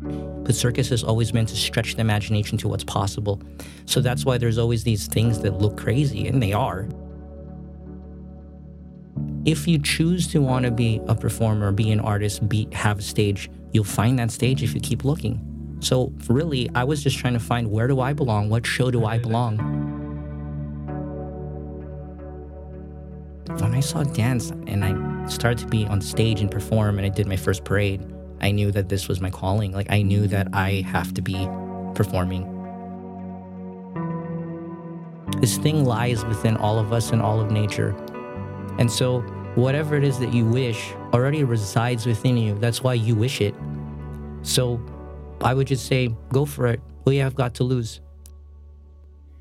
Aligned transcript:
But 0.00 0.54
circus 0.54 0.90
is 0.90 1.04
always 1.04 1.32
meant 1.34 1.48
to 1.50 1.56
stretch 1.56 1.94
the 1.94 2.00
imagination 2.00 2.56
to 2.58 2.68
what's 2.68 2.84
possible. 2.84 3.40
So 3.86 4.00
that's 4.00 4.24
why 4.24 4.38
there's 4.38 4.58
always 4.58 4.84
these 4.84 5.06
things 5.06 5.40
that 5.40 5.58
look 5.58 5.76
crazy, 5.76 6.26
and 6.26 6.42
they 6.42 6.52
are. 6.52 6.88
If 9.44 9.66
you 9.66 9.78
choose 9.78 10.28
to 10.28 10.40
want 10.40 10.64
to 10.64 10.70
be 10.70 11.00
a 11.08 11.14
performer, 11.14 11.72
be 11.72 11.90
an 11.92 12.00
artist, 12.00 12.48
be 12.48 12.68
have 12.72 12.98
a 12.98 13.02
stage, 13.02 13.50
you'll 13.72 13.84
find 13.84 14.18
that 14.18 14.30
stage 14.30 14.62
if 14.62 14.74
you 14.74 14.80
keep 14.80 15.04
looking. 15.04 15.78
So 15.80 16.12
really, 16.28 16.68
I 16.74 16.84
was 16.84 17.02
just 17.02 17.18
trying 17.18 17.32
to 17.32 17.40
find 17.40 17.70
where 17.70 17.88
do 17.88 18.00
I 18.00 18.12
belong? 18.12 18.50
What 18.50 18.66
show 18.66 18.90
do 18.90 19.06
I 19.06 19.18
belong? 19.18 19.58
When 23.46 23.74
I 23.74 23.80
saw 23.80 24.02
dance 24.02 24.50
and 24.50 24.84
I 24.84 25.26
started 25.26 25.58
to 25.58 25.66
be 25.66 25.86
on 25.86 26.00
stage 26.00 26.40
and 26.40 26.50
perform 26.50 26.98
and 26.98 27.06
I 27.06 27.08
did 27.08 27.26
my 27.26 27.36
first 27.36 27.64
parade, 27.64 28.02
I 28.40 28.50
knew 28.50 28.70
that 28.72 28.88
this 28.88 29.08
was 29.08 29.20
my 29.20 29.30
calling. 29.30 29.72
Like 29.72 29.90
I 29.90 30.02
knew 30.02 30.26
that 30.28 30.48
I 30.52 30.84
have 30.86 31.14
to 31.14 31.22
be 31.22 31.48
performing. 31.94 32.56
This 35.40 35.56
thing 35.58 35.84
lies 35.84 36.24
within 36.24 36.56
all 36.56 36.78
of 36.78 36.92
us 36.92 37.12
and 37.12 37.22
all 37.22 37.40
of 37.40 37.50
nature. 37.50 37.94
And 38.78 38.90
so 38.90 39.20
whatever 39.54 39.96
it 39.96 40.04
is 40.04 40.18
that 40.18 40.32
you 40.32 40.44
wish 40.44 40.92
already 41.12 41.44
resides 41.44 42.06
within 42.06 42.36
you. 42.36 42.58
That's 42.58 42.82
why 42.82 42.94
you 42.94 43.14
wish 43.14 43.40
it. 43.40 43.54
So 44.42 44.80
I 45.40 45.54
would 45.54 45.66
just 45.66 45.86
say, 45.86 46.14
go 46.32 46.44
for 46.44 46.66
it. 46.66 46.80
You 47.06 47.20
have 47.22 47.34
got 47.34 47.54
to 47.54 47.64
lose? 47.64 48.00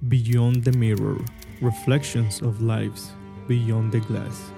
Beyond 0.07 0.63
the 0.63 0.71
mirror, 0.71 1.17
reflections 1.61 2.41
of 2.41 2.61
lives 2.61 3.11
beyond 3.47 3.91
the 3.91 3.99
glass. 3.99 4.51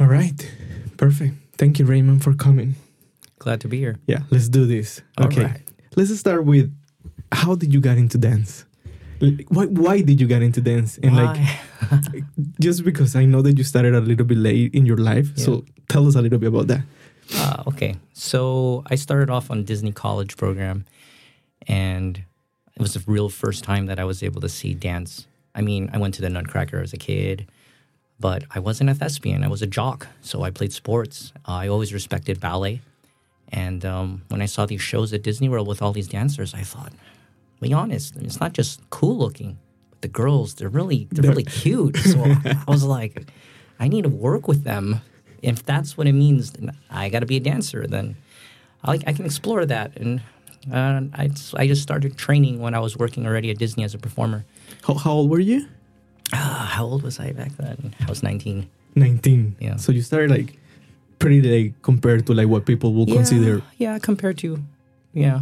All 0.00 0.06
right, 0.06 0.52
perfect. 0.96 1.45
Thank 1.58 1.78
you, 1.78 1.84
Raymond, 1.86 2.22
for 2.22 2.34
coming. 2.34 2.74
Glad 3.38 3.60
to 3.62 3.68
be 3.68 3.78
here. 3.78 3.96
Yeah, 4.06 4.20
let's 4.30 4.48
do 4.48 4.66
this. 4.66 5.02
All 5.18 5.26
okay, 5.26 5.44
right. 5.44 5.60
let's 5.96 6.14
start 6.18 6.44
with 6.44 6.72
how 7.32 7.54
did 7.54 7.72
you 7.72 7.80
get 7.80 7.98
into 7.98 8.18
dance? 8.18 8.64
Why, 9.48 9.64
why 9.66 10.02
did 10.02 10.20
you 10.20 10.26
get 10.26 10.42
into 10.42 10.60
dance? 10.60 10.98
And 10.98 11.16
like, 11.16 11.40
just 12.60 12.84
because 12.84 13.16
I 13.16 13.24
know 13.24 13.40
that 13.42 13.56
you 13.56 13.64
started 13.64 13.94
a 13.94 14.00
little 14.00 14.26
bit 14.26 14.36
late 14.38 14.74
in 14.74 14.84
your 14.84 14.98
life, 14.98 15.30
Yeah. 15.36 15.44
so 15.44 15.64
tell 15.88 16.06
us 16.06 16.14
a 16.16 16.22
little 16.22 16.38
bit 16.38 16.48
about 16.48 16.66
that. 16.66 16.82
Uh, 17.34 17.62
okay. 17.68 17.96
So 18.12 18.84
I 18.86 18.94
started 18.94 19.30
off 19.30 19.50
on 19.50 19.64
Disney 19.64 19.92
College 19.92 20.36
program, 20.36 20.84
and 21.66 22.18
it 22.74 22.82
was 22.82 22.94
the 22.94 23.02
real 23.06 23.28
first 23.30 23.64
time 23.64 23.86
that 23.86 23.98
I 23.98 24.04
was 24.04 24.22
able 24.22 24.40
to 24.42 24.48
see 24.48 24.74
dance. 24.74 25.26
I 25.54 25.62
mean, 25.62 25.88
I 25.92 25.98
went 25.98 26.14
to 26.14 26.22
the 26.22 26.28
Nutcracker 26.28 26.78
as 26.80 26.92
a 26.92 26.98
kid, 26.98 27.46
but 28.18 28.44
I 28.50 28.58
wasn't 28.58 28.90
a 28.90 28.94
thespian. 28.94 29.44
I 29.44 29.48
was 29.48 29.62
a 29.62 29.66
jock, 29.66 30.06
so 30.20 30.42
I 30.42 30.50
played 30.50 30.72
sports. 30.72 31.32
Uh, 31.46 31.52
I 31.52 31.68
always 31.68 31.92
respected 31.92 32.40
ballet, 32.40 32.80
and 33.50 33.84
um, 33.84 34.22
when 34.28 34.42
I 34.42 34.46
saw 34.46 34.66
these 34.66 34.82
shows 34.82 35.12
at 35.12 35.22
Disney 35.22 35.48
World 35.48 35.68
with 35.68 35.82
all 35.82 35.92
these 35.92 36.08
dancers, 36.08 36.54
I 36.54 36.62
thought, 36.62 36.92
be 37.60 37.72
honest, 37.72 38.16
it's 38.16 38.40
not 38.40 38.52
just 38.52 38.80
cool 38.90 39.16
looking, 39.16 39.58
but 39.90 40.02
the 40.02 40.08
girls 40.08 40.54
they're 40.54 40.68
really 40.68 41.08
they're 41.10 41.28
really 41.28 41.44
cute. 41.44 41.96
So 41.96 42.22
I 42.24 42.64
was 42.66 42.84
like, 42.84 43.30
I 43.78 43.88
need 43.88 44.02
to 44.04 44.10
work 44.10 44.48
with 44.48 44.64
them. 44.64 45.00
If 45.42 45.64
that's 45.64 45.96
what 45.96 46.06
it 46.06 46.12
means, 46.12 46.52
then 46.52 46.76
I 46.90 47.08
got 47.08 47.20
to 47.20 47.26
be 47.26 47.36
a 47.36 47.40
dancer. 47.40 47.86
Then 47.86 48.16
I, 48.82 48.94
I 49.06 49.12
can 49.12 49.24
explore 49.24 49.64
that. 49.66 49.96
And 49.96 50.20
uh, 50.72 51.02
I, 51.14 51.30
I 51.54 51.66
just 51.66 51.82
started 51.82 52.16
training 52.16 52.60
when 52.60 52.74
I 52.74 52.80
was 52.80 52.96
working 52.96 53.26
already 53.26 53.50
at 53.50 53.58
Disney 53.58 53.84
as 53.84 53.94
a 53.94 53.98
performer. 53.98 54.44
How, 54.84 54.94
how 54.94 55.12
old 55.12 55.30
were 55.30 55.40
you? 55.40 55.68
Uh, 56.32 56.66
how 56.66 56.84
old 56.84 57.02
was 57.02 57.20
I 57.20 57.32
back 57.32 57.56
then? 57.56 57.94
I 58.00 58.06
was 58.08 58.22
19. 58.22 58.68
19. 58.94 59.56
Yeah. 59.60 59.76
So 59.76 59.92
you 59.92 60.02
started 60.02 60.30
like 60.30 60.58
pretty 61.18 61.40
late 61.40 61.74
compared 61.82 62.26
to 62.26 62.34
like 62.34 62.48
what 62.48 62.66
people 62.66 62.92
will 62.92 63.06
consider 63.06 63.62
Yeah, 63.78 63.98
compared 63.98 64.38
to, 64.38 64.58
yeah. 65.12 65.40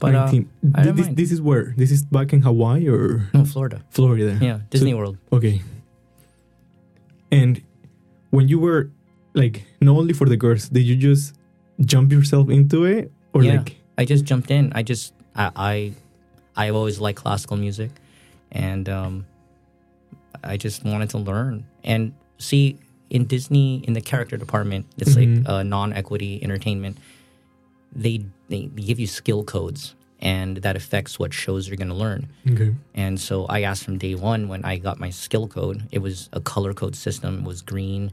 But 0.00 0.14
uh, 0.14 0.24
19. 0.26 0.50
I 0.74 0.82
don't 0.84 0.96
this, 0.96 1.06
mind. 1.06 1.16
this 1.16 1.32
is 1.32 1.40
where? 1.40 1.74
This 1.76 1.90
is 1.90 2.04
back 2.04 2.32
in 2.32 2.42
Hawaii 2.42 2.88
or 2.88 3.28
no, 3.32 3.44
Florida. 3.44 3.82
Florida? 3.90 4.38
Yeah, 4.40 4.60
Disney 4.70 4.92
World. 4.94 5.16
Okay. 5.32 5.62
And 7.30 7.62
when 8.30 8.48
you 8.48 8.58
were 8.58 8.90
like 9.34 9.64
not 9.80 9.96
only 9.96 10.12
for 10.12 10.26
the 10.26 10.36
girls, 10.36 10.68
did 10.68 10.82
you 10.82 10.96
just 10.96 11.34
jump 11.80 12.12
yourself 12.12 12.48
into 12.50 12.84
it 12.84 13.10
or 13.32 13.42
yeah, 13.42 13.58
like 13.58 13.76
I 13.98 14.04
just 14.04 14.24
jumped 14.24 14.50
in. 14.50 14.72
I 14.74 14.82
just 14.82 15.12
I 15.34 15.50
I 15.56 15.92
I've 16.56 16.74
always 16.74 17.00
liked 17.00 17.18
classical 17.18 17.56
music, 17.56 17.90
and 18.52 18.88
um, 18.88 19.26
I 20.48 20.56
just 20.56 20.84
wanted 20.84 21.10
to 21.10 21.18
learn 21.18 21.64
and 21.84 22.12
see 22.38 22.78
in 23.10 23.24
Disney 23.26 23.84
in 23.86 23.92
the 23.94 24.00
character 24.00 24.36
department. 24.36 24.86
It's 24.98 25.14
Mhm. 25.14 25.38
like 25.44 25.48
uh, 25.48 25.62
non-equity 25.62 26.42
entertainment. 26.42 26.98
They, 27.94 28.24
they 28.48 28.66
they 28.74 28.82
give 28.82 28.98
you 29.00 29.06
skill 29.06 29.42
codes, 29.44 29.94
and 30.20 30.58
that 30.58 30.76
affects 30.76 31.18
what 31.18 31.32
shows 31.32 31.68
you're 31.68 31.76
going 31.76 31.88
to 31.88 31.94
learn. 31.94 32.28
okay. 32.50 32.74
And 32.94 33.18
so 33.20 33.46
I 33.46 33.62
asked 33.62 33.84
from 33.84 33.96
day 33.98 34.14
one 34.14 34.48
when 34.48 34.64
I 34.64 34.76
got 34.78 34.98
my 35.00 35.10
skill 35.10 35.46
code. 35.48 35.84
It 35.92 36.00
was 36.00 36.28
a 36.32 36.40
color 36.40 36.74
code 36.74 36.96
system. 36.96 37.38
It 37.40 37.44
was 37.44 37.62
green, 37.62 38.12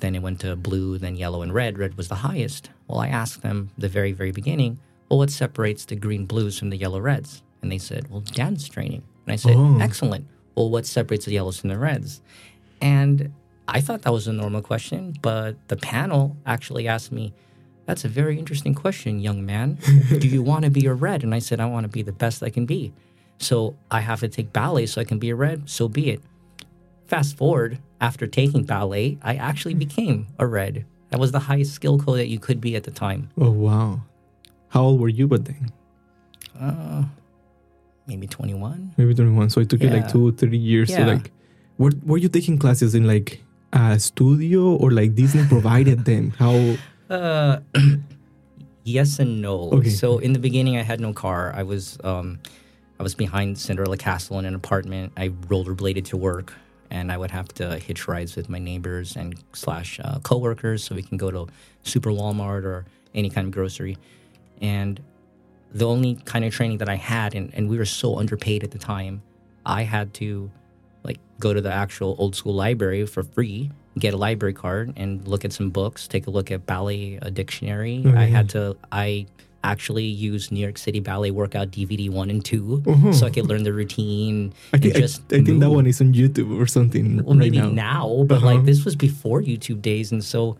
then 0.00 0.14
it 0.14 0.22
went 0.22 0.40
to 0.40 0.56
blue, 0.56 0.98
then 0.98 1.16
yellow 1.16 1.42
and 1.42 1.52
red. 1.54 1.78
Red 1.78 1.96
was 1.96 2.08
the 2.08 2.16
highest. 2.16 2.70
Well, 2.88 2.98
I 2.98 3.08
asked 3.08 3.42
them 3.42 3.70
the 3.78 3.88
very, 3.88 4.12
very 4.12 4.32
beginning, 4.32 4.78
well, 5.08 5.18
what 5.20 5.30
separates 5.30 5.84
the 5.86 5.96
green 5.96 6.26
blues 6.26 6.58
from 6.58 6.70
the 6.70 6.76
yellow 6.76 7.00
reds? 7.00 7.42
And 7.62 7.70
they 7.72 7.78
said, 7.78 8.10
well, 8.10 8.20
dance 8.20 8.68
training. 8.68 9.02
And 9.26 9.32
I 9.32 9.36
said, 9.36 9.54
Oh. 9.56 9.78
excellent. 9.80 10.26
Well, 10.54 10.70
what 10.70 10.86
separates 10.86 11.24
the 11.24 11.32
yellows 11.32 11.58
from 11.58 11.70
the 11.70 11.78
reds? 11.78 12.20
And 12.80 13.32
I 13.66 13.80
thought 13.80 14.02
that 14.02 14.12
was 14.12 14.28
a 14.28 14.32
normal 14.32 14.62
question, 14.62 15.14
but 15.22 15.56
the 15.68 15.76
panel 15.76 16.36
actually 16.46 16.86
asked 16.86 17.12
me, 17.12 17.32
that's 17.86 18.04
a 18.04 18.08
very 18.08 18.38
interesting 18.38 18.74
question, 18.74 19.20
young 19.20 19.44
man. 19.44 19.78
Do 20.18 20.28
you 20.28 20.42
want 20.42 20.64
to 20.64 20.70
be 20.70 20.86
a 20.86 20.94
red? 20.94 21.22
And 21.22 21.34
I 21.34 21.38
said, 21.38 21.60
I 21.60 21.66
want 21.66 21.84
to 21.84 21.88
be 21.88 22.02
the 22.02 22.12
best 22.12 22.42
I 22.42 22.50
can 22.50 22.66
be. 22.66 22.92
So 23.38 23.76
I 23.90 24.00
have 24.00 24.20
to 24.20 24.28
take 24.28 24.52
ballet 24.52 24.86
so 24.86 25.00
I 25.00 25.04
can 25.04 25.18
be 25.18 25.30
a 25.30 25.34
red. 25.34 25.68
So 25.68 25.88
be 25.88 26.10
it. 26.10 26.22
Fast 27.06 27.36
forward, 27.36 27.78
after 28.00 28.26
taking 28.26 28.64
ballet, 28.64 29.18
I 29.22 29.34
actually 29.34 29.74
became 29.74 30.28
a 30.38 30.46
red. 30.46 30.86
That 31.10 31.20
was 31.20 31.32
the 31.32 31.40
highest 31.40 31.74
skill 31.74 31.98
code 31.98 32.18
that 32.18 32.28
you 32.28 32.38
could 32.38 32.60
be 32.60 32.74
at 32.76 32.84
the 32.84 32.90
time. 32.90 33.28
Oh 33.38 33.50
wow. 33.50 34.02
How 34.68 34.82
old 34.82 35.00
were 35.00 35.08
you 35.08 35.28
but 35.28 35.44
then? 35.44 35.72
Uh, 36.58 37.04
maybe 38.06 38.26
21. 38.26 38.92
Maybe 38.96 39.14
21. 39.14 39.50
So 39.50 39.60
it 39.60 39.68
took 39.68 39.82
you 39.82 39.88
like 39.90 40.02
Yeah. 40.02 40.08
two, 40.12 40.32
three 40.32 40.58
years 40.58 40.88
to 40.90 41.00
Yeah. 41.00 41.06
like 41.06 41.30
were 41.78 41.92
were 42.04 42.18
you 42.18 42.28
taking 42.28 42.58
classes 42.58 42.94
in 42.94 43.06
like 43.06 43.42
a 43.72 43.98
studio 43.98 44.76
or 44.76 44.90
like 44.92 45.14
Disney 45.14 45.44
provided 45.48 46.04
them? 46.04 46.30
How 46.38 46.76
Uh, 47.10 47.58
yes 48.84 49.18
and 49.18 49.40
no. 49.42 49.70
Okay. 49.70 49.90
So 49.90 50.18
in 50.18 50.32
the 50.32 50.38
beginning, 50.38 50.76
I 50.76 50.82
had 50.82 51.00
no 51.00 51.12
car. 51.12 51.52
I 51.54 51.62
was 51.62 51.98
um, 52.04 52.38
I 52.98 53.02
was 53.02 53.14
behind 53.14 53.58
Cinderella 53.58 53.96
Castle 53.96 54.38
in 54.38 54.44
an 54.44 54.54
apartment. 54.54 55.12
I 55.16 55.28
rollerbladed 55.50 56.04
to 56.06 56.16
work, 56.16 56.52
and 56.90 57.10
I 57.10 57.16
would 57.18 57.30
have 57.30 57.48
to 57.54 57.78
hitch 57.78 58.06
rides 58.08 58.36
with 58.36 58.48
my 58.48 58.58
neighbors 58.58 59.16
and 59.16 59.34
slash 59.52 59.98
uh, 60.04 60.18
coworkers, 60.22 60.84
so 60.84 60.94
we 60.94 61.02
can 61.02 61.18
go 61.18 61.30
to 61.30 61.46
Super 61.82 62.10
Walmart 62.10 62.64
or 62.64 62.84
any 63.14 63.30
kind 63.30 63.46
of 63.46 63.52
grocery. 63.52 63.96
And 64.60 65.00
the 65.74 65.86
only 65.86 66.14
kind 66.24 66.44
of 66.44 66.52
training 66.54 66.78
that 66.78 66.88
I 66.88 66.94
had, 66.96 67.34
and, 67.34 67.52
and 67.54 67.68
we 67.68 67.76
were 67.76 67.84
so 67.84 68.18
underpaid 68.18 68.62
at 68.64 68.70
the 68.70 68.78
time, 68.78 69.22
I 69.66 69.82
had 69.82 70.14
to 70.14 70.50
like 71.02 71.18
go 71.40 71.52
to 71.52 71.60
the 71.60 71.72
actual 71.72 72.14
old 72.18 72.34
school 72.36 72.54
library 72.54 73.04
for 73.06 73.22
free, 73.24 73.70
get 73.98 74.14
a 74.14 74.16
library 74.16 74.54
card, 74.54 74.92
and 74.96 75.26
look 75.26 75.44
at 75.44 75.52
some 75.52 75.70
books. 75.70 76.06
Take 76.08 76.26
a 76.26 76.30
look 76.30 76.50
at 76.50 76.64
ballet 76.66 77.18
a 77.22 77.30
dictionary. 77.30 78.04
I 78.06 78.24
had 78.26 78.48
to. 78.50 78.76
I 78.92 79.26
actually 79.64 80.04
used 80.04 80.52
New 80.52 80.60
York 80.60 80.76
City 80.76 81.00
Ballet 81.00 81.30
Workout 81.30 81.70
DVD 81.70 82.10
one 82.10 82.28
and 82.28 82.44
2 82.44 83.12
so 83.14 83.26
I 83.26 83.30
could 83.30 83.46
learn 83.46 83.62
the 83.62 83.72
routine 83.72 84.52
I 84.74 84.76
think 84.78 84.92
and 84.94 84.96
I, 84.96 85.00
just. 85.00 85.22
I 85.32 85.40
think 85.42 85.60
that 85.60 85.70
one 85.70 85.86
is 85.86 86.00
on 86.02 86.12
YouTube 86.12 86.60
or 86.60 86.66
something 86.66 87.16
Well, 87.24 87.34
right 87.34 87.38
maybe 87.50 87.58
now. 87.58 87.70
now, 87.70 88.24
but 88.28 88.36
Uh-huh. 88.38 88.46
like 88.46 88.64
this 88.66 88.84
was 88.84 88.94
before 88.94 89.40
YouTube 89.40 89.80
days, 89.80 90.12
and 90.12 90.22
so 90.22 90.58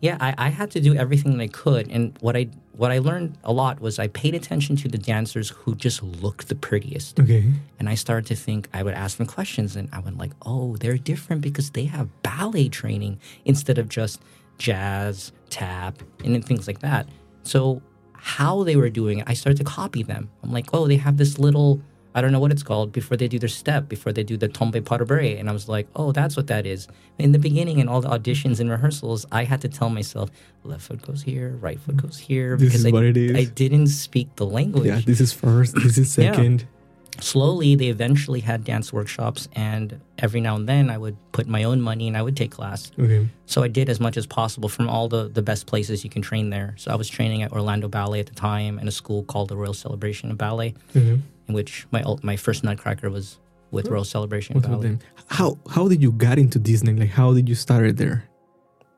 yeah, 0.00 0.16
I, 0.20 0.34
I 0.36 0.48
had 0.48 0.70
to 0.72 0.80
do 0.80 0.94
everything 0.94 1.36
that 1.36 1.42
I 1.42 1.48
could. 1.48 1.90
And 1.90 2.16
what 2.20 2.36
I 2.36 2.48
what 2.76 2.92
I 2.92 2.98
learned 2.98 3.38
a 3.42 3.52
lot 3.52 3.80
was 3.80 3.98
I 3.98 4.08
paid 4.08 4.34
attention 4.34 4.76
to 4.76 4.88
the 4.88 4.98
dancers 4.98 5.48
who 5.48 5.74
just 5.74 6.02
looked 6.02 6.48
the 6.48 6.54
prettiest. 6.54 7.18
Okay. 7.18 7.44
And 7.78 7.88
I 7.88 7.94
started 7.94 8.26
to 8.26 8.36
think, 8.36 8.68
I 8.74 8.82
would 8.82 8.92
ask 8.92 9.16
them 9.16 9.26
questions 9.26 9.76
and 9.76 9.88
I 9.92 10.00
would 10.00 10.18
like, 10.18 10.32
oh, 10.44 10.76
they're 10.76 10.98
different 10.98 11.40
because 11.40 11.70
they 11.70 11.86
have 11.86 12.10
ballet 12.22 12.68
training 12.68 13.18
instead 13.46 13.78
of 13.78 13.88
just 13.88 14.20
jazz, 14.58 15.32
tap, 15.48 16.02
and 16.22 16.34
then 16.34 16.42
things 16.42 16.66
like 16.66 16.80
that. 16.80 17.08
So, 17.44 17.80
how 18.12 18.64
they 18.64 18.76
were 18.76 18.90
doing 18.90 19.18
it, 19.20 19.24
I 19.28 19.34
started 19.34 19.58
to 19.58 19.64
copy 19.64 20.02
them. 20.02 20.28
I'm 20.42 20.52
like, 20.52 20.66
oh, 20.72 20.88
they 20.88 20.96
have 20.96 21.16
this 21.16 21.38
little, 21.38 21.80
I 22.16 22.22
don't 22.22 22.32
know 22.32 22.40
what 22.40 22.50
it's 22.50 22.62
called, 22.62 22.92
before 22.92 23.18
they 23.18 23.28
do 23.28 23.38
their 23.38 23.50
step, 23.50 23.90
before 23.90 24.10
they 24.10 24.24
do 24.24 24.38
the 24.38 24.48
tombe 24.48 24.82
pas 24.82 24.98
de 24.98 25.04
bourrée. 25.04 25.38
And 25.38 25.50
I 25.50 25.52
was 25.52 25.68
like, 25.68 25.86
oh, 25.94 26.12
that's 26.12 26.34
what 26.34 26.46
that 26.46 26.64
is. 26.64 26.88
In 27.18 27.32
the 27.32 27.38
beginning, 27.38 27.78
in 27.78 27.88
all 27.88 28.00
the 28.00 28.08
auditions 28.08 28.58
and 28.58 28.70
rehearsals, 28.70 29.26
I 29.30 29.44
had 29.44 29.60
to 29.60 29.68
tell 29.68 29.90
myself, 29.90 30.30
left 30.64 30.84
foot 30.84 31.02
goes 31.02 31.22
here, 31.22 31.50
right 31.60 31.78
foot 31.78 31.98
goes 31.98 32.18
here. 32.18 32.56
This 32.56 32.70
because 32.70 32.80
is 32.80 32.86
I, 32.86 32.90
what 32.90 33.04
it 33.04 33.18
is. 33.18 33.36
I 33.36 33.44
didn't 33.44 33.88
speak 33.88 34.34
the 34.36 34.46
language. 34.46 34.86
Yeah, 34.86 35.02
this 35.04 35.20
is 35.20 35.34
first, 35.34 35.74
this 35.74 35.98
is 35.98 36.16
Yeah. 36.16 36.32
Slowly 37.20 37.74
they 37.74 37.88
eventually 37.88 38.40
had 38.40 38.64
dance 38.64 38.92
workshops 38.92 39.48
and 39.54 40.00
every 40.18 40.40
now 40.40 40.54
and 40.56 40.68
then 40.68 40.90
i 40.90 40.98
would 40.98 41.16
put 41.32 41.46
my 41.46 41.64
own 41.64 41.80
money 41.80 42.06
and 42.08 42.16
i 42.16 42.22
would 42.22 42.36
take 42.36 42.50
class 42.50 42.90
Okay. 42.98 43.28
so 43.46 43.62
i 43.62 43.68
did 43.68 43.88
as 43.88 44.00
much 44.00 44.16
as 44.16 44.26
possible 44.26 44.68
from 44.68 44.88
all 44.88 45.08
the, 45.08 45.28
the 45.28 45.42
best 45.42 45.66
places 45.66 46.04
you 46.04 46.10
can 46.10 46.22
train 46.22 46.50
there 46.50 46.74
so 46.76 46.90
i 46.90 46.94
was 46.94 47.08
training 47.08 47.42
at 47.42 47.52
orlando 47.52 47.88
ballet 47.88 48.20
at 48.20 48.26
the 48.26 48.34
time 48.34 48.78
in 48.78 48.88
a 48.88 48.90
school 48.90 49.22
called 49.24 49.48
the 49.48 49.56
royal 49.56 49.74
celebration 49.74 50.30
of 50.30 50.38
ballet 50.38 50.74
Okay. 50.94 51.20
in 51.48 51.54
which 51.54 51.86
my 51.90 52.02
my 52.22 52.36
first 52.36 52.64
nutcracker 52.64 53.10
was 53.10 53.38
with 53.70 53.88
oh. 53.88 53.92
royal 53.92 54.04
celebration 54.04 54.58
ballet? 54.60 54.98
How 55.28 55.58
how 55.68 55.88
did 55.88 56.00
you 56.02 56.12
get 56.12 56.38
into 56.38 56.58
Disney? 56.58 56.92
Like 56.94 57.10
how 57.10 57.32
did 57.34 57.48
you 57.48 57.54
start 57.54 57.86
it 57.86 57.96
there? 57.96 58.24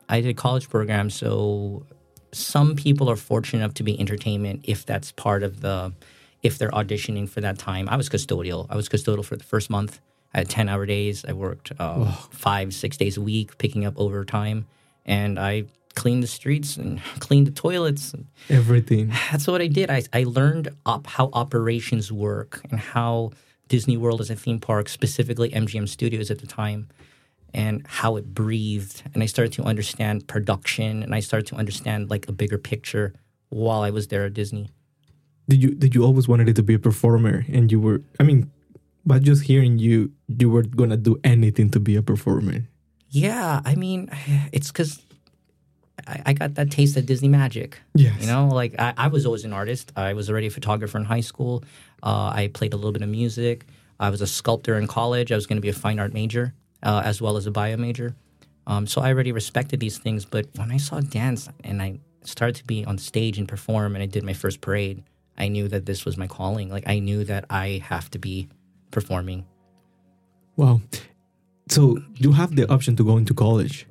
i 0.09 0.21
did 0.21 0.35
college 0.37 0.69
programs 0.69 1.13
so 1.13 1.85
some 2.31 2.75
people 2.75 3.09
are 3.09 3.15
fortunate 3.15 3.59
enough 3.63 3.73
to 3.75 3.83
be 3.83 3.99
entertainment 3.99 4.61
if 4.63 4.85
that's 4.85 5.11
part 5.11 5.41
of 5.43 5.61
the 5.61 5.93
if 6.43 6.57
they're 6.57 6.71
auditioning 6.71 7.27
for 7.27 7.41
that 7.41 7.57
time. 7.57 7.89
I 7.89 7.97
was 7.97 8.09
custodial. 8.09 8.65
I 8.69 8.75
was 8.75 8.87
custodial 8.89 9.25
for 9.25 9.35
the 9.35 9.43
first 9.43 9.69
month. 9.69 9.99
I 10.33 10.39
had 10.39 10.49
10 10.49 10.69
hour 10.69 10.85
days. 10.85 11.25
I 11.27 11.33
worked 11.33 11.71
uh, 11.79 12.11
five 12.31 12.73
six 12.73 12.97
days 12.97 13.17
a 13.17 13.21
week 13.21 13.57
picking 13.57 13.85
up 13.85 13.95
overtime. 13.97 14.67
And 15.05 15.39
i 15.39 15.65
cleaned 15.95 16.23
the 16.23 16.27
streets 16.27 16.77
and 16.77 17.01
cleaned 17.19 17.47
the 17.47 17.51
toilets. 17.51 18.13
And 18.13 18.27
Everything. 18.49 19.07
that's 19.31 19.47
what 19.47 19.61
i 19.61 19.67
did. 19.67 19.89
I, 19.89 20.03
I 20.13 20.23
learned 20.23 20.69
op- 20.85 21.07
how 21.07 21.29
operations 21.33 22.11
work 22.11 22.61
and 22.69 22.79
how 22.79 23.31
disney 23.67 23.97
world 23.97 24.21
is 24.21 24.29
a 24.29 24.35
theme 24.35 24.59
park 24.59 24.89
specifically 24.89 25.49
mgm 25.49 25.87
studios 25.87 26.31
at 26.31 26.39
the 26.39 26.47
time 26.47 26.87
and 27.53 27.85
how 27.87 28.15
it 28.15 28.33
breathed. 28.33 29.03
And 29.13 29.23
i 29.23 29.25
started 29.25 29.53
to 29.53 29.63
understand 29.63 30.27
production 30.27 31.03
and 31.03 31.13
i 31.15 31.19
started 31.19 31.47
to 31.47 31.55
understand 31.55 32.09
like 32.09 32.27
a 32.29 32.31
bigger 32.31 32.57
picture 32.57 33.13
while 33.49 33.81
i 33.81 33.89
was 33.89 34.07
there 34.07 34.25
at 34.25 34.33
disney 34.33 34.69
Did 35.49 35.59
you 35.63 35.69
did 35.83 35.91
you 35.95 36.01
always 36.07 36.27
wanted 36.31 36.55
to 36.55 36.63
be 36.63 36.75
a 36.75 36.79
performer 36.89 37.35
and 37.55 37.71
you 37.71 37.79
were 37.85 37.99
I 38.19 38.23
mean, 38.29 38.39
by 39.05 39.17
just 39.19 39.41
hearing 39.49 39.79
you, 39.79 40.11
you 40.27 40.47
were 40.53 40.63
gonna 40.63 40.97
do 41.09 41.13
anything 41.23 41.69
to 41.71 41.79
be 41.79 41.95
a 41.95 42.03
performer. 42.11 42.57
yeah 43.09 43.61
i 43.65 43.73
mean 43.83 43.99
it's 44.55 44.69
because 44.71 44.91
I, 46.13 46.21
I 46.29 46.33
got 46.33 46.49
that 46.55 46.69
taste 46.77 46.95
of 46.97 47.03
disney 47.11 47.27
magic 47.41 47.69
yeah 47.95 48.13
You 48.21 48.27
know, 48.27 48.43
like 48.61 48.73
I, 48.77 48.93
I 49.05 49.07
was 49.15 49.25
always 49.25 49.45
an 49.49 49.53
artist. 49.61 49.85
I 49.95 50.13
was 50.13 50.29
already 50.29 50.47
a 50.47 50.55
photographer 50.59 50.97
in 51.01 51.05
high 51.15 51.25
school. 51.31 51.63
Uh, 52.09 52.29
I 52.41 52.43
played 52.53 52.73
a 52.73 52.77
little 52.77 52.95
bit 52.97 53.01
of 53.01 53.09
music. 53.09 53.57
I 53.99 54.09
was 54.13 54.21
a 54.21 54.27
sculptor 54.27 54.77
in 54.77 54.85
college. 54.87 55.27
I 55.31 55.35
was 55.35 55.47
going 55.47 55.57
to 55.61 55.65
be 55.69 55.73
a 55.77 55.79
fine 55.85 55.99
art 56.03 56.13
major 56.13 56.45
uh, 56.89 57.01
as 57.11 57.17
well 57.23 57.35
as 57.39 57.45
a 57.47 57.51
bio 57.51 57.77
major. 57.77 58.09
Um, 58.71 58.83
so 58.91 59.01
I 59.01 59.07
already 59.13 59.33
respected 59.41 59.79
these 59.79 59.97
things. 59.97 60.21
But 60.35 60.45
when 60.59 60.71
I 60.71 60.77
saw 60.77 61.01
dance 61.01 61.49
and 61.67 61.81
I 61.81 61.99
started 62.23 62.55
to 62.61 62.65
be 62.73 62.85
on 62.85 62.97
stage 62.97 63.35
and 63.39 63.47
perform 63.47 63.95
and 63.95 64.03
I 64.03 64.09
did 64.15 64.23
my 64.23 64.33
first 64.43 64.61
parade, 64.61 64.97
I 65.39 65.47
knew 65.47 65.67
that 65.69 65.85
this 65.85 66.05
was 66.05 66.17
my 66.17 66.27
calling. 66.27 66.69
Like 66.69 66.87
I 66.87 66.99
knew 66.99 67.23
that 67.25 67.45
I 67.49 67.81
have 67.85 68.09
to 68.11 68.19
be 68.19 68.49
performing. 68.91 69.45
Wow. 70.55 70.81
So 71.69 71.99
you 72.15 72.33
have 72.33 72.55
the 72.55 72.69
option 72.71 72.95
to 72.97 73.03
go 73.03 73.17
into 73.17 73.33
college. 73.33 73.85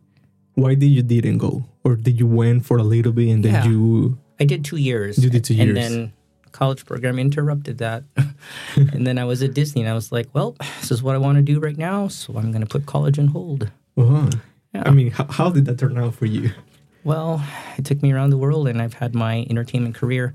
Why 0.55 0.75
did 0.75 0.87
you 0.89 1.03
didn't 1.03 1.39
go, 1.39 1.65
or 1.85 1.95
did 1.95 2.19
you 2.19 2.27
went 2.27 2.67
for 2.67 2.79
a 2.79 2.83
little 2.83 3.13
bit 3.13 3.29
and 3.31 3.45
then 3.45 3.55
Yeah. 3.55 3.67
you? 3.69 4.19
I 4.41 4.45
did 4.45 4.65
two 4.65 4.77
years. 4.77 5.19
You 5.23 5.31
did 5.31 5.45
two 5.45 5.55
years. 5.55 5.69
and 5.69 5.77
then 5.77 6.13
college 6.53 6.85
program 6.85 7.19
interrupted 7.19 7.79
that. 7.79 8.03
and 8.77 9.07
then 9.07 9.19
I 9.19 9.25
was 9.25 9.43
at 9.43 9.55
Disney 9.55 9.83
and 9.83 9.91
I 9.91 9.95
was 9.95 10.11
like, 10.11 10.27
well, 10.35 10.57
this 10.81 10.91
is 10.91 11.03
what 11.03 11.15
I 11.15 11.19
want 11.19 11.37
to 11.37 11.43
do 11.43 11.61
right 11.61 11.77
now. 11.79 12.09
So 12.09 12.37
I'm 12.37 12.51
going 12.51 12.63
to 12.63 12.67
put 12.67 12.87
college 12.87 13.19
on 13.19 13.29
hold. 13.29 13.71
Uh-huh. 13.97 14.31
Yeah. 14.75 14.83
I 14.85 14.91
mean, 14.91 15.11
how, 15.13 15.27
how 15.27 15.51
did 15.51 15.65
that 15.67 15.79
turn 15.79 15.97
out 15.99 16.15
for 16.15 16.27
you? 16.27 16.51
Well, 17.05 17.43
it 17.79 17.85
took 17.85 18.03
me 18.03 18.13
around 18.13 18.31
the 18.31 18.37
world 18.39 18.67
and 18.69 18.83
I've 18.83 18.95
had 18.95 19.15
my 19.15 19.47
entertainment 19.49 19.95
career 19.95 20.33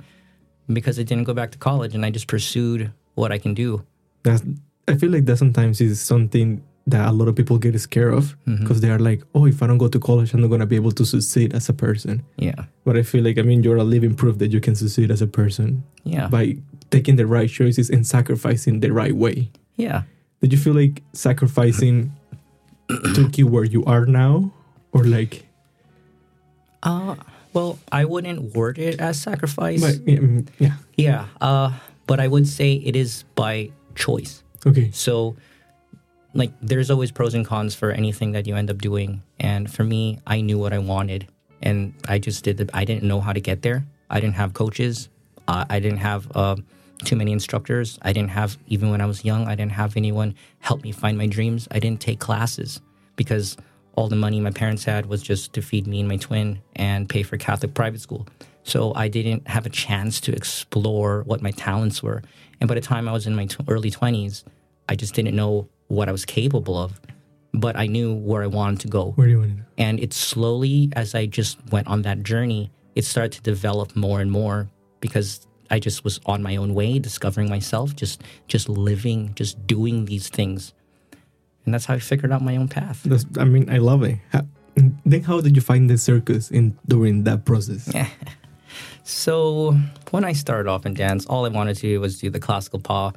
because 0.72 0.98
I 1.00 1.04
didn't 1.04 1.26
go 1.26 1.34
back 1.34 1.52
to 1.52 1.58
college 1.58 1.94
and 1.96 2.06
I 2.06 2.10
just 2.10 2.28
pursued 2.28 2.92
what 3.16 3.32
I 3.32 3.38
can 3.38 3.54
do. 3.54 3.86
That's, 4.24 4.44
I 4.88 4.96
feel 4.96 5.12
like 5.12 5.26
that 5.26 5.38
sometimes 5.38 5.82
is 5.82 6.02
something 6.02 6.64
that 6.88 7.08
a 7.08 7.12
lot 7.12 7.28
of 7.30 7.36
people 7.36 7.58
get 7.58 7.78
scared 7.80 8.14
of 8.14 8.36
Mm-hmm. 8.46 8.64
because 8.64 8.82
they 8.82 8.90
are 8.90 9.00
like, 9.00 9.22
oh, 9.36 9.46
if 9.46 9.64
I 9.64 9.68
don't 9.68 9.78
go 9.78 9.88
to 9.88 10.00
college, 10.00 10.34
I'm 10.34 10.42
not 10.42 10.48
gonna 10.50 10.66
be 10.66 10.76
able 10.76 10.92
to 10.92 11.06
succeed 11.06 11.54
as 11.56 11.70
a 11.70 11.74
person. 11.74 12.24
Yeah. 12.38 12.66
But 12.86 12.98
I 12.98 13.04
feel 13.04 13.24
like, 13.24 13.38
I 13.38 13.42
mean, 13.42 13.64
you're 13.64 13.78
a 13.78 13.84
living 13.84 14.16
proof 14.16 14.38
that 14.40 14.52
you 14.52 14.60
can 14.60 14.76
succeed 14.76 15.10
as 15.12 15.22
a 15.22 15.28
person 15.28 15.84
Yeah. 16.04 16.28
by 16.28 16.58
taking 16.92 17.16
the 17.16 17.26
right 17.26 17.50
choices 17.50 17.90
and 17.90 18.06
sacrificing 18.06 18.82
the 18.82 18.92
right 18.92 19.16
way. 19.16 19.50
Yeah. 19.78 20.04
Did 20.42 20.52
you 20.52 20.60
feel 20.60 20.74
like 20.74 21.02
sacrificing 21.14 22.12
took 23.16 23.38
you 23.38 23.48
where 23.48 23.64
you 23.64 23.84
are 23.86 24.06
now, 24.06 24.52
or 24.92 25.04
like? 25.06 25.46
Uh, 26.84 27.16
well, 27.54 27.80
I 27.92 28.06
wouldn't 28.06 28.56
word 28.56 28.78
it 28.78 29.00
as 29.00 29.22
sacrifice. 29.22 29.82
But, 29.82 30.08
yeah, 30.08 30.20
mm, 30.20 30.48
yeah. 30.60 30.76
yeah. 30.96 31.26
Uh, 31.40 31.72
but 32.08 32.20
I 32.20 32.28
would 32.28 32.48
say 32.48 32.74
it 32.74 32.96
is 32.96 33.24
by 33.36 33.72
choice. 33.96 34.44
Okay. 34.66 34.92
So, 34.92 35.36
like, 36.34 36.52
there's 36.62 36.90
always 36.90 37.12
pros 37.12 37.34
and 37.34 37.46
cons 37.46 37.76
for 37.76 37.92
anything 37.92 38.32
that 38.32 38.48
you 38.48 38.56
end 38.56 38.70
up 38.70 38.80
doing. 38.80 39.22
And 39.40 39.72
for 39.72 39.84
me, 39.84 40.20
I 40.26 40.42
knew 40.42 40.58
what 40.58 40.74
I 40.74 40.80
wanted, 40.80 41.28
and 41.62 41.94
I 42.08 42.20
just 42.20 42.44
did. 42.44 42.58
The, 42.58 42.70
I 42.74 42.86
didn't 42.86 43.04
know 43.04 43.22
how 43.22 43.34
to 43.34 43.42
get 43.42 43.62
there. 43.62 43.86
I 44.10 44.20
didn't 44.20 44.36
have 44.36 44.54
coaches. 44.54 45.10
Uh, 45.48 45.66
I 45.70 45.80
didn't 45.80 46.00
have 46.00 46.28
uh, 46.36 46.56
too 47.04 47.16
many 47.16 47.32
instructors. 47.32 48.00
I 48.02 48.14
didn't 48.14 48.32
have 48.32 48.58
even 48.68 48.90
when 48.90 49.02
I 49.02 49.06
was 49.06 49.26
young. 49.26 49.48
I 49.48 49.56
didn't 49.56 49.74
have 49.74 49.98
anyone 49.98 50.36
help 50.60 50.84
me 50.84 50.92
find 50.92 51.18
my 51.18 51.28
dreams. 51.28 51.68
I 51.72 51.80
didn't 51.80 52.00
take 52.00 52.20
classes 52.20 52.82
because 53.16 53.58
all 53.96 54.08
the 54.08 54.16
money 54.16 54.40
my 54.40 54.52
parents 54.52 54.84
had 54.84 55.06
was 55.06 55.22
just 55.22 55.54
to 55.54 55.62
feed 55.62 55.88
me 55.88 56.00
and 56.00 56.10
my 56.10 56.18
twin 56.18 56.62
and 56.76 57.08
pay 57.08 57.24
for 57.24 57.38
Catholic 57.38 57.74
private 57.74 58.02
school. 58.02 58.28
So 58.64 58.94
I 58.96 59.08
didn't 59.08 59.48
have 59.48 59.66
a 59.66 59.70
chance 59.70 60.20
to 60.22 60.34
explore 60.34 61.24
what 61.24 61.42
my 61.42 61.52
talents 61.52 62.02
were. 62.02 62.24
And 62.60 62.68
by 62.68 62.76
the 62.76 62.82
time 62.82 63.08
I 63.08 63.12
was 63.12 63.28
in 63.28 63.36
my 63.36 63.46
tw- 63.46 63.68
early 63.68 63.92
20s, 63.92 64.44
I 64.88 64.96
just 64.96 65.14
didn't 65.14 65.36
know 65.36 65.68
what 65.88 66.10
I 66.10 66.12
was 66.12 66.26
capable 66.26 66.78
of, 66.78 67.00
but 67.54 67.76
I 67.76 67.88
knew 67.88 68.14
where 68.14 68.42
I 68.42 68.48
wanted 68.48 68.80
to 68.82 68.88
go. 68.88 69.12
Where 69.12 69.28
do 69.28 69.32
you 69.32 69.40
want 69.40 69.52
to? 69.52 69.58
go? 69.58 69.64
And 69.78 70.00
it 70.00 70.14
slowly, 70.14 70.90
as 70.96 71.14
I 71.14 71.26
just 71.26 71.58
went 71.72 71.88
on 71.88 72.04
that 72.04 72.24
journey, 72.24 72.72
it 72.96 73.06
started 73.06 73.34
to 73.34 73.42
develop 73.42 73.96
more 73.96 74.22
and 74.22 74.32
more 74.32 74.70
because 75.02 75.46
I 75.70 75.80
just 75.80 76.04
was 76.04 76.20
on 76.26 76.42
my 76.44 76.56
own 76.56 76.74
way, 76.74 77.00
discovering 77.00 77.50
myself, 77.50 77.96
just 77.96 78.22
just 78.48 78.70
living, 78.70 79.34
just 79.36 79.66
doing 79.66 80.06
these 80.06 80.30
things. 80.30 80.74
And 81.66 81.74
that's 81.74 81.86
how 81.86 81.94
I 81.94 82.00
figured 82.00 82.32
out 82.32 82.42
my 82.42 82.58
own 82.58 82.68
path. 82.68 83.04
That's, 83.04 83.26
I 83.38 83.46
mean, 83.46 83.70
I 83.70 83.78
love 83.78 84.04
it. 84.04 84.20
How, 84.32 84.42
then, 84.76 85.24
how 85.24 85.40
did 85.42 85.56
you 85.56 85.62
find 85.62 85.90
the 85.90 85.98
circus 85.98 86.52
in 86.52 86.78
during 86.88 87.24
that 87.24 87.46
process? 87.46 87.90
So 89.04 89.78
when 90.12 90.24
I 90.24 90.34
started 90.34 90.70
off 90.70 90.86
in 90.86 90.94
dance, 90.94 91.26
all 91.26 91.46
I 91.46 91.50
wanted 91.50 91.76
to 91.76 91.82
do 91.82 92.00
was 92.00 92.20
do 92.20 92.30
the 92.30 92.40
classical 92.40 92.80
paw, 92.80 93.12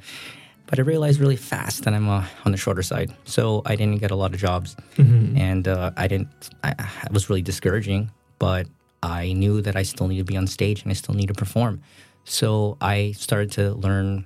but 0.65 0.79
I 0.79 0.81
realized 0.81 1.19
really 1.19 1.37
fast 1.37 1.85
that 1.85 1.93
I'm 1.93 2.09
uh, 2.09 2.25
on 2.45 2.51
the 2.51 2.57
shorter 2.57 2.83
side. 2.83 3.13
So 3.23 3.61
I 3.65 3.77
didn't 3.77 3.99
get 3.99 4.11
a 4.11 4.15
lot 4.15 4.33
of 4.33 4.39
jobs, 4.39 4.75
and 4.97 5.67
uh, 5.67 5.91
I 5.95 6.07
didn't. 6.07 6.49
I, 6.63 6.71
it 7.05 7.13
was 7.13 7.29
really 7.29 7.41
discouraging. 7.41 8.11
But 8.37 8.67
I 9.01 9.33
knew 9.33 9.61
that 9.61 9.75
I 9.75 9.83
still 9.83 10.07
need 10.07 10.17
to 10.17 10.23
be 10.23 10.37
on 10.37 10.45
stage 10.45 10.83
and 10.83 10.91
I 10.91 10.93
still 10.93 11.15
need 11.15 11.27
to 11.27 11.33
perform. 11.33 11.81
So 12.25 12.77
I 12.81 13.13
started 13.13 13.51
to 13.53 13.71
learn 13.73 14.25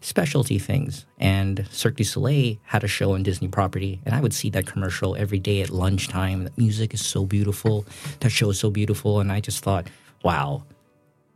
specialty 0.00 0.58
things. 0.58 1.06
And 1.18 1.66
Cirque 1.70 1.96
du 1.96 2.04
Soleil 2.04 2.56
had 2.64 2.84
a 2.84 2.88
show 2.88 3.14
on 3.14 3.22
Disney 3.22 3.48
property, 3.48 4.00
and 4.04 4.14
I 4.14 4.20
would 4.20 4.32
see 4.32 4.50
that 4.50 4.66
commercial 4.66 5.16
every 5.16 5.38
day 5.38 5.60
at 5.62 5.70
lunchtime. 5.70 6.44
The 6.44 6.52
music 6.56 6.94
is 6.94 7.04
so 7.04 7.24
beautiful, 7.24 7.84
that 8.20 8.30
show 8.30 8.50
is 8.50 8.58
so 8.58 8.70
beautiful, 8.70 9.20
and 9.20 9.30
I 9.30 9.40
just 9.40 9.62
thought, 9.62 9.88
wow, 10.22 10.64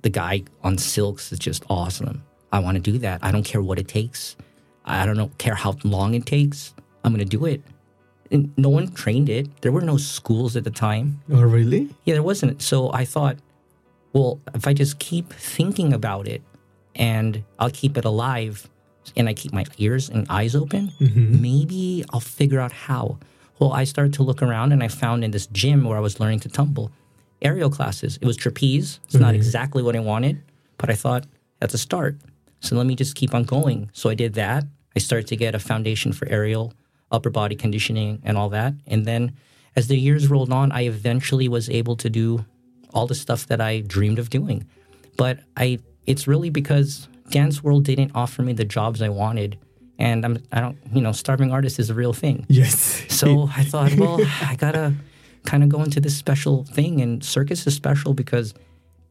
the 0.02 0.10
guy 0.10 0.44
on 0.62 0.78
silks 0.78 1.32
is 1.32 1.38
just 1.38 1.64
awesome. 1.68 2.22
I 2.52 2.58
want 2.60 2.76
to 2.76 2.80
do 2.80 2.98
that. 2.98 3.20
I 3.22 3.32
don't 3.32 3.42
care 3.42 3.62
what 3.62 3.78
it 3.78 3.88
takes. 3.88 4.36
I 4.84 5.06
don't 5.06 5.16
know, 5.16 5.30
care 5.38 5.54
how 5.54 5.76
long 5.82 6.14
it 6.14 6.26
takes. 6.26 6.74
I'm 7.02 7.12
going 7.12 7.26
to 7.26 7.36
do 7.36 7.46
it. 7.46 7.62
And 8.30 8.52
no 8.56 8.68
one 8.68 8.92
trained 8.92 9.28
it. 9.28 9.48
There 9.62 9.72
were 9.72 9.80
no 9.80 9.96
schools 9.96 10.56
at 10.56 10.64
the 10.64 10.70
time. 10.70 11.20
Oh, 11.30 11.42
really? 11.42 11.90
Yeah, 12.04 12.14
there 12.14 12.22
wasn't. 12.22 12.62
So 12.62 12.92
I 12.92 13.04
thought, 13.04 13.36
well, 14.12 14.40
if 14.54 14.66
I 14.66 14.72
just 14.72 14.98
keep 14.98 15.32
thinking 15.32 15.92
about 15.92 16.28
it 16.28 16.42
and 16.94 17.42
I'll 17.58 17.70
keep 17.70 17.96
it 17.96 18.04
alive 18.04 18.68
and 19.16 19.28
I 19.28 19.34
keep 19.34 19.52
my 19.52 19.64
ears 19.78 20.08
and 20.08 20.26
eyes 20.30 20.54
open, 20.54 20.92
mm-hmm. 21.00 21.42
maybe 21.42 22.04
I'll 22.12 22.20
figure 22.20 22.60
out 22.60 22.72
how. 22.72 23.18
Well, 23.58 23.72
I 23.72 23.84
started 23.84 24.14
to 24.14 24.22
look 24.22 24.42
around 24.42 24.72
and 24.72 24.82
I 24.82 24.88
found 24.88 25.24
in 25.24 25.30
this 25.30 25.46
gym 25.46 25.84
where 25.84 25.96
I 25.96 26.00
was 26.00 26.20
learning 26.20 26.40
to 26.40 26.48
tumble 26.48 26.90
aerial 27.42 27.70
classes. 27.70 28.18
It 28.20 28.26
was 28.26 28.36
trapeze. 28.36 29.00
It's 29.04 29.14
not 29.14 29.28
mm-hmm. 29.28 29.36
exactly 29.36 29.82
what 29.82 29.94
I 29.94 30.00
wanted, 30.00 30.42
but 30.78 30.90
I 30.90 30.94
thought 30.94 31.26
that's 31.60 31.74
a 31.74 31.78
start. 31.78 32.16
So 32.60 32.76
let 32.76 32.86
me 32.86 32.96
just 32.96 33.14
keep 33.14 33.34
on 33.34 33.44
going. 33.44 33.90
So 33.92 34.08
I 34.08 34.14
did 34.14 34.34
that. 34.34 34.64
I 34.96 34.98
started 34.98 35.26
to 35.28 35.36
get 35.36 35.54
a 35.54 35.58
foundation 35.58 36.12
for 36.12 36.26
aerial, 36.28 36.72
upper 37.12 37.30
body 37.30 37.56
conditioning, 37.56 38.22
and 38.24 38.38
all 38.38 38.48
that. 38.50 38.74
And 38.86 39.04
then 39.04 39.36
as 39.76 39.88
the 39.88 39.98
years 39.98 40.28
rolled 40.28 40.52
on, 40.52 40.72
I 40.72 40.82
eventually 40.82 41.48
was 41.48 41.68
able 41.68 41.96
to 41.96 42.08
do 42.08 42.44
all 42.94 43.06
the 43.06 43.14
stuff 43.14 43.46
that 43.48 43.60
I 43.60 43.80
dreamed 43.80 44.18
of 44.18 44.30
doing. 44.30 44.66
But 45.16 45.40
I 45.56 45.80
it's 46.06 46.26
really 46.26 46.50
because 46.50 47.08
dance 47.30 47.62
world 47.62 47.84
didn't 47.84 48.12
offer 48.14 48.42
me 48.42 48.52
the 48.52 48.64
jobs 48.64 49.00
I 49.02 49.08
wanted. 49.08 49.58
And 49.98 50.24
I'm 50.24 50.42
I 50.52 50.60
don't 50.60 50.76
you 50.92 51.00
know, 51.00 51.12
starving 51.12 51.52
artist 51.52 51.78
is 51.78 51.88
a 51.90 51.94
real 51.94 52.12
thing. 52.12 52.46
Yes. 52.48 53.04
So 53.08 53.48
I 53.56 53.62
thought, 53.64 53.94
well, 53.94 54.18
I 54.42 54.56
gotta 54.56 54.94
kind 55.44 55.62
of 55.62 55.68
go 55.68 55.82
into 55.82 56.00
this 56.00 56.16
special 56.16 56.64
thing. 56.64 57.00
And 57.00 57.22
circus 57.24 57.66
is 57.66 57.74
special 57.74 58.12
because 58.14 58.54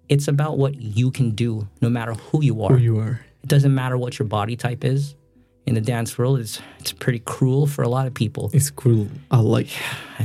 it's 0.09 0.27
about 0.27 0.57
what 0.57 0.75
you 0.75 1.09
can 1.11 1.31
do, 1.31 1.67
no 1.81 1.89
matter 1.89 2.13
who 2.13 2.43
you 2.43 2.63
are. 2.63 2.73
Who 2.73 2.83
you 2.83 2.99
are. 2.99 3.21
It 3.43 3.49
doesn't 3.49 3.73
matter 3.73 3.97
what 3.97 4.19
your 4.19 4.27
body 4.27 4.55
type 4.55 4.83
is. 4.83 5.15
in 5.65 5.75
the 5.75 5.81
dance 5.81 6.17
world, 6.17 6.39
it's 6.39 6.59
it's 6.79 6.91
pretty 6.91 7.19
cruel 7.19 7.65
for 7.67 7.83
a 7.83 7.87
lot 7.87 8.05
of 8.07 8.13
people. 8.13 8.49
It's 8.53 8.69
cruel. 8.69 9.07
I 9.31 9.39
like 9.39 9.69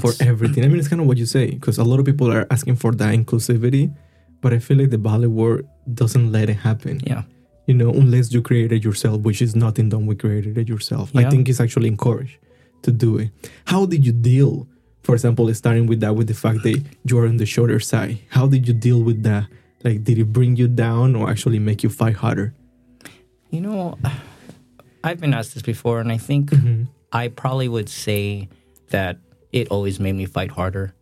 for 0.00 0.12
everything. 0.20 0.64
I 0.64 0.68
mean, 0.68 0.78
it's 0.78 0.88
kind 0.88 1.00
of 1.00 1.06
what 1.06 1.16
you 1.18 1.26
say 1.26 1.52
because 1.52 1.78
a 1.78 1.84
lot 1.84 2.00
of 2.00 2.04
people 2.04 2.32
are 2.32 2.46
asking 2.50 2.76
for 2.76 2.90
that 2.92 3.14
inclusivity, 3.14 3.94
but 4.40 4.52
I 4.52 4.58
feel 4.58 4.78
like 4.78 4.90
the 4.90 4.98
ballet 4.98 5.28
world 5.28 5.62
doesn't 5.94 6.32
let 6.32 6.50
it 6.50 6.54
happen. 6.54 7.00
Yeah. 7.04 7.22
You 7.66 7.74
know, 7.74 7.90
unless 7.90 8.32
you 8.32 8.40
create 8.40 8.72
it 8.72 8.82
yourself, 8.82 9.20
which 9.22 9.42
is 9.42 9.54
nothing 9.54 9.88
done. 9.90 10.06
We 10.06 10.16
created 10.16 10.56
it 10.56 10.68
yourself. 10.68 11.10
I 11.14 11.28
think 11.28 11.48
it's 11.48 11.60
actually 11.60 11.88
encouraged 11.88 12.38
to 12.82 12.90
do 12.90 13.18
it. 13.18 13.30
How 13.66 13.84
did 13.84 14.06
you 14.06 14.12
deal, 14.12 14.66
for 15.02 15.14
example, 15.14 15.52
starting 15.54 15.86
with 15.86 16.00
that, 16.00 16.14
with 16.14 16.28
the 16.28 16.34
fact 16.34 16.62
that 16.62 16.82
you 17.04 17.18
are 17.18 17.26
on 17.26 17.36
the 17.36 17.46
shorter 17.46 17.80
side? 17.80 18.18
How 18.30 18.46
did 18.46 18.66
you 18.66 18.72
deal 18.72 19.02
with 19.02 19.22
that? 19.24 19.48
Like, 19.84 20.02
did 20.02 20.18
it 20.18 20.32
bring 20.32 20.56
you 20.56 20.66
down 20.66 21.14
or 21.14 21.28
actually 21.28 21.58
make 21.58 21.82
you 21.82 21.90
fight 21.90 22.16
harder? 22.16 22.54
You 23.50 23.60
know, 23.60 23.98
I've 25.04 25.20
been 25.20 25.34
asked 25.34 25.54
this 25.54 25.62
before, 25.62 26.00
and 26.00 26.10
I 26.10 26.18
think 26.18 26.50
I 27.12 27.28
probably 27.28 27.68
would 27.68 27.88
say 27.88 28.48
that 28.88 29.18
it 29.52 29.68
always 29.68 30.00
made 30.00 30.14
me 30.14 30.26
fight 30.26 30.50
harder. 30.50 30.94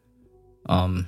Um, 0.69 1.07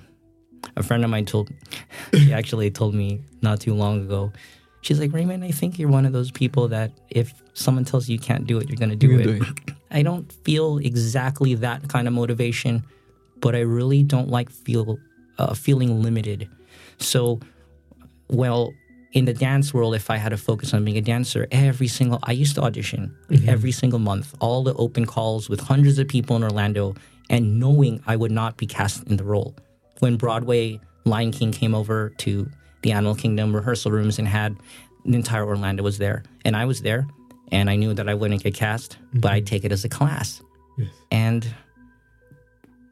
a 0.76 0.82
friend 0.82 1.04
of 1.04 1.10
mine 1.10 1.24
told, 1.24 1.50
she 2.14 2.32
actually 2.32 2.70
told 2.70 2.94
me 2.94 3.20
not 3.42 3.60
too 3.60 3.74
long 3.74 4.02
ago. 4.02 4.32
She's 4.80 5.00
like, 5.00 5.12
Raymond, 5.12 5.44
I 5.44 5.50
think 5.50 5.78
you're 5.78 5.88
one 5.90 6.06
of 6.06 6.12
those 6.12 6.30
people 6.30 6.68
that 6.68 6.92
if 7.10 7.32
someone 7.54 7.84
tells 7.84 8.08
you 8.08 8.14
you 8.14 8.20
can't 8.20 8.46
do 8.46 8.58
it, 8.58 8.68
you're 8.68 8.76
gonna 8.76 8.96
do 8.96 9.08
You 9.08 9.18
it. 9.18 9.22
do 9.24 9.30
it. 9.44 9.74
I 9.90 10.02
don't 10.02 10.30
feel 10.44 10.78
exactly 10.78 11.54
that 11.56 11.88
kind 11.88 12.06
of 12.06 12.14
motivation, 12.14 12.84
but 13.40 13.54
I 13.56 13.60
really 13.60 14.02
don't 14.02 14.28
like 14.28 14.50
feel 14.50 14.98
uh, 15.38 15.54
feeling 15.54 16.02
limited. 16.02 16.48
So, 16.98 17.40
well, 18.28 18.72
in 19.12 19.24
the 19.24 19.32
dance 19.32 19.72
world, 19.72 19.94
if 19.94 20.10
I 20.10 20.16
had 20.16 20.28
to 20.30 20.36
focus 20.36 20.74
on 20.74 20.84
being 20.84 20.98
a 20.98 21.00
dancer, 21.00 21.46
every 21.50 21.88
single 21.88 22.18
I 22.22 22.32
used 22.32 22.54
to 22.56 22.62
audition 22.62 23.16
every 23.46 23.72
single 23.72 23.98
month, 23.98 24.34
all 24.40 24.62
the 24.62 24.74
open 24.74 25.06
calls 25.06 25.48
with 25.48 25.60
hundreds 25.60 25.98
of 25.98 26.08
people 26.08 26.36
in 26.36 26.42
Orlando, 26.42 26.94
and 27.30 27.58
knowing 27.58 28.02
I 28.06 28.16
would 28.16 28.30
not 28.32 28.56
be 28.58 28.66
cast 28.66 29.04
in 29.08 29.16
the 29.16 29.24
role. 29.24 29.56
When 30.00 30.16
Broadway 30.16 30.80
Lion 31.04 31.32
King 31.32 31.52
came 31.52 31.74
over 31.74 32.10
to 32.18 32.48
the 32.82 32.92
Animal 32.92 33.14
Kingdom 33.14 33.54
rehearsal 33.54 33.90
rooms 33.90 34.18
and 34.18 34.28
had 34.28 34.56
the 35.04 35.14
entire 35.14 35.46
Orlando 35.46 35.82
was 35.82 35.98
there, 35.98 36.22
and 36.44 36.56
I 36.56 36.64
was 36.64 36.82
there, 36.82 37.06
and 37.50 37.68
I 37.70 37.76
knew 37.76 37.94
that 37.94 38.08
I 38.08 38.14
wouldn't 38.14 38.42
get 38.42 38.54
cast, 38.54 38.98
but 39.12 39.28
mm-hmm. 39.28 39.34
I'd 39.36 39.46
take 39.46 39.64
it 39.64 39.72
as 39.72 39.84
a 39.84 39.88
class. 39.88 40.42
Yes. 40.76 40.88
And 41.10 41.54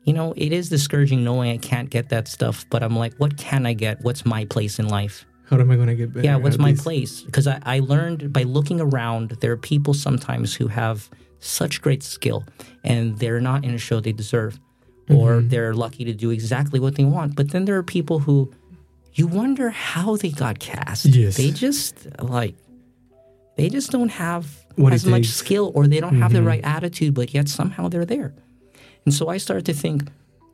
you 0.06 0.12
know, 0.12 0.32
it 0.36 0.52
is 0.52 0.68
discouraging 0.68 1.24
knowing 1.24 1.50
I 1.50 1.58
can't 1.58 1.90
get 1.90 2.10
that 2.10 2.28
stuff, 2.28 2.64
but 2.70 2.82
I'm 2.84 2.96
like, 2.96 3.14
what 3.16 3.36
can 3.36 3.66
I 3.66 3.72
get? 3.72 4.02
What's 4.02 4.24
my 4.24 4.44
place 4.44 4.78
in 4.78 4.88
life? 4.88 5.26
How 5.50 5.58
am 5.58 5.70
I 5.70 5.74
going 5.74 5.88
to 5.88 5.96
get 5.96 6.12
better? 6.12 6.24
Yeah, 6.24 6.36
what's 6.36 6.58
my 6.58 6.74
place? 6.74 7.22
Because 7.22 7.48
I, 7.48 7.60
I 7.64 7.80
learned 7.80 8.32
by 8.32 8.44
looking 8.44 8.80
around, 8.80 9.30
there 9.40 9.50
are 9.50 9.56
people 9.56 9.94
sometimes 9.94 10.54
who 10.54 10.68
have 10.68 11.10
such 11.40 11.82
great 11.82 12.04
skill 12.04 12.44
and 12.84 13.18
they're 13.18 13.40
not 13.40 13.64
in 13.64 13.74
a 13.74 13.78
show 13.78 13.98
they 13.98 14.12
deserve, 14.12 14.60
or 15.10 15.36
Mm-hmm. 15.38 15.48
they're 15.48 15.74
lucky 15.74 16.04
to 16.04 16.12
do 16.12 16.30
exactly 16.30 16.80
what 16.80 16.94
they 16.96 17.04
want. 17.04 17.36
But 17.36 17.50
then 17.50 17.64
there 17.64 17.76
are 17.76 17.82
people 17.82 18.18
who 18.20 18.52
you 19.14 19.26
wonder 19.26 19.70
how 19.70 20.16
they 20.16 20.30
got 20.30 20.58
cast. 20.58 21.06
Yes. 21.06 21.36
They 21.36 21.50
just 21.50 22.06
like, 22.20 22.54
they 23.56 23.68
just 23.70 23.90
don't 23.90 24.10
have 24.10 24.46
What 24.76 24.92
as 24.92 25.06
much 25.06 25.22
takes. 25.22 25.34
skill 25.34 25.72
or 25.74 25.86
they 25.86 26.00
don't 26.00 26.16
have 26.20 26.32
the 26.32 26.40
Mhm. 26.40 26.46
right 26.46 26.64
attitude, 26.64 27.14
but 27.14 27.32
yet 27.32 27.48
somehow 27.48 27.88
they're 27.88 28.04
there. 28.04 28.34
And 29.04 29.14
so 29.14 29.28
I 29.28 29.38
started 29.38 29.64
to 29.66 29.72
think, 29.72 30.10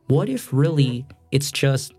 what 0.06 0.28
if 0.28 0.52
really 0.52 1.06
it's 1.32 1.50
just 1.50 1.92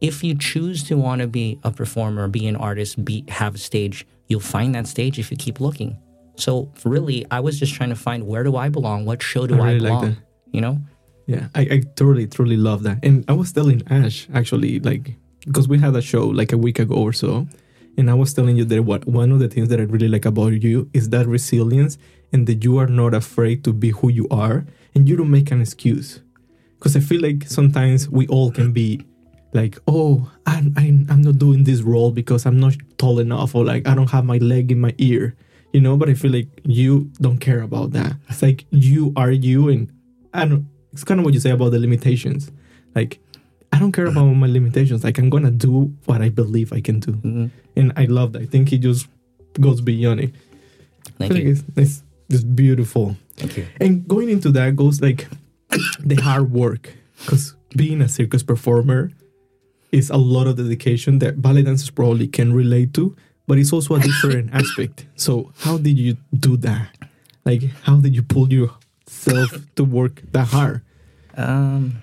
if 0.00 0.22
you 0.24 0.34
choose 0.34 0.82
to 0.84 0.96
want 0.96 1.20
to 1.22 1.26
be 1.26 1.58
a 1.64 1.70
performer, 1.70 2.26
be 2.28 2.46
an 2.46 2.56
artist, 2.56 3.04
be 3.04 3.24
have 3.28 3.54
a 3.56 3.58
stage, 3.58 4.06
you'll 4.28 4.40
find 4.40 4.74
that 4.74 4.86
stage 4.86 5.18
if 5.18 5.30
you 5.30 5.36
keep 5.36 5.60
looking. 5.60 5.96
So 6.36 6.70
really, 6.84 7.26
I 7.30 7.40
was 7.40 7.58
just 7.58 7.74
trying 7.74 7.90
to 7.90 7.96
find 7.96 8.26
where 8.26 8.42
do 8.44 8.56
I 8.56 8.68
belong? 8.70 9.04
What 9.04 9.22
show 9.22 9.46
do 9.46 9.56
I 9.56 9.58
I, 9.58 9.62
really 9.72 9.80
like 9.80 9.88
belong? 9.90 10.04
that. 10.10 10.16
you 10.52 10.60
know? 10.62 10.78
Yeah, 11.30 11.46
I, 11.54 11.60
I 11.60 11.82
totally, 11.94 12.26
truly 12.26 12.56
love 12.56 12.82
that. 12.82 12.98
And 13.04 13.24
I 13.28 13.34
was 13.34 13.52
telling 13.52 13.84
Ash 13.88 14.26
actually, 14.34 14.80
like, 14.80 15.14
because 15.46 15.68
we 15.68 15.78
had 15.78 15.94
a 15.94 16.02
show 16.02 16.26
like 16.26 16.50
a 16.52 16.58
week 16.58 16.80
ago 16.80 16.96
or 16.96 17.12
so, 17.12 17.46
and 17.96 18.10
I 18.10 18.14
was 18.14 18.34
telling 18.34 18.56
you 18.56 18.64
that 18.64 18.82
what 18.82 19.06
one 19.06 19.30
of 19.30 19.38
the 19.38 19.46
things 19.46 19.68
that 19.68 19.78
I 19.78 19.84
really 19.84 20.08
like 20.08 20.24
about 20.24 20.60
you 20.60 20.90
is 20.92 21.10
that 21.10 21.28
resilience 21.28 21.98
and 22.32 22.48
that 22.48 22.64
you 22.64 22.78
are 22.78 22.88
not 22.88 23.14
afraid 23.14 23.62
to 23.62 23.72
be 23.72 23.90
who 23.90 24.10
you 24.10 24.26
are 24.32 24.66
and 24.96 25.08
you 25.08 25.14
don't 25.14 25.30
make 25.30 25.52
an 25.52 25.60
excuse. 25.60 26.18
Because 26.76 26.96
I 26.96 27.00
feel 27.00 27.22
like 27.22 27.44
sometimes 27.46 28.08
we 28.08 28.26
all 28.26 28.50
can 28.50 28.72
be 28.72 29.00
like, 29.52 29.78
oh, 29.86 30.32
I'm, 30.46 30.74
I'm, 30.76 31.06
I'm 31.08 31.22
not 31.22 31.38
doing 31.38 31.62
this 31.62 31.82
role 31.82 32.10
because 32.10 32.44
I'm 32.44 32.58
not 32.58 32.74
tall 32.98 33.20
enough 33.20 33.54
or 33.54 33.64
like 33.64 33.86
I 33.86 33.94
don't 33.94 34.10
have 34.10 34.24
my 34.24 34.38
leg 34.38 34.72
in 34.72 34.80
my 34.80 34.96
ear, 34.98 35.36
you 35.72 35.80
know? 35.80 35.96
But 35.96 36.08
I 36.08 36.14
feel 36.14 36.32
like 36.32 36.48
you 36.64 37.12
don't 37.20 37.38
care 37.38 37.62
about 37.62 37.92
that. 37.92 38.14
It's 38.28 38.42
like 38.42 38.66
you 38.70 39.12
are 39.14 39.30
you 39.30 39.68
and 39.68 39.92
I 40.34 40.46
don't. 40.46 40.66
It's 40.92 41.04
kind 41.04 41.20
of 41.20 41.24
what 41.24 41.34
you 41.34 41.40
say 41.40 41.50
about 41.50 41.70
the 41.70 41.78
limitations. 41.78 42.50
Like, 42.94 43.20
I 43.72 43.78
don't 43.78 43.92
care 43.92 44.06
about 44.06 44.24
my 44.32 44.46
limitations. 44.48 45.04
Like, 45.04 45.18
I'm 45.18 45.30
gonna 45.30 45.50
do 45.50 45.92
what 46.06 46.20
I 46.22 46.28
believe 46.28 46.72
I 46.72 46.80
can 46.80 46.98
do, 47.00 47.12
Mhm. 47.12 47.50
and 47.76 47.92
I 47.96 48.06
love 48.06 48.32
that. 48.32 48.42
I 48.42 48.46
think 48.46 48.68
he 48.70 48.78
just 48.78 49.06
goes 49.60 49.80
beyond 49.80 50.20
it. 50.20 50.34
Thank 51.18 51.32
you. 51.32 51.38
like 51.38 51.46
it's, 51.46 51.62
it's 51.76 52.02
just 52.30 52.54
beautiful. 52.56 53.16
Thank 53.36 53.56
you. 53.56 53.66
And 53.80 54.06
going 54.08 54.28
into 54.28 54.50
that 54.52 54.76
goes 54.76 55.00
like 55.00 55.28
the 56.00 56.16
hard 56.16 56.50
work, 56.52 56.92
because 57.20 57.54
being 57.76 58.00
a 58.02 58.08
circus 58.08 58.42
performer 58.42 59.10
is 59.92 60.10
a 60.10 60.16
lot 60.16 60.46
of 60.46 60.56
dedication 60.56 61.18
that 61.20 61.40
ballet 61.40 61.62
dancers 61.62 61.90
probably 61.90 62.26
can 62.28 62.52
relate 62.52 62.92
to, 62.94 63.14
but 63.46 63.58
it's 63.58 63.72
also 63.72 63.94
a 63.94 64.00
different 64.00 64.50
aspect. 64.52 65.06
So, 65.16 65.52
how 65.58 65.78
did 65.78 65.98
you 65.98 66.16
do 66.34 66.56
that? 66.58 66.88
Like, 67.44 67.62
how 67.82 67.96
did 67.96 68.14
you 68.14 68.22
pull 68.22 68.52
yourself 69.26 69.62
to 69.76 69.84
work 69.84 70.22
that 70.32 70.48
hard? 70.48 70.82
Um, 71.36 72.02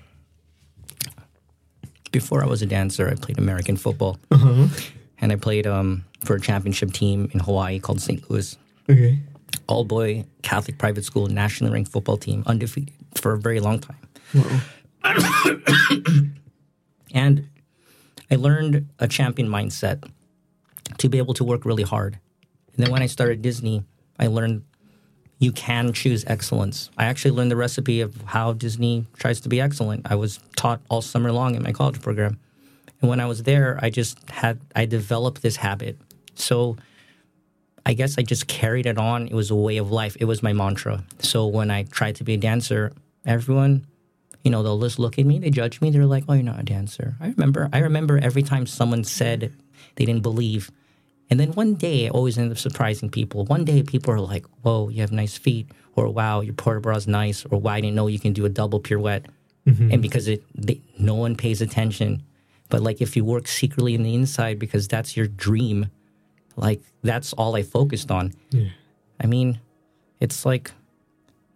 before 2.12 2.42
I 2.42 2.46
was 2.46 2.62
a 2.62 2.66
dancer, 2.66 3.08
I 3.08 3.14
played 3.14 3.38
American 3.38 3.76
football, 3.76 4.18
Uh 4.30 4.36
huh. 4.38 4.66
and 5.20 5.32
I 5.32 5.36
played 5.36 5.66
um, 5.66 6.04
for 6.24 6.36
a 6.36 6.40
championship 6.40 6.92
team 6.92 7.28
in 7.32 7.40
Hawaii 7.40 7.78
called 7.78 8.00
St. 8.00 8.28
Louis. 8.30 8.56
Okay. 8.88 9.18
All 9.66 9.84
boy 9.84 10.24
Catholic 10.42 10.78
private 10.78 11.04
school, 11.04 11.26
nationally 11.26 11.72
ranked 11.72 11.90
football 11.92 12.16
team, 12.16 12.42
undefeated 12.46 12.94
for 13.14 13.32
a 13.32 13.38
very 13.38 13.60
long 13.60 13.78
time. 13.80 13.96
And 17.14 17.48
I 18.30 18.36
learned 18.36 18.88
a 18.98 19.08
champion 19.08 19.48
mindset 19.48 20.04
to 20.98 21.08
be 21.08 21.18
able 21.18 21.34
to 21.34 21.44
work 21.44 21.64
really 21.64 21.82
hard. 21.82 22.18
And 22.76 22.84
then 22.84 22.92
when 22.92 23.02
I 23.02 23.06
started 23.06 23.42
Disney, 23.42 23.84
I 24.18 24.26
learned 24.26 24.62
you 25.38 25.52
can 25.52 25.92
choose 25.92 26.24
excellence. 26.26 26.90
I 26.98 27.04
actually 27.04 27.30
learned 27.32 27.50
the 27.50 27.56
recipe 27.56 28.00
of 28.00 28.20
how 28.22 28.52
Disney 28.52 29.06
tries 29.16 29.40
to 29.42 29.48
be 29.48 29.60
excellent. 29.60 30.10
I 30.10 30.16
was 30.16 30.40
taught 30.56 30.80
all 30.88 31.00
summer 31.00 31.30
long 31.30 31.54
in 31.54 31.62
my 31.62 31.72
college 31.72 32.00
program. 32.00 32.38
And 33.00 33.08
when 33.08 33.20
I 33.20 33.26
was 33.26 33.44
there, 33.44 33.78
I 33.80 33.90
just 33.90 34.18
had, 34.30 34.60
I 34.74 34.84
developed 34.86 35.42
this 35.42 35.56
habit. 35.56 35.96
So 36.34 36.76
I 37.86 37.94
guess 37.94 38.18
I 38.18 38.22
just 38.22 38.48
carried 38.48 38.86
it 38.86 38.98
on. 38.98 39.28
It 39.28 39.34
was 39.34 39.50
a 39.50 39.54
way 39.54 39.76
of 39.76 39.90
life, 39.90 40.16
it 40.20 40.24
was 40.24 40.42
my 40.42 40.52
mantra. 40.52 41.04
So 41.20 41.46
when 41.46 41.70
I 41.70 41.84
tried 41.84 42.16
to 42.16 42.24
be 42.24 42.34
a 42.34 42.36
dancer, 42.36 42.92
everyone, 43.24 43.86
you 44.42 44.50
know, 44.50 44.62
they'll 44.62 44.80
just 44.80 44.98
look 44.98 45.18
at 45.18 45.26
me, 45.26 45.38
they 45.38 45.50
judge 45.50 45.80
me, 45.80 45.90
they're 45.90 46.06
like, 46.06 46.24
"Oh, 46.28 46.34
you're 46.34 46.42
not 46.42 46.60
a 46.60 46.64
dancer." 46.64 47.16
I 47.20 47.28
remember, 47.28 47.68
I 47.72 47.78
remember 47.78 48.18
every 48.18 48.42
time 48.42 48.66
someone 48.66 49.04
said 49.04 49.52
they 49.96 50.04
didn't 50.04 50.22
believe, 50.22 50.70
and 51.30 51.38
then 51.38 51.52
one 51.52 51.74
day, 51.74 52.06
I 52.06 52.10
always 52.10 52.38
end 52.38 52.50
up 52.50 52.58
surprising 52.58 53.10
people. 53.10 53.44
One 53.44 53.64
day, 53.64 53.82
people 53.82 54.12
are 54.12 54.20
like, 54.20 54.46
"Whoa, 54.62 54.88
you 54.88 55.00
have 55.02 55.12
nice 55.12 55.36
feet," 55.36 55.68
or 55.94 56.08
"Wow, 56.08 56.40
your 56.40 56.54
port 56.54 56.82
bra's 56.82 57.06
nice," 57.06 57.44
or 57.46 57.60
"Why 57.60 57.76
I 57.76 57.80
didn't 57.80 57.96
know 57.96 58.06
you 58.06 58.18
can 58.18 58.32
do 58.32 58.46
a 58.46 58.48
double 58.48 58.80
pirouette," 58.80 59.26
mm-hmm. 59.66 59.92
and 59.92 60.02
because 60.02 60.28
it, 60.28 60.42
they, 60.54 60.80
no 60.98 61.14
one 61.14 61.36
pays 61.36 61.60
attention. 61.60 62.22
But 62.70 62.82
like, 62.82 63.00
if 63.00 63.16
you 63.16 63.24
work 63.24 63.46
secretly 63.46 63.94
in 63.94 64.02
the 64.02 64.14
inside 64.14 64.58
because 64.58 64.88
that's 64.88 65.16
your 65.16 65.26
dream, 65.26 65.90
like 66.56 66.80
that's 67.02 67.32
all 67.34 67.56
I 67.56 67.62
focused 67.62 68.10
on. 68.10 68.32
Yeah. 68.50 68.68
I 69.20 69.26
mean, 69.26 69.60
it's 70.20 70.44
like 70.44 70.72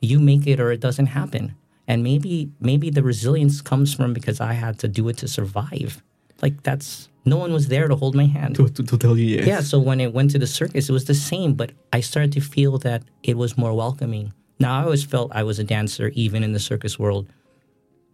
you 0.00 0.19
make 0.19 0.47
it 0.47 0.61
or 0.61 0.71
it 0.73 0.81
doesn't 0.81 1.07
happen. 1.07 1.55
And 1.88 2.02
maybe 2.02 2.50
maybe 2.61 2.91
the 2.91 3.02
resilience 3.02 3.61
comes 3.61 3.95
from 3.95 4.12
because 4.12 4.41
I 4.41 4.52
had 4.52 4.79
to 4.81 4.88
do 4.88 5.09
it 5.09 5.17
to 5.19 5.29
survive. 5.29 6.02
Like 6.41 6.62
that's 6.62 7.09
no 7.25 7.37
one 7.37 7.52
was 7.52 7.69
there 7.69 7.88
to 7.88 7.95
hold 7.95 8.14
my 8.14 8.26
hand. 8.26 8.57
To, 8.57 8.69
to, 8.69 8.83
to 8.83 8.99
tell 8.99 9.17
you 9.17 9.37
yes. 9.37 9.47
Yeah, 9.47 9.61
so 9.61 9.79
when 9.79 10.00
it 10.00 10.12
went 10.12 10.33
to 10.33 10.38
the 10.38 10.47
circus, 10.47 10.88
it 10.88 10.93
was 10.93 11.05
the 11.05 11.14
same, 11.14 11.55
but 11.55 11.73
I 11.93 12.00
started 12.00 12.33
to 12.33 12.41
feel 12.41 12.79
that 12.79 13.05
it 13.23 13.37
was 13.37 13.57
more 13.57 13.75
welcoming. 13.75 14.33
Now 14.59 14.81
I 14.81 14.85
always 14.85 15.05
felt 15.05 15.33
I 15.35 15.43
was 15.43 15.59
a 15.59 15.64
dancer 15.64 16.11
even 16.14 16.43
in 16.43 16.52
the 16.52 16.61
circus 16.61 16.99
world. 16.99 17.29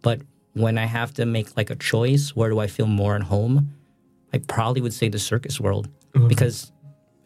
But 0.01 0.21
when 0.53 0.77
I 0.77 0.85
have 0.85 1.13
to 1.15 1.25
make 1.25 1.55
like 1.57 1.69
a 1.69 1.75
choice, 1.75 2.35
where 2.35 2.49
do 2.49 2.59
I 2.59 2.67
feel 2.67 2.87
more 2.87 3.15
at 3.15 3.23
home? 3.23 3.73
I 4.33 4.37
probably 4.39 4.81
would 4.81 4.93
say 4.93 5.09
the 5.09 5.19
circus 5.19 5.59
world 5.59 5.89
because 6.27 6.71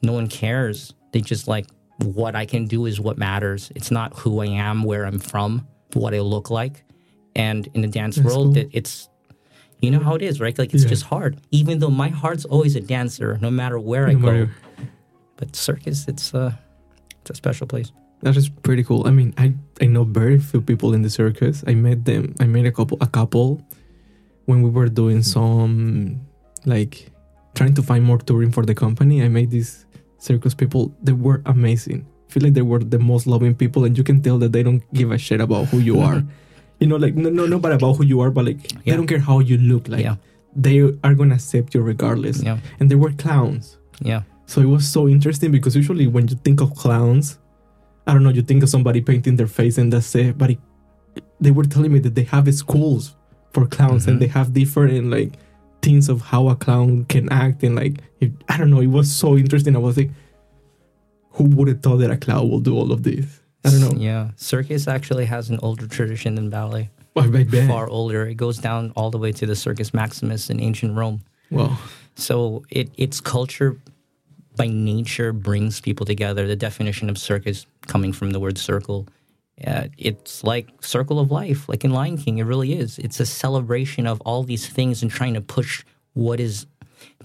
no 0.02 0.13
one 0.13 0.28
cares. 0.28 0.94
They 1.12 1.22
just 1.22 1.48
like 1.48 1.68
what 2.00 2.36
I 2.36 2.46
can 2.46 2.66
do 2.66 2.86
is 2.86 3.00
what 3.00 3.18
matters. 3.18 3.72
It's 3.75 3.92
not 3.92 4.18
who 4.18 4.42
I 4.42 4.48
am, 4.48 4.84
where 4.84 5.06
I'm 5.06 5.20
from, 5.20 5.68
what 5.94 6.13
I 6.13 6.20
look 6.20 6.50
like. 6.50 6.84
And 7.36 7.68
in 7.74 7.82
the 7.82 7.88
dance 7.88 8.16
That's 8.16 8.28
world, 8.28 8.56
cool. 8.56 8.58
it, 8.58 8.70
it's 8.74 9.10
you 9.84 9.92
know 9.92 10.00
how 10.00 10.16
it 10.16 10.22
is, 10.22 10.40
right? 10.40 10.58
Like 10.58 10.74
it's 10.74 10.84
Yeah. 10.84 10.90
just 10.96 11.04
hard. 11.04 11.38
Even 11.52 11.80
though 11.80 11.92
my 11.92 12.10
heart's 12.10 12.46
always 12.46 12.75
a 12.75 12.82
dancer, 12.82 13.38
no 13.42 13.52
matter 13.52 13.78
where 13.80 14.08
I 14.08 14.13
No 14.13 14.46
go. 14.46 14.50
But 15.38 15.56
circus, 15.56 16.08
it's 16.08 16.34
uh, 16.34 16.54
it's 17.22 17.30
a 17.32 17.36
special 17.36 17.68
place. 17.68 17.92
That 18.22 18.38
is 18.38 18.48
pretty 18.50 18.84
cool. 18.84 19.06
I 19.06 19.12
mean, 19.12 19.34
I 19.38 19.54
I 19.82 19.86
know 19.88 20.04
very 20.06 20.40
few 20.40 20.62
people 20.62 20.94
in 20.96 21.02
the 21.02 21.10
circus. 21.10 21.63
I 21.68 21.74
met 21.75 22.06
them. 22.06 22.34
I 22.40 22.46
met 22.48 22.66
a 22.66 22.72
couple 22.72 22.98
a 23.02 23.08
couple 23.08 23.62
when 24.46 24.62
we 24.62 24.70
were 24.70 24.88
doing 24.90 25.22
some 25.24 26.22
like 26.66 27.12
trying 27.56 27.74
to 27.75 27.84
find 27.84 28.04
more 28.04 28.18
touring 28.20 28.52
for 28.52 28.66
the 28.66 28.74
company. 28.75 29.22
I 29.22 29.28
made 29.28 29.50
these 29.52 29.86
circus 30.18 30.54
people. 30.54 30.94
They 31.04 31.12
were 31.13 31.42
amazing. 31.46 32.06
I 32.30 32.32
feel 32.32 32.44
like 32.44 32.54
they 32.54 32.63
were 32.72 32.80
the 32.80 33.00
most 33.00 33.28
loving 33.28 33.54
people, 33.56 33.84
and 33.86 33.98
you 33.98 34.04
can 34.04 34.22
tell 34.22 34.38
that 34.40 34.52
they 34.54 34.63
don't 34.63 34.82
give 34.94 35.12
a 35.12 35.18
shit 35.18 35.42
about 35.42 35.66
who 35.70 35.80
you 35.80 36.00
are. 36.08 36.24
You 36.84 36.88
know, 36.92 37.00
like 37.06 37.16
no, 37.16 37.30
no, 37.30 37.46
not 37.46 37.72
about 37.80 37.94
who 37.98 38.04
you 38.12 38.20
are, 38.24 38.32
but 38.38 38.44
like 38.50 38.62
they 38.86 38.96
don't 38.98 39.08
care 39.13 39.24
how 39.30 39.38
you 39.50 39.58
look. 39.72 39.88
Like 39.94 40.04
yeah, 40.08 40.16
they 40.66 40.78
are 41.06 41.13
gonna 41.20 41.36
accept 41.40 41.74
you 41.75 41.82
regardless. 41.94 42.38
yeah, 42.44 42.58
And 42.80 42.86
they 42.92 42.96
were 43.04 43.12
clowns. 43.24 43.66
yeah, 44.12 44.22
So 44.52 44.62
it 44.66 44.70
was 44.75 44.84
so 44.96 45.08
interesting 45.16 45.50
because 45.58 45.74
usually 45.82 46.08
when 46.16 46.28
you 46.28 46.36
think 46.46 46.62
of 46.66 46.70
clowns, 46.84 47.25
I 48.08 48.13
don't 48.13 48.24
know, 48.25 48.34
you 48.40 48.42
think 48.50 48.62
of 48.63 48.70
somebody 48.75 49.00
painting 49.02 49.36
their 49.38 49.52
face 49.60 49.75
and 49.82 49.88
that's 49.94 50.13
it. 50.16 50.38
But 50.38 50.50
it, 50.52 50.60
they 51.40 51.52
were 51.58 51.63
telling 51.75 51.92
me 51.96 52.00
that 52.06 52.16
they 52.16 52.24
have 52.36 52.46
schools 52.63 53.16
for 53.54 53.63
clowns 53.75 54.08
and 54.08 54.18
Mhm. 54.18 54.22
they 54.22 54.28
have 54.38 54.48
different 54.62 55.10
like 55.18 55.32
things 55.82 56.10
of 56.10 56.18
how 56.32 56.44
a 56.50 56.56
clown 56.56 57.06
can 57.13 57.25
act 57.32 57.63
and 57.63 57.75
like 57.82 57.96
it, 58.24 58.32
I 58.50 58.58
don't 58.58 58.72
know. 58.74 58.82
It 58.82 58.88
was 59.00 59.08
so 59.24 59.38
interesting. 59.38 59.75
I 59.75 59.80
was 59.80 59.98
like, 60.02 60.12
who 61.36 61.46
would 61.56 61.68
have 61.68 61.82
thought 61.82 61.98
that 61.98 62.12
a 62.12 62.18
clown 62.18 62.50
will 62.50 62.60
do 62.70 62.75
all 62.75 62.92
of 62.92 63.04
this? 63.04 63.25
I 63.65 63.70
don't 63.70 63.82
know. 63.82 63.93
Yeah, 64.00 64.32
circus 64.36 64.88
actually 64.88 65.25
has 65.25 65.50
an 65.50 65.60
older 65.62 65.88
tradition 65.88 66.36
than 66.36 66.50
ballet. 66.50 66.89
Bet. 67.43 67.67
Far 67.67 67.88
older. 67.88 68.25
It 68.25 68.36
goes 68.36 68.58
down 68.58 68.91
all 68.96 69.12
the 69.12 69.17
way 69.20 69.32
to 69.34 69.46
the 69.46 69.55
Circus 69.55 69.93
Maximus 69.93 70.50
in 70.50 70.60
ancient 70.60 70.96
Rome. 70.96 71.22
Well, 71.51 71.79
So 72.15 72.63
it 72.70 72.89
its 72.98 73.22
culture 73.22 73.77
by 74.55 74.67
nature 74.67 75.32
brings 75.34 75.79
people 75.82 76.05
together. 76.05 76.48
The 76.48 76.55
definition 76.55 77.10
of 77.10 77.17
circus 77.17 77.65
coming 77.88 78.13
from 78.13 78.32
the 78.32 78.39
word 78.39 78.58
circle. 78.58 79.08
Uh, 79.65 79.88
it's 79.98 80.43
like 80.43 80.67
circle 80.82 81.20
of 81.20 81.32
life, 81.32 81.70
like 81.70 81.84
in 81.86 81.91
Lion 81.93 82.17
King. 82.17 82.39
It 82.39 82.43
really 82.43 82.74
is. 82.74 82.98
It's 82.98 83.20
a 83.20 83.25
celebration 83.25 84.08
of 84.08 84.20
all 84.22 84.43
these 84.43 84.67
things 84.67 85.03
and 85.03 85.12
trying 85.12 85.36
to 85.36 85.41
push 85.41 85.84
what 86.13 86.39
is 86.39 86.65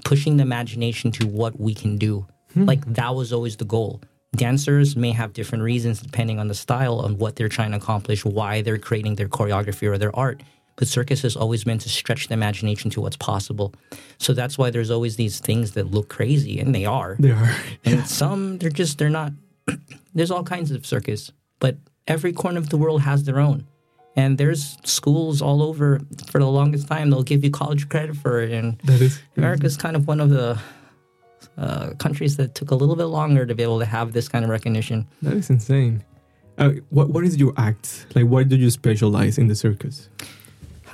pushing 0.04 0.36
the 0.36 0.42
imagination 0.42 1.10
to 1.12 1.26
what 1.26 1.58
we 1.58 1.74
can 1.74 1.96
do. 1.96 2.26
Like 2.54 2.84
that 2.94 3.14
was 3.14 3.32
always 3.32 3.56
the 3.56 3.64
goal. 3.64 4.00
Dancers 4.38 4.96
may 4.96 5.10
have 5.12 5.32
different 5.32 5.64
reasons 5.64 6.00
depending 6.00 6.38
on 6.38 6.48
the 6.48 6.54
style 6.54 7.00
of 7.00 7.20
what 7.20 7.36
they're 7.36 7.48
trying 7.48 7.72
to 7.72 7.76
accomplish, 7.76 8.24
why 8.24 8.62
they're 8.62 8.78
creating 8.78 9.16
their 9.16 9.28
choreography 9.28 9.86
or 9.88 9.98
their 9.98 10.14
art. 10.16 10.40
But 10.76 10.86
circus 10.86 11.22
has 11.22 11.34
always 11.34 11.66
meant 11.66 11.80
to 11.82 11.88
stretch 11.88 12.28
the 12.28 12.34
imagination 12.34 12.88
to 12.92 13.00
what's 13.00 13.16
possible. 13.16 13.74
So 14.18 14.32
that's 14.32 14.56
why 14.56 14.70
there's 14.70 14.92
always 14.92 15.16
these 15.16 15.40
things 15.40 15.72
that 15.72 15.90
look 15.90 16.08
crazy, 16.08 16.60
and 16.60 16.72
they 16.72 16.84
are. 16.84 17.16
they 17.18 17.32
are. 17.32 17.52
And 17.84 18.06
some 18.06 18.58
they're 18.58 18.70
just 18.70 18.96
they're 18.98 19.10
not. 19.10 19.32
there's 20.14 20.30
all 20.30 20.44
kinds 20.44 20.70
of 20.70 20.86
circus, 20.86 21.32
but 21.58 21.76
every 22.06 22.32
corner 22.32 22.58
of 22.58 22.68
the 22.68 22.76
world 22.76 23.02
has 23.02 23.24
their 23.24 23.40
own. 23.40 23.66
And 24.14 24.38
there's 24.38 24.78
schools 24.84 25.42
all 25.42 25.62
over. 25.62 26.00
For 26.30 26.38
the 26.38 26.46
longest 26.46 26.86
time, 26.88 27.10
they'll 27.10 27.22
give 27.24 27.44
you 27.44 27.50
college 27.50 27.88
credit 27.88 28.16
for 28.16 28.40
it. 28.40 28.52
And 28.52 28.78
That 28.84 29.00
is. 29.00 29.20
America's 29.36 29.76
kind 29.76 29.96
of 29.96 30.06
one 30.08 30.20
of 30.20 30.30
the 30.30 30.60
uh, 31.58 31.90
countries 31.98 32.36
that 32.36 32.54
took 32.54 32.70
a 32.70 32.74
little 32.74 32.96
bit 32.96 33.06
longer 33.06 33.44
to 33.44 33.54
be 33.54 33.62
able 33.62 33.80
to 33.80 33.84
have 33.84 34.12
this 34.12 34.28
kind 34.28 34.44
of 34.44 34.50
recognition. 34.50 35.06
That 35.22 35.34
is 35.34 35.50
insane. 35.50 36.04
Uh, 36.56 36.72
what 36.90 37.10
What 37.10 37.24
is 37.24 37.36
your 37.36 37.52
act? 37.56 38.06
Like, 38.14 38.26
what 38.26 38.48
do 38.48 38.56
you 38.56 38.70
specialize 38.70 39.38
in 39.38 39.48
the 39.48 39.54
circus? 39.54 40.08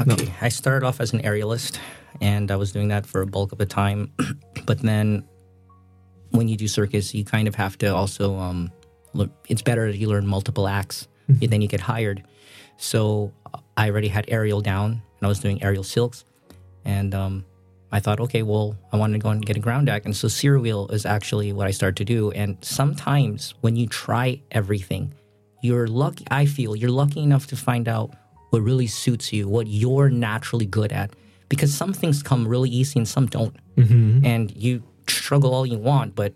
Okay, 0.01 0.33
I 0.41 0.49
started 0.49 0.85
off 0.85 1.01
as 1.01 1.13
an 1.13 1.21
aerialist, 1.23 1.79
and 2.21 2.51
I 2.51 2.57
was 2.57 2.73
doing 2.73 2.89
that 2.89 3.07
for 3.07 3.23
a 3.23 3.27
bulk 3.27 3.53
of 3.53 3.59
the 3.59 3.67
time. 3.67 4.11
but 4.67 4.81
then, 4.81 5.25
when 6.31 6.49
you 6.49 6.57
do 6.57 6.67
circus, 6.67 7.15
you 7.15 7.25
kind 7.25 7.47
of 7.47 7.55
have 7.55 7.79
to 7.79 7.95
also. 7.95 8.37
Um, 8.37 8.73
look, 9.13 9.31
it's 9.49 9.63
better 9.63 9.93
that 9.93 9.99
you 9.99 10.09
learn 10.09 10.27
multiple 10.27 10.67
acts, 10.67 11.09
and 11.29 11.41
then 11.41 11.63
you 11.63 11.69
get 11.69 11.81
hired. 11.81 12.25
So 12.77 13.33
I 13.77 13.89
already 13.89 14.09
had 14.09 14.25
aerial 14.29 14.61
down, 14.61 14.91
and 14.93 15.23
I 15.23 15.29
was 15.29 15.39
doing 15.39 15.63
aerial 15.63 15.85
silks, 15.85 16.25
and 16.85 17.15
um, 17.15 17.45
I 17.97 18.01
thought, 18.01 18.19
okay, 18.27 18.43
well, 18.43 18.77
I 18.93 18.97
wanted 18.97 19.15
to 19.15 19.23
go 19.27 19.31
and 19.31 19.41
get 19.49 19.57
a 19.57 19.61
ground 19.61 19.87
deck. 19.87 20.05
and 20.05 20.15
so 20.21 20.27
Cyr 20.29 20.59
wheel 20.59 20.89
is 20.97 21.07
actually 21.07 21.53
what 21.57 21.67
I 21.71 21.71
started 21.71 21.97
to 22.03 22.05
do. 22.17 22.21
And 22.33 22.51
sometimes 22.63 23.55
when 23.63 23.77
you 23.77 23.87
try 23.87 24.43
everything, 24.51 25.15
you're 25.63 25.87
lucky. 25.87 26.25
I 26.31 26.45
feel 26.47 26.75
you're 26.77 26.91
lucky 27.03 27.21
enough 27.29 27.47
to 27.53 27.57
find 27.57 27.87
out 27.89 28.09
what 28.51 28.63
really 28.63 28.87
suits 28.89 29.33
you, 29.33 29.49
what 29.49 29.67
you're 29.69 30.11
naturally 30.11 30.67
good 30.67 30.93
at, 30.93 31.09
because 31.49 31.73
some 31.73 31.93
things 31.93 32.23
come 32.23 32.47
really 32.55 32.71
easy 32.81 32.99
and 32.99 33.09
some 33.09 33.27
don't, 33.27 33.57
Mm-hmm. 33.77 34.25
and 34.25 34.45
you 34.57 34.83
struggle 35.09 35.53
all 35.55 35.67
you 35.67 35.79
want, 35.79 36.15
but 36.15 36.33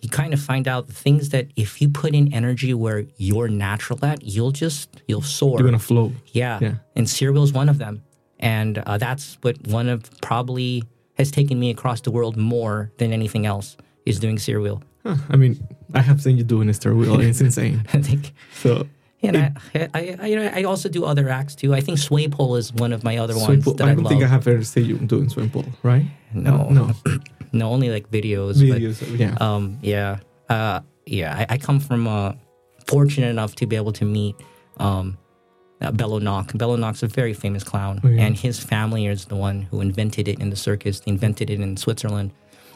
you 0.00 0.08
kind 0.08 0.32
of 0.32 0.40
find 0.40 0.68
out 0.68 0.86
the 0.86 0.92
things 1.06 1.30
that 1.30 1.46
if 1.56 1.80
you 1.82 1.88
put 1.88 2.14
in 2.14 2.32
energy 2.32 2.72
where 2.72 3.00
you're 3.16 3.48
natural 3.48 3.98
at, 4.04 4.18
you'll 4.22 4.52
just 4.52 5.02
you'll 5.08 5.22
soar. 5.38 5.58
You're 5.58 5.66
gonna 5.68 5.78
flow. 5.92 6.12
Yeah. 6.32 6.58
Yeah. 6.62 6.74
And 6.96 7.08
Cyr 7.10 7.32
wheel 7.32 7.42
is 7.42 7.52
one 7.52 7.68
of 7.68 7.78
them. 7.78 8.02
And 8.40 8.78
uh, 8.78 8.98
that's 8.98 9.38
what 9.42 9.56
one 9.66 9.88
of 9.88 10.08
probably 10.20 10.84
has 11.14 11.30
taken 11.30 11.58
me 11.58 11.70
across 11.70 12.00
the 12.00 12.10
world 12.10 12.36
more 12.36 12.92
than 12.98 13.12
anything 13.12 13.46
else 13.46 13.76
is 14.06 14.18
doing 14.20 14.38
Cyr 14.38 14.60
wheel. 14.60 14.82
Huh, 15.04 15.16
I 15.30 15.36
mean, 15.36 15.58
I 15.94 16.00
have 16.00 16.20
seen 16.20 16.36
you 16.38 16.44
doing 16.44 16.68
a 16.68 16.74
star 16.74 16.94
wheel. 16.94 17.20
It's 17.28 17.40
insane. 17.40 17.82
I 17.92 17.98
think. 18.00 18.32
So, 18.52 18.86
And 19.22 19.36
I, 19.36 19.52
I, 19.74 20.16
I, 20.20 20.26
you 20.26 20.36
know, 20.36 20.50
I 20.54 20.62
also 20.62 20.88
do 20.88 21.04
other 21.04 21.28
acts 21.28 21.54
too. 21.56 21.74
I 21.74 21.80
think 21.80 21.98
sway 21.98 22.28
pole 22.28 22.56
is 22.56 22.72
one 22.72 22.92
of 22.92 23.02
my 23.02 23.18
other 23.18 23.36
ones 23.36 23.64
that 23.64 23.80
I 23.80 23.84
love. 23.84 23.88
I, 23.88 23.94
don't 23.94 24.04
love. 24.04 24.10
think 24.12 24.22
I 24.22 24.28
have 24.28 24.46
ever 24.46 24.62
seen 24.62 24.84
you 24.86 24.96
doing 24.98 25.28
sway 25.28 25.48
pole, 25.48 25.64
right? 25.82 26.04
no, 26.32 26.68
no 26.68 26.92
no, 27.52 27.70
only 27.70 27.90
like 27.90 28.10
videos. 28.10 28.56
videos. 28.56 29.18
yeah. 29.18 29.36
Um, 29.40 29.78
yeah, 29.82 30.18
uh, 30.48 30.80
yeah. 31.06 31.46
I, 31.48 31.54
I 31.54 31.58
come 31.58 31.80
from 31.80 32.06
uh, 32.06 32.34
fortunate 32.86 33.28
enough 33.28 33.54
to 33.56 33.66
be 33.66 33.76
able 33.76 33.92
to 33.92 34.04
meet 34.04 34.36
um, 34.78 35.16
uh, 35.80 35.92
Bello 35.92 36.18
Nock. 36.18 36.52
Bello 36.56 36.76
Nock's 36.76 37.02
a 37.02 37.06
very 37.06 37.32
famous 37.34 37.62
clown, 37.64 38.00
Oh, 38.04 38.08
yeah. 38.08 38.22
and 38.24 38.36
his 38.36 38.58
family 38.58 39.06
is 39.06 39.26
the 39.26 39.36
one 39.36 39.62
who 39.62 39.80
invented 39.80 40.28
it 40.28 40.40
in 40.40 40.50
the 40.50 40.56
circus. 40.56 41.00
They 41.00 41.10
invented 41.12 41.50
it 41.50 41.60
in 41.60 41.76
Switzerland, 41.76 42.32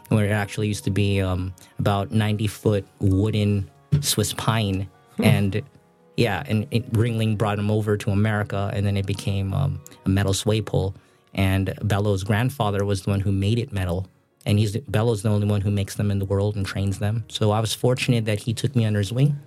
where 0.08 0.24
it 0.26 0.30
actually 0.30 0.68
used 0.68 0.84
to 0.84 0.90
be 0.90 1.20
um, 1.20 1.52
about 1.78 2.10
ninety 2.12 2.46
foot 2.46 2.84
wooden 3.00 3.68
Swiss 4.00 4.32
pine, 4.34 4.88
and 5.18 5.62
yeah, 6.16 6.42
and 6.46 6.66
it, 6.70 6.90
Ringling 6.92 7.36
brought 7.38 7.58
him 7.58 7.70
over 7.70 7.96
to 7.96 8.10
America, 8.10 8.70
and 8.74 8.84
then 8.86 8.96
it 8.96 9.06
became 9.06 9.52
um, 9.54 9.80
a 10.04 10.08
metal 10.08 10.34
sway 10.34 10.60
pole. 10.60 10.94
And 11.34 11.72
Bello's 11.82 12.24
grandfather 12.24 12.84
was 12.84 13.02
the 13.02 13.10
one 13.10 13.20
who 13.20 13.32
made 13.32 13.58
it 13.58 13.72
metal, 13.72 14.06
and 14.44 14.58
he's 14.58 14.76
Bello's 14.76 15.22
the 15.22 15.30
only 15.30 15.46
one 15.46 15.62
who 15.62 15.70
makes 15.70 15.94
them 15.94 16.10
in 16.10 16.18
the 16.18 16.26
world 16.26 16.56
and 16.56 16.66
trains 16.66 16.98
them. 16.98 17.24
So 17.28 17.50
I 17.52 17.60
was 17.60 17.72
fortunate 17.72 18.26
that 18.26 18.38
he 18.40 18.52
took 18.52 18.76
me 18.76 18.84
under 18.84 18.98
his 18.98 19.12
wing, 19.12 19.38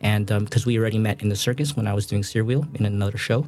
and 0.00 0.30
um, 0.32 0.44
because 0.44 0.66
we 0.66 0.78
already 0.78 0.98
met 0.98 1.22
in 1.22 1.28
the 1.28 1.36
circus 1.36 1.76
when 1.76 1.86
I 1.86 1.94
was 1.94 2.06
doing 2.06 2.22
Cyr 2.22 2.44
wheel 2.44 2.66
in 2.74 2.86
another 2.86 3.18
show, 3.18 3.46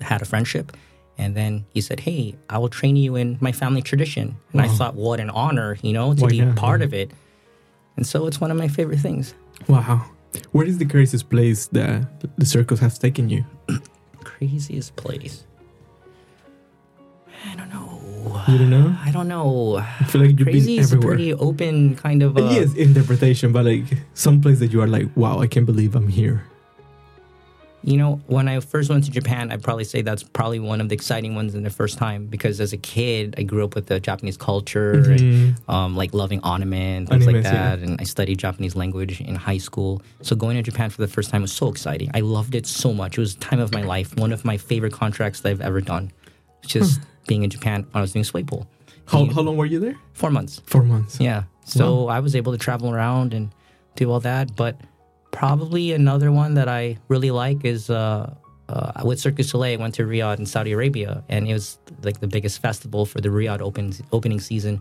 had 0.00 0.22
a 0.22 0.24
friendship, 0.24 0.76
and 1.18 1.34
then 1.34 1.64
he 1.70 1.80
said, 1.80 2.00
"Hey, 2.00 2.34
I 2.48 2.58
will 2.58 2.68
train 2.68 2.96
you 2.96 3.16
in 3.16 3.38
my 3.40 3.52
family 3.52 3.82
tradition." 3.82 4.36
And 4.52 4.60
I 4.60 4.68
thought, 4.68 4.94
what 4.94 5.20
an 5.20 5.30
honor, 5.30 5.78
you 5.82 5.92
know, 5.92 6.14
to 6.14 6.26
be 6.26 6.40
not? 6.40 6.56
part 6.56 6.82
of 6.82 6.94
it. 6.94 7.10
And 7.96 8.06
so 8.06 8.26
it's 8.26 8.40
one 8.40 8.50
of 8.50 8.56
my 8.56 8.68
favorite 8.68 9.00
things. 9.00 9.34
Wow. 9.68 10.06
Where 10.52 10.66
is 10.66 10.78
the 10.78 10.86
craziest 10.86 11.28
place 11.28 11.66
that 11.68 12.06
the 12.38 12.46
circus 12.46 12.80
has 12.80 12.98
taken 12.98 13.28
you? 13.28 13.44
Craziest 14.24 14.96
place. 14.96 15.44
I 17.50 17.56
don't 17.56 17.68
know. 17.70 17.99
You 18.48 18.58
don't 18.58 18.70
know? 18.70 18.94
I 19.04 19.10
don't 19.10 19.28
know. 19.28 19.76
I 19.78 20.04
feel 20.04 20.20
like 20.20 20.30
you've 20.38 20.42
Crazy 20.48 20.76
been 20.76 20.84
is 20.84 20.92
a 20.92 20.98
pretty 20.98 21.32
open 21.34 21.94
kind 21.96 22.22
of. 22.22 22.36
Uh, 22.36 22.42
yes, 22.50 22.74
interpretation, 22.74 23.52
but 23.52 23.64
like 23.64 23.84
some 24.14 24.40
place 24.40 24.58
that 24.60 24.72
you 24.72 24.82
are 24.82 24.86
like, 24.86 25.08
wow, 25.16 25.38
I 25.40 25.46
can't 25.46 25.66
believe 25.66 25.94
I'm 25.94 26.08
here. 26.08 26.44
You 27.82 27.96
know, 27.96 28.20
when 28.26 28.46
I 28.46 28.60
first 28.60 28.90
went 28.90 29.04
to 29.04 29.10
Japan, 29.10 29.50
I'd 29.50 29.62
probably 29.62 29.84
say 29.84 30.02
that's 30.02 30.22
probably 30.22 30.58
one 30.60 30.82
of 30.82 30.90
the 30.90 30.94
exciting 30.94 31.34
ones 31.34 31.54
in 31.54 31.62
the 31.62 31.70
first 31.70 31.96
time 31.96 32.26
because 32.26 32.60
as 32.60 32.74
a 32.74 32.76
kid, 32.76 33.34
I 33.38 33.42
grew 33.42 33.64
up 33.64 33.74
with 33.74 33.86
the 33.86 33.98
Japanese 33.98 34.36
culture 34.36 34.92
and 34.92 35.18
Mhm. 35.20 35.68
um, 35.72 35.96
like 35.96 36.12
loving 36.12 36.40
anime 36.44 36.74
and 36.74 37.08
things 37.08 37.24
like 37.24 37.36
Animes, 37.36 37.44
yeah. 37.44 37.76
that. 37.76 37.78
And 37.78 37.98
I 37.98 38.04
studied 38.04 38.36
Japanese 38.38 38.76
language 38.76 39.22
in 39.22 39.34
high 39.34 39.56
school. 39.56 40.02
So 40.20 40.36
going 40.36 40.56
to 40.58 40.62
Japan 40.62 40.90
for 40.90 41.00
the 41.00 41.08
first 41.08 41.30
time 41.30 41.40
was 41.40 41.52
so 41.52 41.68
exciting. 41.70 42.10
I 42.12 42.20
loved 42.20 42.54
it 42.54 42.66
so 42.66 42.92
much. 42.92 43.16
It 43.16 43.20
was 43.22 43.36
the 43.36 43.40
time 43.46 43.60
of 43.60 43.72
my 43.72 43.82
life. 43.82 44.14
One 44.18 44.32
of 44.32 44.44
my 44.44 44.58
favorite 44.58 44.92
contracts 44.92 45.40
that 45.40 45.48
I've 45.48 45.62
ever 45.62 45.80
done. 45.80 46.10
Just 46.66 47.00
being 47.26 47.42
in 47.42 47.50
Japan 47.50 47.82
when 47.90 48.00
I 48.00 48.00
was 48.00 48.12
doing 48.12 48.24
sway 48.24 48.42
pole. 48.42 48.66
How, 49.06 49.24
how 49.26 49.40
long 49.40 49.56
were 49.56 49.66
you 49.66 49.80
there? 49.80 49.96
Four 50.12 50.30
months. 50.30 50.60
Four 50.66 50.82
months. 50.82 51.18
Yeah. 51.20 51.44
So 51.64 52.08
I 52.08 52.20
was 52.20 52.34
able 52.36 52.52
to 52.52 52.58
travel 52.58 52.92
around 52.92 53.34
and 53.34 53.50
do 53.96 54.10
all 54.10 54.20
that. 54.20 54.54
But 54.56 54.80
probably 55.30 55.92
another 55.92 56.32
one 56.32 56.54
that 56.54 56.68
I 56.68 56.98
really 57.08 57.30
like 57.30 57.64
is 57.64 57.90
uh, 57.90 58.34
uh, 58.68 59.02
with 59.04 59.20
Cirque 59.20 59.36
du 59.36 59.42
Soleil. 59.42 59.78
I 59.78 59.82
went 59.82 59.94
to 59.96 60.02
Riyadh 60.02 60.38
in 60.38 60.46
Saudi 60.46 60.72
Arabia, 60.72 61.24
and 61.28 61.48
it 61.48 61.52
was 61.52 61.78
like 62.02 62.20
the 62.20 62.26
biggest 62.26 62.60
festival 62.60 63.04
for 63.06 63.20
the 63.20 63.28
Riyadh 63.28 63.60
open, 63.60 63.92
opening 64.12 64.40
season. 64.40 64.80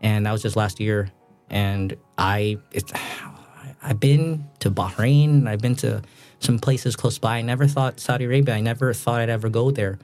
And 0.00 0.26
that 0.26 0.32
was 0.32 0.42
just 0.42 0.56
last 0.56 0.80
year. 0.80 1.10
And 1.50 1.96
I, 2.18 2.58
it, 2.72 2.90
I've 3.82 3.98
been 3.98 4.44
to 4.60 4.70
Bahrain. 4.70 5.48
I've 5.48 5.60
been 5.60 5.76
to 5.76 6.02
some 6.38 6.58
places 6.58 6.94
close 6.94 7.18
by. 7.18 7.38
I 7.38 7.42
never 7.42 7.66
thought 7.66 8.00
Saudi 8.00 8.24
Arabia. 8.24 8.54
I 8.54 8.60
never 8.60 8.92
thought 8.92 9.20
I'd 9.20 9.30
ever 9.30 9.48
go 9.48 9.70
there. 9.70 9.98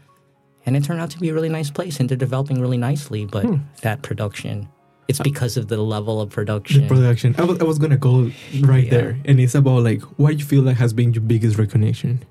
And 0.67 0.77
it 0.77 0.85
turned 0.85 1.01
out 1.01 1.11
to 1.11 1.19
be 1.19 1.31
a 1.31 1.35
really 1.35 1.49
nice 1.49 1.71
place, 1.71 1.99
and 1.99 2.09
they're 2.09 2.17
developing 2.17 2.61
really 2.61 2.77
nicely. 2.77 3.25
But 3.25 3.45
hmm. 3.45 3.57
that 3.83 4.03
production, 4.03 4.69
It's 5.09 5.19
because 5.21 5.57
of 5.57 5.69
the 5.69 5.79
level 5.79 6.21
of 6.21 6.29
production. 6.29 6.83
The 6.83 6.89
production. 6.89 7.35
I 7.39 7.45
was, 7.45 7.59
I 7.61 7.65
was 7.65 7.79
gonna 7.79 7.97
go 7.97 8.31
right 8.61 8.85
Yeah. 8.85 8.91
there, 8.91 9.19
and 9.25 9.41
it's 9.41 9.55
about 9.55 9.83
like 9.83 10.03
what 10.19 10.39
you 10.39 10.45
feel 10.45 10.63
like 10.63 10.77
has 10.77 10.93
been 10.93 11.15
your 11.15 11.23
biggest 11.23 11.57
recognition. 11.59 12.25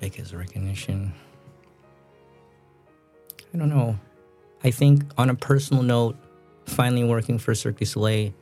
biggest 0.00 0.32
recognition. 0.32 1.12
I 3.52 3.58
don't 3.58 3.68
know. 3.68 3.98
I 4.62 4.70
think 4.70 5.02
on 5.18 5.28
a 5.30 5.34
personal 5.34 5.82
note, 5.82 6.16
finally 6.66 7.02
working 7.04 7.38
for 7.38 7.54
Cirque 7.54 7.78
du 7.78 7.84
Soleil, 7.84 8.32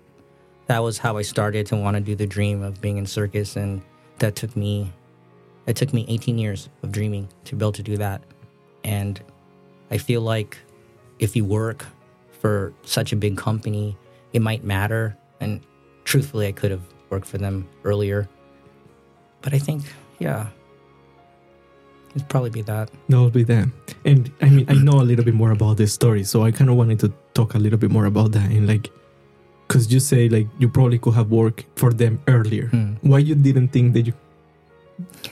that 0.67 0.81
was 0.83 0.99
how 0.99 1.17
I 1.17 1.23
started 1.23 1.67
to 1.69 1.77
want 1.77 1.97
to 1.97 2.01
do 2.01 2.15
the 2.15 2.27
dream 2.27 2.63
of 2.63 2.81
being 2.81 2.99
in 2.99 3.07
circus, 3.07 3.57
and 3.57 3.81
that 4.19 4.37
took 4.37 4.55
me, 4.55 4.93
it 5.67 5.77
took 5.77 5.95
me 5.95 6.05
18 6.09 6.39
years 6.39 6.69
of 6.83 6.93
dreaming 6.93 7.29
to 7.45 7.57
be 7.57 7.65
able 7.65 7.73
to 7.73 7.83
do 7.83 7.97
that, 7.97 8.21
and 8.89 9.21
I 9.91 9.99
feel 9.99 10.23
like 10.23 10.57
if 11.19 11.37
you 11.37 11.45
work 11.45 11.85
for 12.41 12.73
such 12.85 13.13
a 13.13 13.17
big 13.17 13.37
company, 13.37 13.97
it 14.33 14.41
might 14.41 14.65
matter, 14.65 15.17
and 15.41 15.61
truthfully, 16.05 16.47
I 16.47 16.53
could 16.53 16.71
have 16.71 16.87
worked 17.11 17.27
for 17.27 17.39
them 17.39 17.69
earlier, 17.85 18.29
but 19.43 19.53
I 19.53 19.59
think, 19.59 19.83
yeah, 20.19 20.47
it'd 22.15 22.29
probably 22.29 22.51
be 22.51 22.63
that. 22.63 22.91
That 23.09 23.21
would 23.21 23.33
be 23.33 23.45
that. 23.45 23.69
And 24.05 24.33
I 24.41 24.49
mean, 24.49 24.67
I 24.69 24.75
know 24.75 25.01
a 25.01 25.07
little 25.11 25.25
bit 25.25 25.35
more 25.35 25.53
about 25.53 25.77
this 25.77 25.93
story, 25.93 26.25
so 26.25 26.45
I 26.45 26.51
kind 26.51 26.71
of 26.71 26.77
wanted 26.77 26.99
to 27.01 27.13
talk 27.35 27.55
a 27.55 27.59
little 27.59 27.79
bit 27.79 27.91
more 27.91 28.07
about 28.07 28.33
that. 28.33 28.51
And 28.51 28.67
like, 28.67 28.91
because 29.67 29.93
you 29.93 30.01
say 30.01 30.31
like 30.31 30.47
you 30.59 30.69
probably 30.69 30.99
could 30.99 31.15
have 31.15 31.31
worked 31.31 31.67
for 31.77 31.93
them 31.93 32.21
earlier. 32.27 32.69
Hmm. 32.69 32.95
Why 33.03 33.19
you 33.19 33.35
didn't 33.35 33.69
think 33.69 33.93
that 33.93 34.07
you 34.07 34.15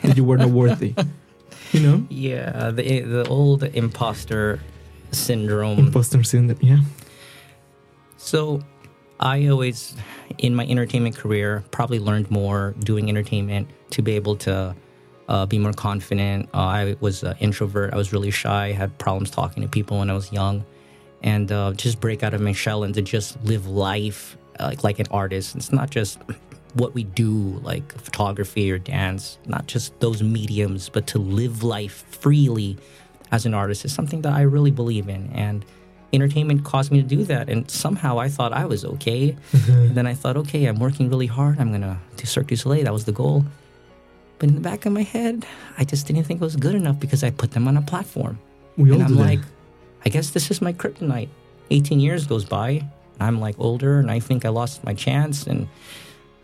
that 0.03 0.17
you 0.17 0.25
were 0.25 0.37
not 0.37 0.51
worthy? 0.51 0.95
You 1.73 1.81
know, 1.81 2.07
Yeah, 2.09 2.71
the 2.71 3.01
the 3.01 3.27
old 3.29 3.63
imposter 3.65 4.61
syndrome. 5.13 5.79
imposter 5.79 6.23
syndrome. 6.25 6.59
Yeah. 6.63 6.81
so, 8.17 8.61
I 9.21 9.47
always, 9.49 9.97
in 10.39 10.55
my 10.55 10.67
entertainment 10.67 11.17
career, 11.17 11.65
probably 11.71 11.99
learned 11.99 12.31
more 12.31 12.75
doing 12.81 13.09
entertainment 13.09 13.69
to 13.91 14.03
be 14.03 14.13
able 14.13 14.37
to 14.37 14.75
uh, 15.29 15.47
be 15.47 15.59
more 15.59 15.73
confident. 15.73 16.49
Uh, 16.55 16.59
I 16.59 16.97
was 17.01 17.23
an 17.23 17.37
introvert. 17.41 17.93
I 17.95 17.97
was 17.97 18.13
really 18.13 18.31
shy. 18.31 18.73
Had 18.73 18.97
problems 18.99 19.31
talking 19.31 19.63
to 19.63 19.69
people 19.69 19.99
when 19.99 20.11
I 20.11 20.15
was 20.15 20.31
young, 20.33 20.65
and 21.23 21.51
uh, 21.51 21.73
just 21.73 22.01
break 22.01 22.23
out 22.23 22.35
of 22.35 22.41
my 22.41 22.53
shell 22.53 22.85
and 22.85 22.95
to 22.95 23.03
just 23.03 23.43
live 23.45 23.67
life 23.67 24.37
uh, 24.61 24.67
like 24.67 24.85
like 24.85 24.99
an 24.99 25.07
artist. 25.11 25.57
It's 25.57 25.73
not 25.73 25.91
just 25.91 26.19
what 26.77 26.95
we 26.95 27.05
do, 27.05 27.61
like 27.63 27.93
photography 28.01 28.71
or 28.71 28.79
dance, 28.79 29.39
not 29.47 29.67
just 29.67 29.99
those 30.01 30.23
mediums, 30.23 30.89
but 30.89 31.07
to 31.09 31.19
live 31.19 31.63
life 31.63 32.05
freely 32.11 32.77
as 33.33 33.47
an 33.47 33.55
artist 33.55 33.85
is 33.85 33.93
something 33.93 34.23
that 34.23 34.33
I 34.33 34.43
really 34.43 34.71
believe 34.71 35.09
in. 35.09 35.31
And 35.33 35.65
entertainment 36.13 36.65
caused 36.65 36.93
me 36.93 37.03
to 37.03 37.09
do 37.09 37.25
that. 37.25 37.49
And 37.49 37.71
somehow 37.71 38.19
I 38.19 38.29
thought 38.29 38.53
I 38.53 38.67
was 38.67 38.85
okay. 38.85 39.37
then 39.53 40.07
I 40.07 40.15
thought, 40.15 40.37
okay, 40.37 40.67
I'm 40.67 40.79
working 40.79 41.09
really 41.09 41.27
hard. 41.27 41.59
I'm 41.59 41.71
going 41.71 41.83
to 41.83 41.97
do 42.17 42.27
Cirque 42.27 42.49
du 42.49 42.57
Soleil. 42.57 42.85
That 42.85 42.93
was 42.93 43.05
the 43.05 43.13
goal. 43.13 43.45
But 44.39 44.51
in 44.51 44.55
the 44.55 44.61
back 44.61 44.85
of 44.85 44.93
my 44.93 45.03
head, 45.03 45.47
I 45.79 45.85
just 45.85 46.07
didn't 46.07 46.25
think 46.25 46.41
it 46.41 46.45
was 46.45 46.57
good 46.57 46.75
enough 46.75 47.01
because 47.01 47.25
I 47.25 47.31
put 47.31 47.53
them 47.53 47.67
on 47.67 47.77
a 47.77 47.83
platform. 47.83 48.39
We 48.77 48.93
and 48.93 49.03
I'm 49.03 49.17
like, 49.17 49.41
I 50.05 50.11
guess 50.11 50.31
this 50.31 50.51
is 50.51 50.61
my 50.61 50.75
kryptonite. 50.75 51.31
18 51.71 52.01
years 52.01 52.27
goes 52.27 52.45
by. 52.45 52.85
I'm 53.19 53.41
like 53.41 53.59
older 53.59 53.99
and 53.99 54.11
I 54.11 54.21
think 54.21 54.45
I 54.45 54.51
lost 54.51 54.85
my 54.85 54.93
chance. 54.93 55.47
And 55.47 55.69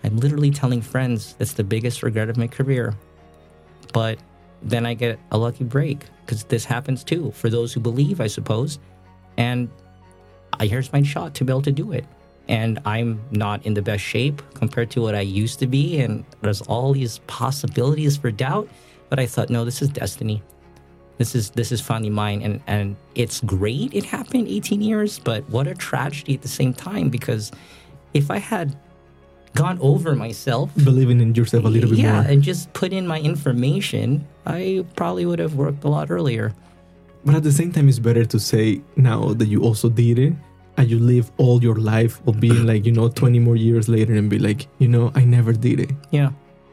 I'm 0.04 0.16
literally 0.16 0.50
telling 0.50 0.82
friends 0.82 1.34
that's 1.38 1.52
the 1.54 1.64
biggest 1.64 2.02
regret 2.02 2.28
of 2.28 2.36
my 2.36 2.46
career. 2.46 2.94
But 3.92 4.18
then 4.62 4.86
I 4.86 4.94
get 4.94 5.18
a 5.30 5.38
lucky 5.38 5.64
break 5.64 6.06
because 6.24 6.44
this 6.44 6.64
happens 6.64 7.04
too 7.04 7.32
for 7.32 7.50
those 7.50 7.72
who 7.72 7.80
believe, 7.80 8.20
I 8.20 8.26
suppose. 8.26 8.78
And 9.36 9.68
I, 10.58 10.66
here's 10.66 10.92
my 10.92 11.02
shot 11.02 11.34
to 11.34 11.44
be 11.44 11.52
able 11.52 11.62
to 11.62 11.72
do 11.72 11.92
it. 11.92 12.04
And 12.48 12.80
I'm 12.84 13.20
not 13.30 13.64
in 13.64 13.74
the 13.74 13.82
best 13.82 14.02
shape 14.02 14.42
compared 14.54 14.90
to 14.92 15.02
what 15.02 15.14
I 15.14 15.20
used 15.20 15.58
to 15.60 15.66
be. 15.66 16.00
And 16.00 16.24
there's 16.42 16.62
all 16.62 16.92
these 16.92 17.18
possibilities 17.26 18.16
for 18.16 18.30
doubt. 18.30 18.68
But 19.08 19.20
I 19.20 19.26
thought, 19.26 19.50
no, 19.50 19.64
this 19.64 19.82
is 19.82 19.88
destiny. 19.88 20.42
This 21.18 21.34
is 21.34 21.50
this 21.50 21.70
is 21.70 21.80
finally 21.80 22.10
mine, 22.10 22.42
and 22.42 22.60
and 22.66 22.96
it's 23.14 23.40
great. 23.42 23.94
It 23.94 24.04
happened 24.04 24.48
18 24.48 24.80
years, 24.80 25.18
but 25.18 25.48
what 25.50 25.66
a 25.66 25.74
tragedy 25.74 26.34
at 26.34 26.42
the 26.42 26.48
same 26.48 26.72
time. 26.72 27.10
Because 27.10 27.52
if 28.14 28.30
I 28.30 28.38
had 28.38 28.74
gone 29.54 29.78
over 29.80 30.14
myself, 30.16 30.70
believing 30.84 31.20
in 31.20 31.34
yourself 31.34 31.64
a 31.64 31.68
little 31.68 31.90
bit 31.90 31.98
more. 31.98 32.06
yeah, 32.06 32.22
more. 32.22 32.30
and 32.30 32.42
just 32.42 32.72
put 32.72 32.92
in 32.92 33.06
my 33.06 33.20
information, 33.20 34.26
I 34.46 34.84
probably 34.96 35.26
would 35.26 35.38
have 35.38 35.54
worked 35.54 35.84
a 35.84 35.88
lot 35.88 36.10
earlier. 36.10 36.52
But 37.24 37.34
at 37.36 37.42
the 37.44 37.52
same 37.52 37.70
time, 37.72 37.88
it's 37.88 37.98
better 38.00 38.24
to 38.24 38.38
say 38.40 38.80
now 38.96 39.32
that 39.34 39.46
you 39.46 39.62
also 39.62 39.88
did 39.88 40.18
it 40.18 40.32
and 40.76 40.90
you 40.90 40.98
live 40.98 41.30
all 41.36 41.62
your 41.62 41.76
life 41.76 42.20
of 42.26 42.40
being 42.40 42.66
like, 42.66 42.84
you 42.86 42.92
know, 42.92 43.08
20 43.08 43.38
more 43.38 43.56
years 43.56 43.88
later 43.88 44.14
and 44.14 44.28
be 44.30 44.38
like, 44.38 44.66
you 44.78 44.88
know, 44.88 45.12
I 45.14 45.24
never 45.24 45.52
did 45.52 45.78
it. 45.80 45.90
Yeah, 46.10 46.30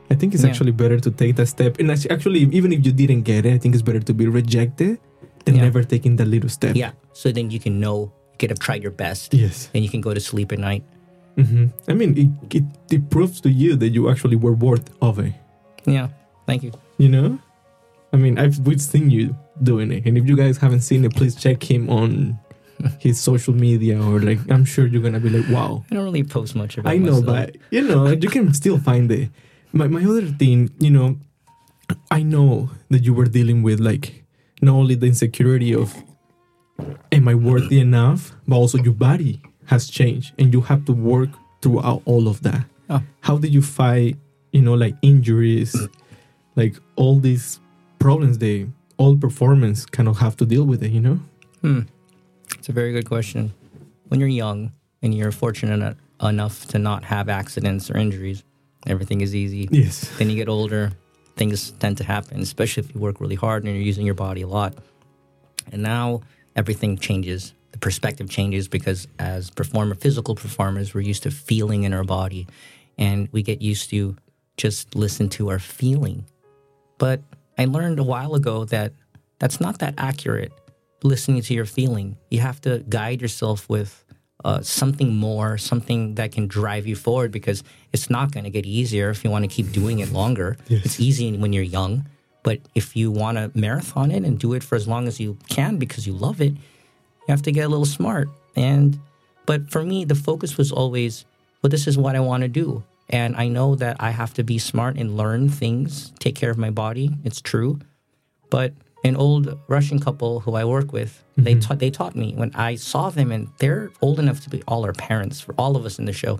I 0.10 0.16
think 0.16 0.34
it's 0.34 0.44
Yeah. 0.44 0.50
actually 0.50 0.72
better 0.72 1.00
to 1.00 1.12
take 1.12 1.36
that 1.36 1.48
step. 1.48 1.78
And 1.80 1.92
actually, 1.92 2.40
even 2.52 2.72
if 2.74 2.84
you 2.86 2.92
didn't 2.92 3.24
get 3.24 3.46
it, 3.46 3.54
I 3.54 3.58
think 3.60 3.76
it's 3.76 3.84
better 3.84 4.00
to 4.00 4.14
be 4.14 4.26
rejected 4.28 4.98
than 5.46 5.56
Yeah. 5.56 5.64
never 5.70 5.84
taking 5.84 6.16
that 6.16 6.28
little 6.28 6.50
step. 6.50 6.76
yeah. 6.76 6.92
So 7.14 7.32
then 7.32 7.52
you 7.52 7.60
can 7.60 7.80
know, 7.80 8.12
you 8.32 8.38
could 8.40 8.50
have 8.50 8.60
tried 8.60 8.82
your 8.82 8.92
best, 8.96 9.34
Yes. 9.34 9.70
and 9.76 9.84
you 9.84 9.90
can 9.90 10.02
go 10.02 10.14
to 10.16 10.20
sleep 10.20 10.52
at 10.52 10.60
night. 10.60 10.84
Hmm 11.36 11.68
I 11.88 11.94
mean, 11.94 12.18
it, 12.18 12.56
it, 12.58 12.64
it 12.92 13.10
proves 13.10 13.42
to 13.42 13.50
you 13.50 13.76
that 13.78 13.90
you 13.90 14.10
actually 14.10 14.36
were 14.36 14.54
worth 14.54 14.90
of 15.02 15.20
it. 15.20 15.34
Yeah, 15.86 16.10
thank 16.46 16.64
you. 16.64 16.72
You 16.98 17.10
know? 17.10 17.40
I 18.12 18.18
mean, 18.18 18.38
I've 18.38 18.60
we've 18.60 18.82
seen 18.82 19.10
you 19.10 19.36
doing 19.62 19.92
it. 19.92 20.06
And 20.06 20.18
if 20.18 20.28
you 20.28 20.36
guys 20.36 20.58
haven't 20.58 20.82
seen 20.82 21.06
it, 21.06 21.16
please 21.16 21.36
check 21.36 21.64
him 21.64 21.90
on 21.90 22.40
his 23.00 23.20
social 23.20 23.54
media 23.54 24.02
or 24.02 24.20
like, 24.20 24.40
I'm 24.50 24.66
sure 24.66 24.86
you're 24.88 25.02
going 25.02 25.14
to 25.14 25.20
be 25.20 25.30
like, 25.30 25.50
wow. 25.50 25.84
I 25.92 25.96
don't 25.96 26.04
really 26.04 26.24
post 26.24 26.56
much 26.56 26.78
about 26.78 26.92
it. 26.92 26.96
I 26.96 26.98
know, 26.98 27.22
myself. 27.22 27.26
but 27.26 27.56
you 27.70 27.82
know, 27.82 28.08
you 28.08 28.30
can 28.30 28.54
still 28.54 28.78
find 28.80 29.12
it. 29.12 29.30
My 29.72 29.88
my 29.88 30.04
other 30.04 30.26
thing, 30.26 30.72
you 30.80 30.90
know, 30.90 31.18
I 32.10 32.24
know 32.24 32.72
that 32.90 33.04
you 33.04 33.14
were 33.14 33.26
dealing 33.26 33.62
with 33.62 33.80
like 33.80 34.26
not 34.62 34.74
only 34.74 34.96
the 34.96 35.08
insecurity 35.08 35.74
of 35.74 35.96
am 37.12 37.28
I 37.28 37.36
worthy 37.36 37.80
enough, 37.80 38.34
but 38.48 38.56
also 38.56 38.78
your 38.80 38.94
body 38.94 39.42
has 39.70 39.88
changed 39.88 40.34
and 40.40 40.52
you 40.52 40.62
have 40.62 40.84
to 40.86 40.92
work 40.92 41.30
throughout 41.62 42.02
all 42.06 42.28
of 42.28 42.42
that. 42.42 42.66
Oh. 42.90 43.04
How 43.22 43.38
did 43.38 43.54
you 43.54 43.62
fight, 43.62 44.18
you 44.52 44.64
know, 44.64 44.74
like 44.74 44.96
injuries, 45.04 45.76
like 46.56 46.76
all 46.96 47.20
these 47.20 47.60
problems 48.00 48.40
they 48.40 48.68
all 48.98 49.16
performance 49.16 49.86
kind 49.86 50.10
of 50.10 50.18
have 50.18 50.36
to 50.38 50.46
deal 50.46 50.66
with 50.66 50.82
it, 50.84 50.92
you 50.92 51.00
know? 51.00 51.20
Hmm. 51.62 51.82
It's 52.58 52.70
a 52.70 52.72
very 52.72 52.92
good 52.92 53.08
question. 53.08 53.54
When 54.08 54.20
you're 54.20 54.30
young 54.46 54.72
and 55.04 55.14
you're 55.14 55.32
fortunate 55.32 55.96
enough 56.22 56.66
to 56.68 56.80
not 56.80 57.04
have 57.04 57.30
accidents 57.30 57.92
or 57.92 57.98
injuries, 57.98 58.44
everything 58.88 59.22
is 59.22 59.36
easy. 59.36 59.70
Yes. 59.72 60.10
Then 60.18 60.32
you 60.32 60.36
get 60.36 60.50
older, 60.50 60.92
things 61.38 61.72
tend 61.72 61.98
to 61.98 62.04
happen, 62.04 62.42
especially 62.42 62.84
if 62.84 62.96
you 62.96 63.00
work 63.00 63.22
really 63.22 63.36
hard 63.36 63.64
and 63.64 63.74
you're 63.74 63.84
using 63.84 64.06
your 64.06 64.16
body 64.16 64.42
a 64.42 64.48
lot. 64.48 64.74
And 65.72 65.84
now 65.84 66.22
everything 66.56 66.98
changes. 66.98 67.54
The 67.72 67.78
perspective 67.78 68.30
changes 68.30 68.68
because 68.68 69.08
as 69.20 69.50
performer, 69.50 69.96
physical 69.96 70.36
performers, 70.36 70.94
we're 70.94 71.02
used 71.02 71.24
to 71.24 71.32
feeling 71.32 71.84
in 71.84 71.94
our 71.94 72.04
body, 72.04 72.48
and 72.98 73.30
we 73.32 73.44
get 73.44 73.62
used 73.62 73.90
to 73.92 74.16
just 74.58 74.96
listen 74.96 75.30
to 75.30 75.50
our 75.50 75.60
feeling. 75.60 76.26
But 76.98 77.22
I 77.58 77.66
learned 77.66 78.00
a 78.00 78.04
while 78.04 78.36
ago 78.36 78.66
that 78.66 78.94
that's 79.40 79.62
not 79.62 79.80
that 79.80 79.94
accurate. 79.98 80.52
Listening 81.04 81.42
to 81.44 81.54
your 81.54 81.66
feeling, 81.66 82.18
you 82.30 82.40
have 82.42 82.60
to 82.62 82.80
guide 82.90 83.22
yourself 83.22 83.70
with 83.70 84.04
uh, 84.44 84.62
something 84.62 85.16
more, 85.16 85.58
something 85.58 86.16
that 86.16 86.32
can 86.32 86.48
drive 86.48 86.88
you 86.88 86.96
forward 86.96 87.32
because 87.32 87.64
it's 87.94 88.10
not 88.10 88.32
going 88.32 88.44
to 88.44 88.50
get 88.50 88.66
easier 88.66 89.10
if 89.10 89.24
you 89.24 89.30
want 89.30 89.44
to 89.44 89.48
keep 89.48 89.72
doing 89.72 90.00
it 90.00 90.12
longer. 90.12 90.58
Yes. 90.68 90.86
It's 90.86 91.00
easy 91.00 91.36
when 91.38 91.52
you're 91.52 91.64
young, 91.64 92.08
but 92.44 92.60
if 92.76 92.96
you 92.96 93.12
want 93.12 93.38
to 93.38 93.52
marathon 93.58 94.12
it 94.12 94.24
and 94.24 94.38
do 94.38 94.54
it 94.54 94.64
for 94.64 94.76
as 94.76 94.88
long 94.88 95.08
as 95.08 95.20
you 95.20 95.38
can 95.50 95.78
because 95.78 96.06
you 96.06 96.14
love 96.14 96.42
it, 96.42 96.54
you 97.30 97.34
have 97.34 97.44
to 97.44 97.52
get 97.52 97.66
a 97.66 97.70
little 97.70 97.86
smart. 97.86 98.28
And 98.56 99.00
but 99.46 99.70
for 99.70 99.84
me, 99.84 100.04
the 100.04 100.16
focus 100.16 100.58
was 100.58 100.72
always, 100.72 101.26
well, 101.62 101.70
this 101.70 101.88
is 101.88 101.96
what 101.96 102.16
I 102.16 102.20
want 102.20 102.42
to 102.42 102.48
do. 102.48 102.84
And 103.10 103.36
I 103.36 103.48
know 103.48 103.76
that 103.76 103.98
I 104.00 104.10
have 104.10 104.34
to 104.36 104.44
be 104.44 104.58
smart 104.58 104.98
and 104.98 105.16
learn 105.16 105.48
things, 105.50 106.12
take 106.20 106.36
care 106.36 106.50
of 106.50 106.58
my 106.58 106.72
body. 106.72 107.12
It's 107.24 107.40
true. 107.40 107.80
But 108.50 108.74
an 109.04 109.16
old 109.16 109.60
Russian 109.68 110.00
couple 110.00 110.40
who 110.40 110.56
I 110.56 110.66
work 110.66 110.92
with, 110.92 111.24
they 111.38 111.54
mm-hmm. 111.54 111.60
taught 111.60 111.80
they 111.80 111.92
taught 111.92 112.16
me 112.16 112.34
when 112.34 112.52
I 112.56 112.76
saw 112.76 113.12
them, 113.12 113.32
and 113.32 113.48
they're 113.60 113.92
old 114.02 114.20
enough 114.20 114.42
to 114.42 114.50
be 114.50 114.64
all 114.68 114.84
our 114.84 114.94
parents 114.94 115.40
for 115.40 115.54
all 115.56 115.76
of 115.76 115.86
us 115.86 116.00
in 116.00 116.06
the 116.06 116.14
show, 116.14 116.40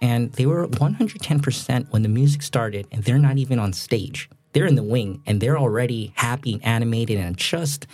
and 0.00 0.32
they 0.34 0.46
were 0.46 0.66
110 0.66 1.40
percent 1.40 1.88
when 1.90 2.02
the 2.02 2.08
music 2.08 2.42
started, 2.42 2.86
and 2.92 3.02
they're 3.02 3.18
not 3.18 3.38
even 3.38 3.58
on 3.58 3.72
stage. 3.72 4.30
They're 4.52 4.66
in 4.66 4.76
the 4.76 4.82
wing, 4.82 5.22
and 5.26 5.40
they're 5.40 5.58
already 5.58 6.12
happy 6.14 6.54
and 6.54 6.64
animated, 6.64 7.18
and 7.18 7.36
just 7.36 7.86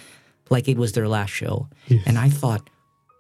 like 0.50 0.68
it 0.68 0.76
was 0.76 0.92
their 0.92 1.08
last 1.08 1.30
show. 1.30 1.68
And 2.06 2.18
I 2.18 2.28
thought, 2.28 2.68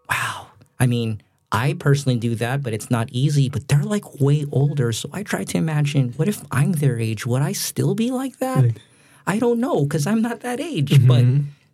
wow. 0.08 0.48
I 0.78 0.86
mean, 0.86 1.20
I 1.52 1.74
personally 1.74 2.18
do 2.18 2.34
that, 2.36 2.62
but 2.62 2.72
it's 2.72 2.90
not 2.90 3.08
easy. 3.10 3.48
But 3.48 3.68
they're 3.68 3.82
like 3.82 4.20
way 4.20 4.44
older, 4.52 4.92
so 4.92 5.08
I 5.12 5.22
try 5.22 5.44
to 5.44 5.58
imagine, 5.58 6.12
what 6.16 6.28
if 6.28 6.42
I'm 6.50 6.72
their 6.72 6.98
age? 6.98 7.26
Would 7.26 7.42
I 7.42 7.52
still 7.52 7.94
be 7.94 8.10
like 8.10 8.38
that? 8.38 8.62
Right. 8.62 8.78
I 9.26 9.38
don't 9.38 9.60
know 9.60 9.82
because 9.82 10.06
I'm 10.06 10.22
not 10.22 10.40
that 10.40 10.60
age, 10.60 10.90
mm-hmm. 10.90 11.06
but 11.06 11.24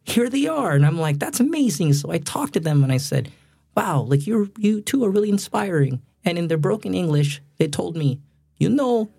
here 0.05 0.29
they 0.29 0.47
are. 0.47 0.73
And 0.73 0.87
I'm 0.87 0.99
like, 0.99 1.19
that's 1.19 1.41
amazing. 1.41 1.93
So 1.93 2.11
I 2.11 2.19
talked 2.19 2.55
to 2.55 2.61
them 2.61 2.83
and 2.83 2.93
I 2.93 2.99
said, 2.99 3.31
wow, 3.77 4.03
like 4.03 4.27
you 4.27 4.53
you 4.59 4.81
two 4.81 5.05
are 5.05 5.11
really 5.11 5.31
inspiring. 5.31 6.01
And 6.25 6.39
in 6.39 6.49
their 6.49 6.59
broken 6.59 6.95
English, 6.95 7.43
they 7.59 7.69
told 7.69 7.97
me, 7.97 8.21
you 8.57 8.69
know, 8.69 9.11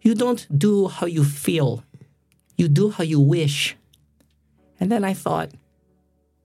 you 0.00 0.14
don't 0.14 0.46
do 0.56 0.88
how 0.88 1.06
you 1.06 1.24
feel, 1.24 1.84
you 2.56 2.68
do 2.68 2.90
how 2.90 3.04
you 3.04 3.20
wish. 3.20 3.76
And 4.80 4.90
then 4.90 5.04
I 5.04 5.14
thought, 5.14 5.50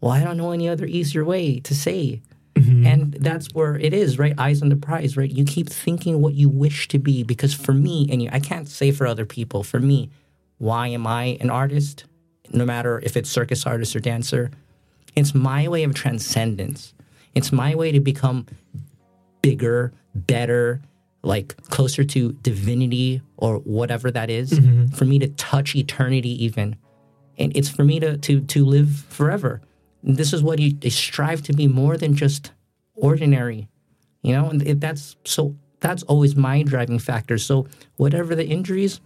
well, 0.01 0.11
I 0.11 0.23
don't 0.23 0.37
know 0.37 0.51
any 0.51 0.67
other 0.67 0.85
easier 0.85 1.23
way 1.23 1.59
to 1.61 1.75
say. 1.75 2.21
Mm-hmm. 2.55 2.85
And 2.85 3.13
that's 3.13 3.53
where 3.53 3.77
it 3.77 3.93
is, 3.93 4.19
right? 4.19 4.33
Eyes 4.37 4.61
on 4.61 4.69
the 4.69 4.75
prize, 4.75 5.15
right? 5.15 5.31
You 5.31 5.45
keep 5.45 5.69
thinking 5.69 6.21
what 6.21 6.33
you 6.33 6.49
wish 6.49 6.87
to 6.89 6.99
be 6.99 7.23
because 7.23 7.53
for 7.53 7.73
me, 7.73 8.07
and 8.11 8.21
you, 8.21 8.29
I 8.31 8.39
can't 8.39 8.67
say 8.67 8.91
for 8.91 9.07
other 9.07 9.25
people, 9.25 9.63
for 9.63 9.79
me, 9.79 10.09
why 10.57 10.87
am 10.87 11.07
I 11.07 11.37
an 11.39 11.49
artist? 11.49 12.03
No 12.51 12.65
matter 12.65 12.99
if 13.03 13.15
it's 13.15 13.29
circus 13.29 13.65
artist 13.65 13.95
or 13.95 13.99
dancer, 13.99 14.51
it's 15.15 15.33
my 15.33 15.67
way 15.67 15.83
of 15.83 15.93
transcendence. 15.93 16.93
It's 17.33 17.51
my 17.51 17.75
way 17.75 17.91
to 17.91 17.99
become 17.99 18.47
bigger, 19.41 19.93
better, 20.13 20.81
like 21.23 21.55
closer 21.69 22.03
to 22.03 22.33
divinity 22.33 23.21
or 23.37 23.57
whatever 23.59 24.11
that 24.11 24.29
is, 24.29 24.51
mm-hmm. 24.51 24.87
for 24.87 25.05
me 25.05 25.19
to 25.19 25.27
touch 25.29 25.75
eternity 25.75 26.43
even. 26.43 26.75
And 27.37 27.55
it's 27.55 27.69
for 27.69 27.83
me 27.83 27.99
to 27.99 28.17
to 28.17 28.41
to 28.41 28.65
live 28.65 28.89
forever. 29.09 29.61
This 30.03 30.33
is 30.33 30.41
what 30.43 30.59
you 30.59 30.77
strive 30.89 31.41
to 31.43 31.53
be 31.53 31.67
more 31.67 31.97
than 31.97 32.15
just 32.15 32.51
ordinary. 32.95 33.67
You 34.21 34.33
know, 34.33 34.49
and 34.49 34.61
it, 34.67 34.79
that's 34.79 35.15
so 35.25 35.55
that's 35.79 36.03
always 36.03 36.35
my 36.35 36.63
driving 36.63 36.99
factor. 36.99 37.37
So 37.37 37.67
whatever 37.97 38.35
the 38.35 38.45
injuries, 38.45 38.99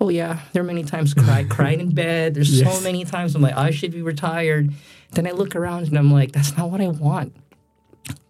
oh 0.00 0.08
yeah, 0.08 0.40
there 0.52 0.62
are 0.62 0.66
many 0.66 0.84
times 0.84 1.12
cry 1.14 1.44
cried 1.48 1.80
in 1.80 1.90
bed. 1.94 2.34
There's 2.34 2.50
Yes. 2.60 2.72
so 2.78 2.82
many 2.84 3.04
times 3.04 3.34
I'm 3.34 3.42
like, 3.42 3.56
I 3.56 3.70
should 3.70 3.92
be 3.92 4.02
retired. 4.02 4.72
Then 5.12 5.26
I 5.26 5.32
look 5.32 5.56
around 5.56 5.88
and 5.88 5.98
I'm 5.98 6.12
like, 6.12 6.32
that's 6.32 6.56
not 6.56 6.70
what 6.70 6.80
I 6.80 6.88
want. 6.88 7.34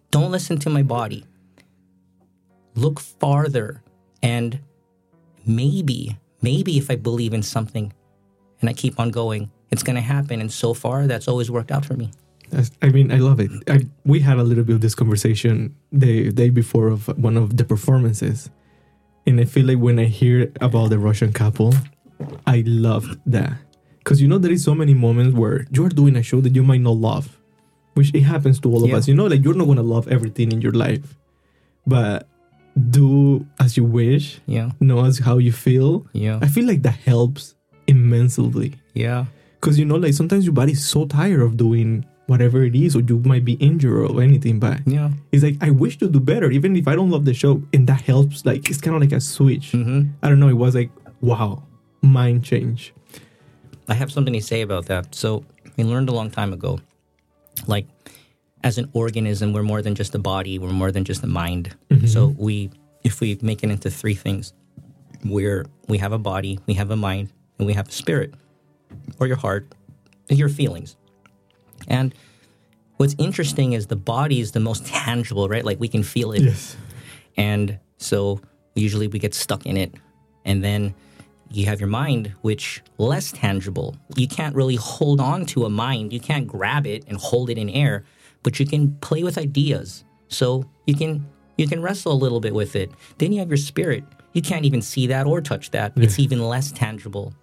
Don't 0.09 0.31
listen 0.31 0.57
to 0.59 0.69
my 0.69 0.81
body. 0.83 1.25
Look 2.75 2.99
farther 2.99 3.83
and 4.23 4.59
maybe, 5.45 6.17
maybe 6.41 6.77
if 6.77 6.89
I 6.89 6.95
believe 6.95 7.33
in 7.33 7.43
something 7.43 7.93
and 8.59 8.69
I 8.69 8.73
keep 8.73 8.99
on 8.99 9.11
going, 9.11 9.51
it's 9.71 9.83
gonna 9.83 10.01
happen. 10.01 10.41
And 10.41 10.51
so 10.51 10.73
far 10.73 11.07
that's 11.07 11.27
always 11.27 11.49
worked 11.49 11.71
out 11.71 11.85
for 11.85 11.95
me. 11.95 12.11
I 12.81 12.89
mean, 12.89 13.11
I 13.13 13.17
love 13.17 13.39
it. 13.39 13.49
I, 13.69 13.87
we 14.05 14.19
had 14.19 14.37
a 14.37 14.43
little 14.43 14.65
bit 14.65 14.75
of 14.75 14.81
this 14.81 14.93
conversation 14.93 15.73
the 15.93 16.31
day 16.33 16.49
before 16.49 16.87
of 16.89 17.07
one 17.17 17.37
of 17.37 17.55
the 17.55 17.63
performances, 17.63 18.49
and 19.25 19.39
I 19.39 19.45
feel 19.45 19.65
like 19.67 19.77
when 19.77 19.97
I 19.99 20.05
hear 20.05 20.51
about 20.59 20.89
the 20.89 20.99
Russian 20.99 21.31
couple, 21.31 21.73
I 22.45 22.63
loved 22.67 23.17
that 23.25 23.53
because 23.99 24.21
you 24.21 24.27
know 24.27 24.37
there 24.37 24.51
is 24.51 24.63
so 24.65 24.75
many 24.75 24.93
moments 24.93 25.37
where 25.37 25.65
you 25.71 25.85
are 25.85 25.89
doing 25.89 26.17
a 26.17 26.23
show 26.23 26.41
that 26.41 26.53
you 26.53 26.61
might 26.63 26.81
not 26.81 26.97
love, 26.97 27.37
which 27.93 28.13
it 28.13 28.21
happens 28.23 28.59
to 28.61 28.69
all 28.69 28.83
of 28.83 28.89
Yeah. 28.89 28.97
us. 28.97 29.07
You 29.07 29.15
know, 29.15 29.27
like 29.27 29.43
you're 29.45 29.53
not 29.55 29.67
gonna 29.67 29.81
love 29.95 30.09
everything 30.09 30.51
in 30.51 30.59
your 30.61 30.73
life, 30.73 31.15
but 31.87 32.27
do 32.89 33.45
as 33.61 33.77
you 33.77 33.85
wish, 33.85 34.41
Yeah. 34.45 34.71
know 34.81 35.05
as 35.05 35.19
how 35.19 35.37
you 35.37 35.53
feel. 35.53 36.05
Yeah. 36.11 36.39
I 36.41 36.47
feel 36.47 36.65
like 36.65 36.81
that 36.81 36.95
helps 37.05 37.55
immensely. 37.87 38.73
Yeah. 38.93 39.25
Because 39.61 39.77
you 39.77 39.85
know, 39.85 39.95
like 39.95 40.13
sometimes 40.13 40.43
your 40.45 40.53
body's 40.53 40.83
so 40.83 41.05
tired 41.05 41.41
of 41.41 41.55
doing 41.55 42.03
whatever 42.27 42.63
it 42.63 42.75
is, 42.75 42.95
or 42.95 43.01
you 43.01 43.19
might 43.19 43.45
be 43.45 43.53
injured 43.53 44.09
or 44.11 44.21
anything. 44.21 44.59
But 44.59 44.79
Yeah. 44.87 45.11
it's 45.31 45.43
like 45.43 45.57
I 45.61 45.69
wish 45.69 45.97
to 45.99 46.09
do 46.09 46.19
better, 46.19 46.49
even 46.49 46.75
if 46.75 46.87
I 46.87 46.95
don't 46.95 47.09
love 47.11 47.25
the 47.25 47.33
show, 47.33 47.61
and 47.73 47.85
that 47.87 48.01
helps. 48.01 48.45
Like 48.45 48.69
it's 48.69 48.81
kind 48.81 48.95
of 48.95 49.01
like 49.01 49.11
a 49.11 49.21
switch. 49.21 49.71
Mm-hmm. 49.73 50.09
I 50.23 50.29
don't 50.29 50.39
know. 50.39 50.49
It 50.49 50.53
was 50.57 50.73
like 50.75 50.89
wow, 51.21 51.61
mind 52.01 52.43
change. 52.43 52.93
I 53.87 53.93
have 53.93 54.11
something 54.11 54.33
to 54.33 54.41
say 54.41 54.61
about 54.61 54.85
that. 54.87 55.13
So 55.13 55.43
we 55.77 55.83
learned 55.83 56.09
a 56.09 56.13
long 56.13 56.31
time 56.31 56.53
ago, 56.53 56.79
like 57.67 57.85
as 58.63 58.77
an 58.77 58.89
organism, 58.93 59.53
we're 59.53 59.63
more 59.63 59.81
than 59.81 59.93
just 59.95 60.15
a 60.15 60.19
body. 60.19 60.57
We're 60.57 60.69
more 60.71 60.91
than 60.91 61.03
just 61.03 61.23
a 61.23 61.27
mind. 61.27 61.75
So 62.05 62.33
we, 62.37 62.69
if 63.03 63.19
we 63.19 63.37
make 63.41 63.63
it 63.63 63.69
into 63.69 63.89
three 63.91 64.13
things, 64.15 64.53
we're 65.25 65.65
we 65.87 65.97
have 65.99 66.13
a 66.13 66.17
body, 66.19 66.59
we 66.65 66.73
have 66.75 66.89
a 66.91 66.95
mind, 66.95 67.29
and 67.59 67.67
we 67.67 67.73
have 67.73 67.89
a 67.89 67.91
spirit, 67.91 68.33
or 69.19 69.27
your 69.27 69.37
heart, 69.37 69.67
your 70.29 70.49
feelings. 70.49 70.95
And 71.87 72.13
what's 72.97 73.15
interesting 73.17 73.73
is 73.73 73.87
the 73.87 73.95
body 73.95 74.39
is 74.39 74.51
the 74.51 74.59
most 74.59 74.85
tangible, 74.85 75.47
right? 75.49 75.65
Like 75.65 75.79
we 75.79 75.87
can 75.87 76.03
feel 76.03 76.31
it. 76.31 76.41
Yes. 76.41 76.77
And 77.37 77.79
so 77.97 78.41
usually 78.75 79.07
we 79.07 79.19
get 79.19 79.33
stuck 79.33 79.65
in 79.65 79.77
it. 79.77 79.93
And 80.45 80.63
then 80.63 80.93
you 81.51 81.65
have 81.65 81.79
your 81.79 81.89
mind, 81.89 82.33
which 82.41 82.81
less 82.97 83.31
tangible. 83.31 83.95
You 84.15 84.27
can't 84.27 84.55
really 84.55 84.75
hold 84.75 85.19
on 85.19 85.45
to 85.47 85.65
a 85.65 85.69
mind. 85.69 86.13
You 86.13 86.19
can't 86.19 86.47
grab 86.47 86.87
it 86.87 87.03
and 87.07 87.17
hold 87.17 87.49
it 87.49 87.57
in 87.57 87.69
air, 87.69 88.05
but 88.43 88.59
you 88.59 88.65
can 88.65 88.95
play 88.97 89.23
with 89.23 89.37
ideas. 89.37 90.03
So 90.29 90.65
you 90.87 90.95
can 90.95 91.27
you 91.57 91.67
can 91.67 91.81
wrestle 91.81 92.13
a 92.13 92.15
little 92.15 92.39
bit 92.39 92.55
with 92.55 92.75
it. 92.75 92.91
Then 93.17 93.33
you 93.33 93.39
have 93.39 93.49
your 93.49 93.57
spirit. 93.57 94.03
You 94.33 94.41
can't 94.41 94.65
even 94.65 94.81
see 94.81 95.07
that 95.07 95.27
or 95.27 95.41
touch 95.41 95.71
that. 95.71 95.91
It's 95.97 96.17
even 96.17 96.39
less 96.47 96.71
tangible. 96.71 97.33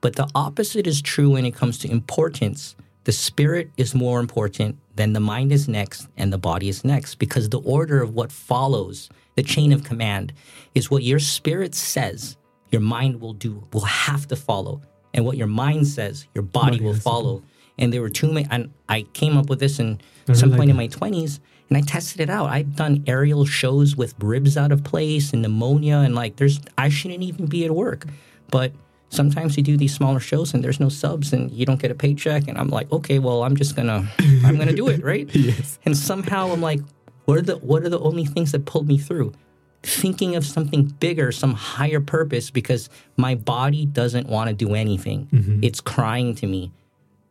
But 0.00 0.16
the 0.16 0.28
opposite 0.34 0.86
is 0.86 1.02
true 1.02 1.30
when 1.30 1.44
it 1.44 1.54
comes 1.54 1.78
to 1.78 1.90
importance. 1.90 2.76
The 3.04 3.12
spirit 3.12 3.70
is 3.76 3.94
more 3.94 4.20
important, 4.20 4.78
than 4.98 5.12
the 5.12 5.20
mind 5.20 5.52
is 5.52 5.68
next, 5.68 6.08
and 6.16 6.32
the 6.32 6.38
body 6.38 6.68
is 6.68 6.84
next, 6.84 7.14
because 7.14 7.48
the 7.48 7.60
order 7.60 8.02
of 8.02 8.14
what 8.14 8.32
follows, 8.32 9.08
the 9.36 9.44
chain 9.44 9.72
of 9.72 9.84
command, 9.84 10.32
is 10.74 10.90
what 10.90 11.04
your 11.04 11.20
spirit 11.20 11.74
says, 11.74 12.36
your 12.70 12.80
mind 12.80 13.20
will 13.20 13.32
do, 13.32 13.64
will 13.72 13.82
have 13.82 14.26
to 14.26 14.36
follow. 14.36 14.82
And 15.14 15.24
what 15.24 15.36
your 15.36 15.46
mind 15.46 15.86
says, 15.86 16.26
your 16.34 16.42
body 16.42 16.78
Body 16.78 16.84
will 16.84 16.94
follow. 16.94 17.42
And 17.78 17.92
there 17.92 18.02
were 18.02 18.10
two, 18.10 18.32
ma- 18.32 18.42
and 18.50 18.72
I 18.88 19.02
came 19.02 19.38
up 19.38 19.48
with 19.48 19.60
this 19.60 19.78
in 19.78 20.00
some 20.32 20.50
like 20.50 20.58
point 20.58 20.70
in 20.70 20.76
my 20.76 20.88
20s, 20.88 21.38
and 21.68 21.78
I 21.78 21.80
tested 21.80 22.20
it 22.20 22.28
out. 22.28 22.50
I've 22.50 22.74
done 22.74 23.04
aerial 23.06 23.46
shows 23.46 23.96
with 23.96 24.14
ribs 24.18 24.56
out 24.56 24.72
of 24.72 24.82
place 24.82 25.32
and 25.32 25.42
pneumonia, 25.42 25.98
and 25.98 26.14
like, 26.14 26.36
there's, 26.36 26.60
I 26.76 26.88
shouldn't 26.88 27.22
even 27.22 27.46
be 27.46 27.64
at 27.64 27.70
work. 27.70 28.04
But 28.50 28.72
sometimes 29.10 29.56
you 29.56 29.62
do 29.62 29.76
these 29.76 29.94
smaller 29.94 30.20
shows 30.20 30.54
and 30.54 30.62
there's 30.62 30.80
no 30.80 30.88
subs 30.88 31.32
and 31.32 31.50
you 31.50 31.64
don't 31.64 31.80
get 31.80 31.90
a 31.90 31.94
paycheck 31.94 32.46
and 32.46 32.58
i'm 32.58 32.68
like 32.68 32.90
okay 32.92 33.18
well 33.18 33.42
i'm 33.42 33.56
just 33.56 33.74
gonna 33.74 34.06
i'm 34.44 34.56
gonna 34.58 34.72
do 34.72 34.88
it 34.88 35.02
right? 35.02 35.28
Yes. 35.34 35.78
and 35.84 35.96
somehow 35.96 36.52
i'm 36.52 36.60
like 36.60 36.80
what 37.28 37.36
are 37.36 37.42
the 37.42 37.56
what 37.58 37.82
are 37.82 37.90
the 37.90 38.00
only 38.00 38.24
things 38.24 38.52
that 38.52 38.64
pulled 38.64 38.88
me 38.88 38.96
through? 38.96 39.34
Thinking 39.82 40.34
of 40.34 40.46
something 40.46 40.86
bigger 40.86 41.30
some 41.30 41.52
higher 41.52 42.00
purpose 42.00 42.50
because 42.50 42.88
my 43.18 43.34
body 43.34 43.84
doesn't 43.84 44.26
want 44.28 44.48
to 44.48 44.54
do 44.54 44.74
anything. 44.74 45.28
Mm-hmm. 45.30 45.62
It's 45.62 45.82
crying 45.82 46.34
to 46.36 46.46
me. 46.46 46.72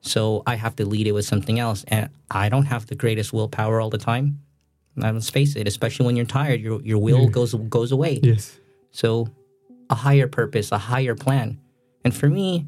So 0.01 0.43
i 0.45 0.53
have 0.53 0.75
to 0.75 0.85
lead 0.85 1.07
it 1.07 1.13
with 1.13 1.25
something 1.25 1.57
else. 1.57 1.83
And 1.87 2.09
i 2.29 2.47
don't 2.47 2.65
have 2.65 2.85
the 2.85 2.93
greatest 2.93 3.33
willpower 3.33 3.81
all 3.81 3.89
the 3.89 3.97
time. 3.97 4.39
Let's 4.95 5.31
face 5.31 5.55
it 5.55 5.67
especially 5.67 6.05
when 6.05 6.15
you're 6.15 6.27
tired 6.27 6.61
your, 6.61 6.79
your 6.81 6.99
will 6.99 7.27
goes 7.27 7.55
goes 7.55 7.91
away. 7.91 8.19
Yes. 8.21 8.55
so, 8.91 9.27
a 9.89 9.95
higher 9.95 10.27
purpose, 10.27 10.71
a 10.71 10.77
higher 10.77 11.15
plan. 11.15 11.59
And 12.07 12.15
for 12.15 12.29
me, 12.29 12.65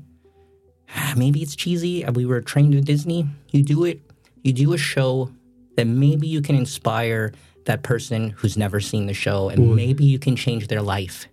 maybe 1.15 1.41
it's 1.41 1.55
cheesy. 1.55 2.03
Uh, 2.03 2.11
we 2.11 2.25
were 2.25 2.41
trained 2.41 2.75
at 2.75 2.83
Disney. 2.83 3.25
You 3.51 3.63
do 3.63 3.85
it, 3.85 4.01
you 4.43 4.51
do 4.51 4.73
a 4.73 4.77
show 4.77 5.31
that 5.77 5.85
maybe 5.87 6.27
you 6.27 6.41
can 6.41 6.57
inspire 6.57 7.31
that 7.63 7.81
person 7.81 8.31
who's 8.31 8.57
never 8.57 8.81
seen 8.81 9.05
the 9.05 9.13
show 9.13 9.47
and 9.47 9.75
maybe 9.77 10.03
you 10.03 10.19
can 10.19 10.35
change 10.35 10.67
their 10.67 10.81
life. 10.81 11.27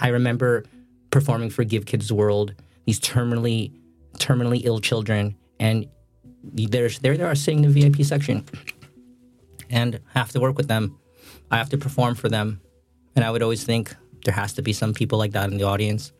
I 0.00 0.08
remember 0.08 0.64
performing 1.10 1.50
for 1.50 1.62
Give 1.62 1.84
Kids 1.84 2.10
World, 2.10 2.54
these 2.86 2.98
terminally 2.98 3.70
terminally 4.14 4.62
ill 4.64 4.80
children, 4.80 5.36
and 5.60 5.86
there's 6.42 7.00
there 7.00 7.18
they 7.18 7.22
are 7.22 7.34
sitting 7.34 7.64
in 7.64 7.70
the 7.70 7.80
VIP 7.80 8.06
section. 8.06 8.46
And 9.68 10.00
I 10.14 10.18
have 10.20 10.30
to 10.30 10.40
work 10.40 10.56
with 10.56 10.68
them. 10.68 10.98
I 11.50 11.58
have 11.58 11.68
to 11.68 11.76
perform 11.76 12.14
for 12.14 12.30
them. 12.30 12.62
And 13.14 13.22
I 13.26 13.30
would 13.30 13.42
always 13.42 13.64
think 13.64 13.94
there 14.24 14.32
has 14.32 14.54
to 14.54 14.62
be 14.62 14.72
some 14.72 14.94
people 14.94 15.18
like 15.18 15.32
that 15.32 15.50
in 15.50 15.58
the 15.58 15.64
audience. 15.64 16.12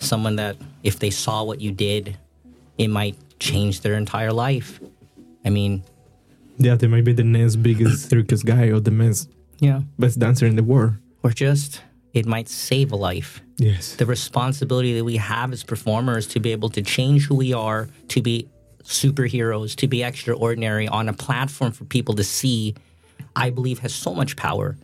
Someone 0.00 0.36
that, 0.36 0.56
if 0.82 0.98
they 0.98 1.10
saw 1.10 1.44
what 1.44 1.60
you 1.60 1.70
did, 1.70 2.16
it 2.78 2.88
might 2.88 3.16
change 3.38 3.82
their 3.82 3.94
entire 3.94 4.32
life. 4.32 4.80
I 5.44 5.50
mean, 5.50 5.82
Yeah, 6.58 6.74
they 6.74 6.86
might 6.88 7.04
be 7.04 7.12
the 7.12 7.24
next 7.24 7.56
biggest 7.56 8.10
circus 8.10 8.42
guy 8.42 8.66
or 8.66 8.80
the 8.80 8.90
next 8.90 9.30
yeah. 9.60 9.80
best 9.98 10.18
dancer 10.18 10.46
in 10.46 10.56
the 10.56 10.62
world. 10.62 10.94
Or 11.22 11.30
just, 11.30 11.82
it 12.12 12.26
might 12.26 12.48
save 12.48 12.92
a 12.92 12.96
life. 12.96 13.40
Yes. 13.56 13.94
The 13.96 14.06
responsibility 14.06 14.94
that 14.96 15.04
we 15.04 15.16
have 15.16 15.52
as 15.52 15.62
performers 15.62 16.26
to 16.28 16.40
be 16.40 16.52
able 16.52 16.70
to 16.70 16.82
change 16.82 17.26
who 17.26 17.34
we 17.34 17.52
are, 17.52 17.88
to 18.08 18.22
be 18.22 18.48
superheroes, 18.82 19.76
to 19.76 19.86
be 19.86 20.02
extraordinary 20.02 20.88
on 20.88 21.08
a 21.08 21.12
platform 21.12 21.72
for 21.72 21.84
people 21.84 22.14
to 22.14 22.24
see, 22.24 22.74
I 23.36 23.50
believe 23.50 23.80
has 23.80 23.94
so 23.94 24.14
much 24.14 24.36
power. 24.36 24.76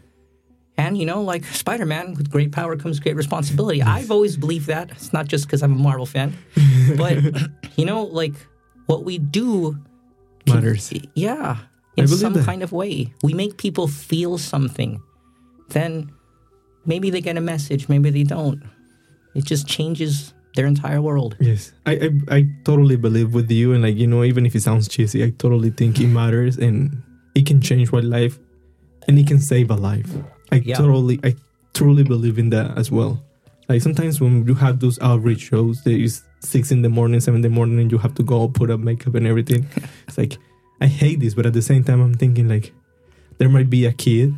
And, 0.79 0.99
you 0.99 1.07
know, 1.07 1.23
like 1.23 1.45
Spider 1.47 1.87
Man, 1.87 2.15
with 2.15 2.31
great 2.31 2.53
power 2.53 2.77
comes 2.77 3.01
great 3.01 3.17
responsibility. 3.17 3.83
I've 3.83 4.11
always 4.11 4.37
believed 4.37 4.67
that. 4.67 4.91
It's 4.91 5.13
not 5.13 5.27
just 5.27 5.47
because 5.47 5.63
I'm 5.63 5.73
a 5.73 5.77
Marvel 5.77 6.07
fan. 6.07 6.37
But, 6.97 7.17
you 7.77 7.85
know, 7.87 8.05
like 8.05 8.35
what 8.87 9.05
we 9.05 9.19
do 9.19 9.77
can- 10.47 10.55
Matters. 10.57 10.93
Yeah. 11.15 11.57
In 11.97 12.07
some 12.07 12.35
that. 12.35 12.45
kind 12.45 12.63
of 12.63 12.73
way. 12.73 13.13
We 13.23 13.33
make 13.33 13.57
people 13.57 13.89
feel 13.89 14.37
something. 14.39 15.01
Then 15.71 16.13
maybe 16.85 17.09
they 17.11 17.23
get 17.23 17.37
a 17.39 17.41
message, 17.41 17.89
maybe 17.89 18.11
they 18.11 18.23
don't. 18.23 18.63
It 19.35 19.45
just 19.45 19.67
changes 19.67 20.35
their 20.55 20.67
entire 20.67 21.01
world. 21.01 21.37
Yes, 21.41 21.73
I, 21.87 21.93
I 21.93 22.37
I 22.37 22.47
totally 22.65 22.97
believe 22.97 23.35
with 23.35 23.51
you, 23.51 23.73
and 23.73 23.83
like 23.83 23.97
you 23.97 24.07
know, 24.07 24.25
even 24.25 24.47
if 24.47 24.55
it 24.55 24.63
sounds 24.63 24.89
cheesy, 24.89 25.25
I 25.25 25.31
totally 25.31 25.71
think 25.71 25.99
it 26.01 26.07
matters, 26.09 26.57
and 26.59 27.03
it 27.35 27.45
can 27.47 27.61
change 27.61 27.93
one 27.93 28.09
life 28.09 28.39
and 29.09 29.19
it 29.19 29.27
can 29.27 29.39
save 29.41 29.71
a 29.71 29.75
life. 29.77 30.09
I 30.53 30.57
Yeah. 30.65 30.77
totally, 30.77 31.19
I 31.25 31.35
truly 31.75 32.03
believe 32.05 32.39
in 32.39 32.51
that 32.51 32.77
as 32.79 32.91
well. 32.91 33.23
Like 33.69 33.83
sometimes 33.83 34.21
when 34.21 34.47
you 34.47 34.55
have 34.55 34.79
those 34.81 34.99
outreach 35.01 35.41
shows, 35.41 35.83
there 35.83 35.97
is 35.99 36.23
six 36.41 36.71
in 36.71 36.83
the 36.83 36.89
morning, 36.89 37.19
seven 37.21 37.39
in 37.39 37.43
the 37.43 37.51
morning, 37.51 37.81
and 37.81 37.91
you 37.91 37.99
have 37.99 38.15
to 38.15 38.23
go 38.23 38.49
put 38.49 38.71
up 38.71 38.79
makeup 38.81 39.15
and 39.17 39.27
everything. 39.27 39.67
it's 40.09 40.17
like 40.19 40.39
I 40.81 40.87
hate 40.87 41.21
this, 41.21 41.35
but 41.35 41.47
at 41.47 41.53
the 41.53 41.63
same 41.63 41.83
time, 41.85 42.01
I'm 42.01 42.15
thinking 42.15 42.49
like 42.49 42.73
there 43.39 43.49
might 43.49 43.69
be 43.71 43.85
a 43.87 43.93
kid 43.93 44.35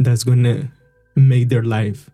that's 0.00 0.24
gonna 0.24 0.70
make 1.16 1.48
their 1.50 1.62
life. 1.62 2.08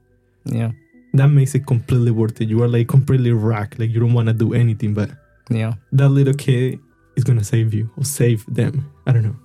Yeah. 0.45 0.73
That 1.14 1.29
makes 1.29 1.55
it 1.55 1.66
completely 1.66 2.11
worth 2.11 2.40
it. 2.40 2.49
You 2.49 2.62
are 2.62 2.69
like 2.69 2.88
completely 2.88 3.33
racked, 3.33 3.79
like 3.79 3.90
you 3.90 4.01
don't 4.01 4.12
want 4.14 4.29
to 4.29 4.35
do 4.35 4.53
anything, 4.55 4.93
but 4.95 5.11
Yeah. 5.51 5.75
that 5.93 6.09
little 6.11 6.35
kid 6.35 6.79
is 7.16 7.25
gonna 7.25 7.45
save 7.45 7.73
you 7.75 7.90
or 7.97 8.05
save 8.05 8.45
them. 8.53 8.87
I 9.07 9.12
don't 9.12 9.23
know. 9.25 9.37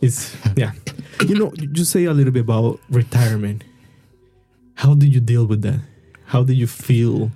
It's 0.00 0.36
yeah. 0.56 0.72
You 1.26 1.34
know, 1.38 1.52
you 1.56 1.84
say 1.84 2.04
a 2.04 2.12
little 2.12 2.32
bit 2.32 2.40
about 2.40 2.80
retirement. 2.90 3.64
How 4.74 4.94
did 4.94 5.12
you 5.12 5.20
deal 5.20 5.46
with 5.46 5.62
that? 5.62 5.80
How 6.26 6.44
did 6.44 6.54
you 6.56 6.66
feel? 6.66 7.30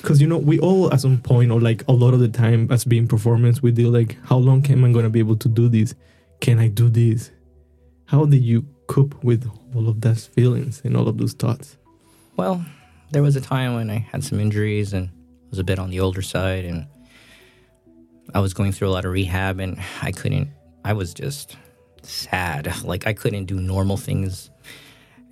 Because 0.00 0.20
you 0.20 0.26
know, 0.26 0.38
we 0.38 0.58
all 0.58 0.92
at 0.92 1.00
some 1.00 1.18
point 1.18 1.50
or 1.50 1.60
like 1.60 1.86
a 1.88 1.92
lot 1.92 2.14
of 2.14 2.20
the 2.20 2.28
time 2.28 2.70
as 2.70 2.84
being 2.84 3.08
performance, 3.08 3.62
we 3.62 3.72
deal 3.72 3.90
like, 3.90 4.16
how 4.24 4.36
long 4.36 4.64
am 4.66 4.84
I 4.84 4.92
gonna 4.92 5.10
be 5.10 5.18
able 5.18 5.36
to 5.36 5.48
do 5.48 5.68
this? 5.68 5.94
Can 6.40 6.58
I 6.58 6.68
do 6.68 6.88
this? 6.88 7.30
How 8.06 8.24
did 8.24 8.42
you 8.42 8.66
cope 8.86 9.22
with 9.22 9.48
all 9.74 9.88
of 9.88 10.00
those 10.00 10.26
feelings 10.26 10.80
and 10.84 10.96
all 10.96 11.08
of 11.08 11.18
those 11.18 11.32
thoughts? 11.32 11.76
Well, 12.36 12.64
there 13.10 13.22
was 13.22 13.36
a 13.36 13.40
time 13.40 13.74
when 13.74 13.90
I 13.90 13.98
had 13.98 14.24
some 14.24 14.40
injuries 14.40 14.92
and 14.92 15.10
was 15.50 15.58
a 15.58 15.64
bit 15.64 15.78
on 15.78 15.90
the 15.90 16.00
older 16.00 16.22
side, 16.22 16.64
and 16.64 16.86
I 18.34 18.40
was 18.40 18.54
going 18.54 18.72
through 18.72 18.88
a 18.88 18.90
lot 18.90 19.04
of 19.04 19.12
rehab, 19.12 19.60
and 19.60 19.80
I 20.02 20.12
couldn't. 20.12 20.48
I 20.84 20.92
was 20.92 21.14
just 21.14 21.56
sad. 22.10 22.72
Like 22.84 23.06
I 23.06 23.12
couldn't 23.12 23.46
do 23.46 23.60
normal 23.60 23.96
things, 23.96 24.50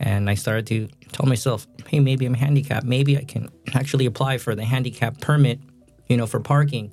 and 0.01 0.29
I 0.31 0.35
started 0.35 0.67
to 0.69 0.89
tell 1.13 1.27
myself, 1.27 1.67
"Hey, 1.87 2.01
maybe 2.01 2.27
I'm 2.27 2.35
handicapped. 2.35 2.87
Maybe 2.87 3.17
I 3.17 3.25
can 3.25 3.49
actually 3.75 4.07
apply 4.07 4.39
for 4.39 4.55
the 4.55 4.65
handicap 4.65 5.21
permit, 5.21 5.61
you 6.09 6.17
know, 6.17 6.27
for 6.27 6.41
parking." 6.41 6.93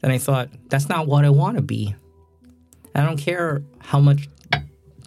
Then 0.00 0.10
I 0.10 0.18
thought, 0.18 0.48
"That's 0.68 0.88
not 0.88 1.06
what 1.06 1.24
I 1.24 1.30
want 1.30 1.56
to 1.56 1.62
be. 1.62 1.94
I 2.94 3.02
don't 3.04 3.18
care 3.18 3.62
how 3.78 4.00
much 4.00 4.28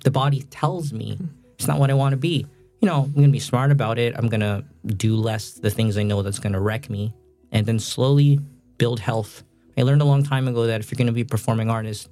the 0.03 0.11
body 0.11 0.43
tells 0.49 0.93
me. 0.93 1.19
It's 1.55 1.67
not 1.67 1.79
what 1.79 1.89
I 1.89 1.93
want 1.93 2.13
to 2.13 2.17
be." 2.17 2.45
you 2.85 2.91
know, 2.91 3.03
I'm 3.03 3.13
gonna 3.13 3.29
be 3.29 3.39
smart 3.39 3.71
about 3.71 3.97
it. 3.97 4.13
I'm 4.15 4.27
gonna 4.27 4.63
do 4.85 5.15
less 5.15 5.53
the 5.53 5.71
things 5.71 5.97
I 5.97 6.03
know 6.03 6.21
that's 6.21 6.37
gonna 6.37 6.61
wreck 6.61 6.87
me, 6.87 7.13
and 7.51 7.65
then 7.65 7.79
slowly 7.79 8.39
build 8.77 8.99
health. 8.99 9.43
I 9.75 9.81
learned 9.81 10.03
a 10.03 10.05
long 10.05 10.23
time 10.23 10.47
ago 10.47 10.67
that 10.67 10.81
if 10.81 10.91
you're 10.91 10.97
gonna 10.97 11.11
be 11.11 11.21
a 11.21 11.25
performing 11.25 11.69
artist, 11.69 12.09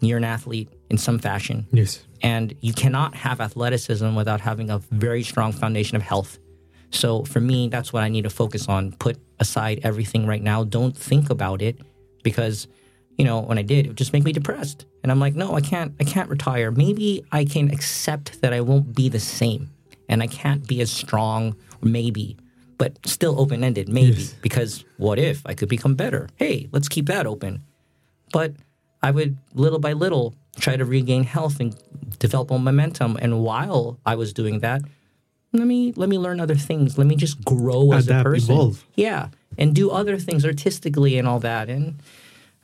you're 0.00 0.18
an 0.18 0.24
athlete 0.24 0.68
in 0.90 0.98
some 0.98 1.18
fashion, 1.18 1.66
Yes. 1.72 2.04
and 2.22 2.54
you 2.60 2.72
cannot 2.72 3.14
have 3.14 3.40
athleticism 3.40 4.14
without 4.14 4.40
having 4.40 4.70
a 4.70 4.78
very 4.90 5.22
strong 5.22 5.52
foundation 5.52 5.96
of 5.96 6.02
health. 6.02 6.38
So 6.90 7.24
for 7.24 7.40
me, 7.40 7.68
that's 7.68 7.92
what 7.92 8.02
I 8.04 8.08
need 8.08 8.22
to 8.22 8.30
focus 8.30 8.68
on. 8.68 8.92
Put 8.92 9.18
aside 9.40 9.80
everything 9.82 10.26
right 10.26 10.42
now. 10.42 10.62
Don't 10.64 10.96
think 10.96 11.30
about 11.30 11.60
it 11.62 11.78
because 12.22 12.66
you 13.18 13.24
know 13.24 13.40
when 13.40 13.58
I 13.58 13.62
did, 13.62 13.86
it 13.86 13.88
would 13.88 13.96
just 13.96 14.12
make 14.12 14.24
me 14.24 14.32
depressed. 14.32 14.86
And 15.02 15.10
I'm 15.10 15.20
like, 15.20 15.34
no, 15.34 15.54
I 15.54 15.60
can't. 15.60 15.94
I 16.00 16.04
can't 16.04 16.28
retire. 16.28 16.70
Maybe 16.70 17.24
I 17.32 17.44
can 17.44 17.70
accept 17.70 18.40
that 18.42 18.52
I 18.52 18.60
won't 18.60 18.94
be 18.94 19.08
the 19.08 19.20
same, 19.20 19.70
and 20.08 20.22
I 20.22 20.26
can't 20.26 20.66
be 20.66 20.80
as 20.80 20.90
strong. 20.90 21.56
Maybe, 21.82 22.36
but 22.78 22.96
still 23.06 23.38
open 23.40 23.62
ended. 23.64 23.88
Maybe 23.88 24.12
Yes. 24.22 24.34
because 24.40 24.84
what 24.96 25.18
if 25.18 25.42
I 25.46 25.54
could 25.54 25.68
become 25.68 25.94
better? 25.96 26.28
Hey, 26.36 26.68
let's 26.72 26.88
keep 26.88 27.06
that 27.06 27.26
open. 27.26 27.62
But 28.32 28.54
I 29.04 29.10
would 29.10 29.36
little 29.52 29.78
by 29.78 29.92
little 29.92 30.34
try 30.58 30.76
to 30.76 30.84
regain 30.84 31.24
health 31.24 31.60
and 31.60 31.76
develop 32.18 32.48
more 32.48 32.58
momentum. 32.58 33.18
And 33.20 33.42
while 33.42 33.98
I 34.06 34.14
was 34.14 34.32
doing 34.32 34.60
that, 34.60 34.80
let 35.52 35.66
me 35.66 35.92
let 35.94 36.08
me 36.08 36.18
learn 36.18 36.40
other 36.40 36.54
things. 36.54 36.96
Let 36.96 37.06
me 37.06 37.14
just 37.14 37.44
grow 37.44 37.92
as 37.92 38.06
Adapt, 38.06 38.26
a 38.26 38.30
person. 38.30 38.54
evolve. 38.54 38.84
Yeah, 38.94 39.28
and 39.58 39.74
do 39.74 39.90
other 39.90 40.18
things 40.18 40.44
artistically 40.46 41.18
and 41.18 41.28
all 41.28 41.38
that. 41.40 41.68
And 41.68 41.96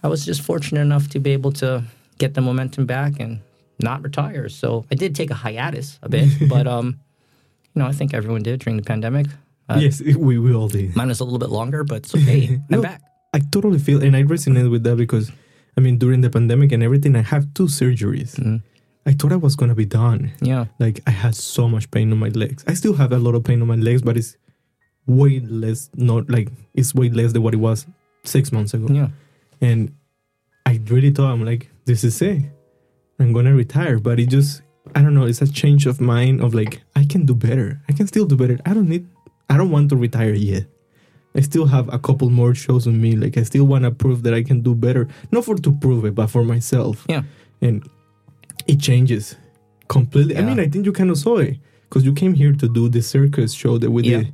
I 0.03 0.09
was 0.09 0.25
just 0.25 0.41
fortunate 0.41 0.81
enough 0.81 1.09
to 1.11 1.21
be 1.21 1.33
able 1.33 1.53
to 1.53 1.85
get 2.19 2.35
the 2.35 2.41
momentum 2.41 2.87
back 2.87 3.21
and 3.21 3.41
not 3.79 4.03
retire. 4.03 4.49
So 4.49 4.87
I 4.91 4.95
did 4.95 5.15
take 5.15 5.31
a 5.31 5.35
hiatus 5.35 5.99
a 6.03 6.09
bit, 6.09 6.29
but 6.49 6.67
um, 6.67 6.99
you 7.75 7.83
know, 7.83 7.87
I 7.87 7.93
think 7.93 8.15
everyone 8.15 8.43
did 8.43 8.61
during 8.61 8.79
the 8.79 8.83
pandemic. 8.83 9.27
Uh, 9.69 9.79
yes, 9.79 10.01
we, 10.03 10.39
we 10.39 10.55
all 10.55 10.69
did. 10.69 10.97
Mine 10.97 11.09
was 11.09 11.21
a 11.21 11.25
little 11.25 11.39
bit 11.39 11.51
longer, 11.51 11.85
but 11.85 11.99
it's 11.99 12.15
okay. 12.15 12.61
I'm 12.73 12.81
back. 12.81 13.03
I 13.33 13.39
totally 13.53 13.79
feel, 13.79 14.03
and 14.03 14.17
I 14.17 14.25
resonate 14.25 14.69
with 14.69 14.83
that 14.83 14.97
because, 14.97 15.31
I 15.81 15.83
mean, 15.83 15.97
during 15.97 16.21
the 16.21 16.29
pandemic 16.29 16.73
and 16.73 16.83
everything, 16.83 17.17
I 17.17 17.23
have 17.23 17.45
two 17.55 17.65
surgeries. 17.65 18.33
Mhm. 18.37 18.61
I 19.07 19.13
thought 19.13 19.33
I 19.33 19.37
was 19.37 19.57
gonna 19.57 19.75
be 19.75 19.87
done. 19.87 20.31
Yeah. 20.43 20.67
Like 20.79 21.01
I 21.07 21.11
had 21.11 21.35
so 21.35 21.69
much 21.75 21.91
pain 21.91 22.13
on 22.13 22.19
my 22.19 22.29
legs. 22.29 22.65
I 22.67 22.75
still 22.75 22.93
have 23.01 23.13
a 23.13 23.19
lot 23.19 23.35
of 23.35 23.43
pain 23.45 23.63
on 23.63 23.69
my 23.69 23.77
legs, 23.77 24.03
but 24.03 24.17
it's 24.21 24.37
way 25.07 25.41
less. 25.41 25.89
Not 25.97 26.29
like 26.29 26.49
it's 26.75 26.95
way 26.95 27.09
less 27.09 27.33
than 27.33 27.43
what 27.43 27.55
it 27.55 27.63
was 27.69 27.87
six 28.25 28.53
months 28.53 28.75
ago. 28.75 28.93
Yeah. 28.93 29.09
And 29.63 29.93
I 30.67 30.81
really 30.93 31.11
thought 31.13 31.33
I'm 31.33 31.45
like, 31.47 31.71
this 31.87 32.05
is 32.05 32.21
it. 32.21 32.43
I'm 33.19 33.33
gonna 33.33 33.55
retire. 33.55 33.99
But 33.99 34.21
it 34.21 34.29
just, 34.29 34.61
I 34.95 35.01
don't 35.03 35.15
know. 35.15 35.25
It's 35.25 35.41
a 35.41 35.51
change 35.51 35.87
of 35.87 35.99
mind 36.01 36.43
of 36.43 36.53
like, 36.53 36.83
I 36.95 37.05
can 37.05 37.25
do 37.25 37.35
better. 37.35 37.81
I 37.89 37.93
can 37.93 38.07
still 38.07 38.27
do 38.27 38.37
better. 38.37 38.59
I 38.67 38.75
don't 38.75 38.89
need. 38.89 39.07
I 39.49 39.57
don't 39.57 39.71
want 39.71 39.89
to 39.91 39.97
retire 39.97 40.35
yet. 40.35 40.67
I 41.35 41.41
still 41.41 41.67
have 41.67 41.93
a 41.93 41.99
couple 41.99 42.29
more 42.31 42.55
shows 42.55 42.87
on 42.87 43.01
me. 43.01 43.15
Like 43.17 43.37
I 43.39 43.45
still 43.45 43.65
want 43.65 43.85
to 43.85 43.91
prove 43.91 44.23
that 44.25 44.35
I 44.35 44.43
can 44.43 44.63
do 44.63 44.75
better. 44.75 45.07
Not 45.31 45.45
for 45.45 45.55
to 45.57 45.73
prove 45.73 46.05
it, 46.05 46.15
but 46.15 46.29
for 46.29 46.43
myself. 46.45 47.05
Yeah. 47.09 47.23
And 47.61 47.89
it 48.67 48.81
changes 48.81 49.37
completely. 49.89 50.37
I 50.37 50.43
mean, 50.43 50.59
I 50.59 50.67
think 50.69 50.87
you 50.87 50.93
kind 50.93 51.11
of 51.11 51.19
saw 51.19 51.39
it 51.39 51.57
because 51.89 52.05
you 52.05 52.13
came 52.13 52.35
here 52.35 52.53
to 52.53 52.69
do 52.69 52.89
the 52.89 53.01
circus 53.03 53.53
show 53.53 53.79
that 53.79 53.91
we 53.91 54.03
Yeah. 54.05 54.19
did. 54.19 54.33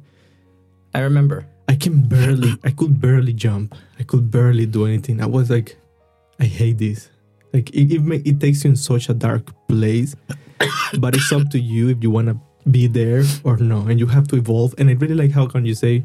I 0.94 1.00
remember. 1.00 1.46
I 1.68 1.74
can 1.74 2.00
barely, 2.08 2.54
I 2.64 2.70
could 2.70 3.00
barely 3.00 3.32
jump. 3.32 3.74
I 3.98 4.02
could 4.04 4.30
barely 4.30 4.66
do 4.66 4.86
anything. 4.86 5.20
I 5.20 5.26
was 5.26 5.50
like, 5.50 5.76
I 6.40 6.44
hate 6.44 6.78
this. 6.78 7.10
Like 7.52 7.70
it, 7.70 7.92
it, 7.92 8.26
it 8.26 8.40
takes 8.40 8.64
you 8.64 8.70
in 8.70 8.76
such 8.76 9.08
a 9.08 9.14
dark 9.14 9.50
place, 9.68 10.14
but 10.98 11.14
it's 11.16 11.30
up 11.32 11.50
to 11.50 11.58
you 11.58 11.88
if 11.88 12.02
you 12.02 12.10
want 12.10 12.28
to 12.28 12.38
be 12.70 12.86
there 12.86 13.24
or 13.44 13.56
no, 13.58 13.80
and 13.86 13.98
you 13.98 14.06
have 14.06 14.28
to 14.28 14.36
evolve. 14.36 14.74
And 14.78 14.88
I 14.88 14.94
really 14.94 15.14
like 15.14 15.32
how 15.32 15.46
can 15.46 15.64
you 15.66 15.74
say, 15.74 16.04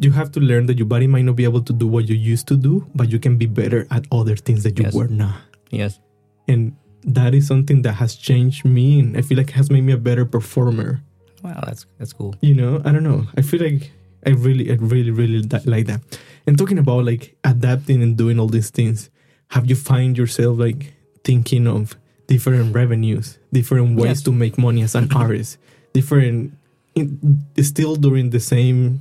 you 0.00 0.12
have 0.12 0.30
to 0.32 0.40
learn 0.40 0.66
that 0.66 0.76
your 0.78 0.86
body 0.86 1.06
might 1.06 1.22
not 1.24 1.36
be 1.36 1.44
able 1.44 1.62
to 1.62 1.72
do 1.72 1.86
what 1.86 2.08
you 2.08 2.14
used 2.16 2.46
to 2.48 2.56
do, 2.56 2.86
but 2.94 3.10
you 3.10 3.18
can 3.18 3.36
be 3.38 3.46
better 3.46 3.86
at 3.90 4.04
other 4.12 4.36
things 4.36 4.62
that 4.64 4.78
you 4.78 4.84
Yes. 4.84 4.94
were 4.94 5.08
not. 5.08 5.40
Yes. 5.70 6.00
And 6.48 6.76
that 7.02 7.34
is 7.34 7.46
something 7.46 7.82
that 7.82 7.94
has 7.94 8.14
changed 8.14 8.64
me, 8.64 9.00
and 9.00 9.16
I 9.16 9.22
feel 9.22 9.38
like 9.38 9.50
has 9.50 9.70
made 9.70 9.82
me 9.84 9.92
a 9.92 9.96
better 9.98 10.24
performer 10.24 11.00
Wow, 11.42 11.62
that's 11.66 11.86
that's 11.98 12.12
cool. 12.12 12.34
you 12.40 12.54
know 12.54 12.80
i 12.84 12.90
don't 12.90 13.04
know 13.04 13.24
i 13.36 13.42
feel 13.42 13.62
like 13.62 13.92
i 14.26 14.30
really 14.30 14.70
i 14.72 14.74
really 14.80 15.12
really 15.12 15.42
like 15.66 15.86
that 15.86 16.00
and 16.46 16.58
talking 16.58 16.78
about 16.78 17.04
like 17.04 17.36
adapting 17.44 18.02
and 18.02 18.16
doing 18.16 18.40
all 18.40 18.48
these 18.48 18.70
things 18.70 19.10
have 19.54 19.68
you 19.70 19.76
find 19.76 20.18
yourself 20.18 20.58
like 20.58 20.94
thinking 21.22 21.68
of 21.68 21.94
different 22.26 22.74
revenues 22.74 23.38
different 23.52 23.94
ways 23.96 24.06
Yes. 24.18 24.22
to 24.22 24.32
make 24.32 24.58
money 24.58 24.82
as 24.82 24.94
an 24.96 25.12
artist 25.14 25.58
different 25.92 26.52
in, 26.96 27.44
still 27.62 27.94
during 27.94 28.30
the 28.30 28.40
same 28.40 29.00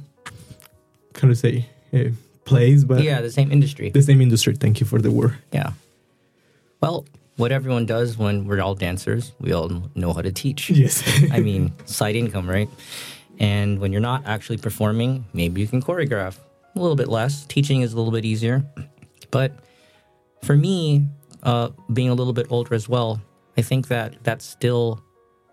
how 1.22 1.30
of 1.30 1.38
say 1.38 1.66
uh, 1.94 2.10
place 2.46 2.84
but 2.84 3.02
yeah, 3.04 3.22
the 3.22 3.32
same 3.32 3.52
industry. 3.52 3.90
the 3.90 4.02
same 4.02 4.22
industry 4.22 4.56
thank 4.56 4.80
you 4.80 4.86
for 4.86 5.00
the 5.02 5.12
word 5.12 5.36
Yeah. 5.52 5.72
Well, 6.82 7.06
what 7.38 7.52
everyone 7.52 7.86
does 7.86 8.18
when 8.18 8.46
we're 8.46 8.62
all 8.62 8.76
dancers, 8.76 9.34
we 9.40 9.52
all 9.52 9.90
know 9.96 10.14
how 10.14 10.22
to 10.22 10.32
teach. 10.32 10.70
yes 10.70 11.04
I 11.32 11.40
mean, 11.40 11.74
side 11.86 12.16
income, 12.16 12.50
right? 12.50 12.70
And 13.40 13.80
when 13.80 13.92
you're 13.92 14.02
not 14.02 14.24
actually 14.26 14.58
performing, 14.58 15.26
maybe 15.34 15.62
you 15.62 15.68
can 15.68 15.82
choreograph 15.82 16.38
a 16.76 16.80
little 16.80 16.96
bit 16.96 17.08
less. 17.08 17.46
Teaching 17.46 17.82
is 17.82 17.94
a 17.94 17.98
little 17.98 18.12
bit 18.12 18.26
easier. 18.26 18.64
But 19.32 19.52
for 20.44 20.56
me, 20.56 21.08
uh, 21.44 21.70
being 21.92 22.10
a 22.10 22.14
little 22.14 22.34
bit 22.34 22.48
older 22.50 22.74
as 22.74 22.88
well, 22.88 23.22
I 23.58 23.62
think 23.62 23.88
that 23.88 24.24
that's 24.24 24.46
still 24.46 25.04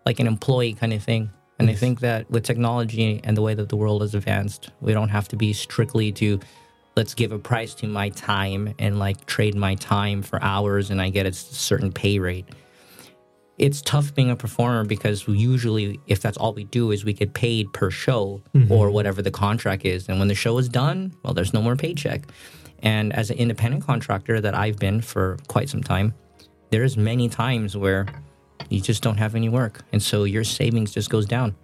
like 0.04 0.20
an 0.20 0.26
employee 0.26 0.74
kind 0.74 0.92
of 0.92 1.02
thing. 1.02 1.30
And 1.62 1.70
I 1.70 1.74
think 1.74 2.00
that 2.00 2.30
with 2.30 2.44
technology 2.44 3.20
and 3.24 3.36
the 3.36 3.42
way 3.42 3.54
that 3.54 3.68
the 3.68 3.76
world 3.76 4.02
has 4.02 4.14
advanced, 4.14 4.70
we 4.80 4.92
don't 4.92 5.10
have 5.10 5.28
to 5.28 5.36
be 5.36 5.52
strictly 5.52 6.12
to 6.12 6.40
let's 6.96 7.14
give 7.14 7.32
a 7.32 7.38
price 7.38 7.74
to 7.74 7.86
my 7.86 8.10
time 8.10 8.74
and 8.78 8.98
like 8.98 9.24
trade 9.26 9.54
my 9.54 9.74
time 9.76 10.22
for 10.22 10.42
hours 10.42 10.90
and 10.90 11.00
I 11.00 11.08
get 11.10 11.24
a 11.26 11.32
certain 11.32 11.92
pay 11.92 12.18
rate. 12.18 12.46
It's 13.58 13.80
tough 13.80 14.14
being 14.14 14.30
a 14.30 14.36
performer 14.36 14.84
because 14.84 15.26
usually 15.28 16.00
if 16.06 16.20
that's 16.20 16.36
all 16.36 16.52
we 16.52 16.64
do 16.64 16.90
is 16.90 17.04
we 17.04 17.12
get 17.12 17.32
paid 17.32 17.72
per 17.72 17.90
show 17.90 18.42
mm-hmm. 18.54 18.72
or 18.72 18.90
whatever 18.90 19.22
the 19.22 19.30
contract 19.30 19.84
is. 19.84 20.08
And 20.08 20.18
when 20.18 20.28
the 20.28 20.34
show 20.34 20.58
is 20.58 20.68
done 20.68 21.14
well 21.22 21.32
there's 21.32 21.54
no 21.54 21.62
more 21.62 21.76
paycheck. 21.76 22.22
And 22.80 23.12
as 23.12 23.30
an 23.30 23.38
independent 23.38 23.84
contractor 23.84 24.40
that 24.40 24.54
i've 24.54 24.76
been 24.76 25.00
for 25.00 25.38
quite 25.46 25.68
some 25.68 25.82
time 25.82 26.12
there's 26.70 26.96
many 26.96 27.28
times 27.28 27.76
where 27.76 28.06
you 28.70 28.80
just 28.80 29.02
don't 29.02 29.18
have 29.18 29.34
any 29.34 29.48
work 29.48 29.82
and 29.92 30.02
so 30.02 30.24
your 30.24 30.44
savings 30.44 30.92
just 30.92 31.10
goes 31.10 31.26
down 31.26 31.54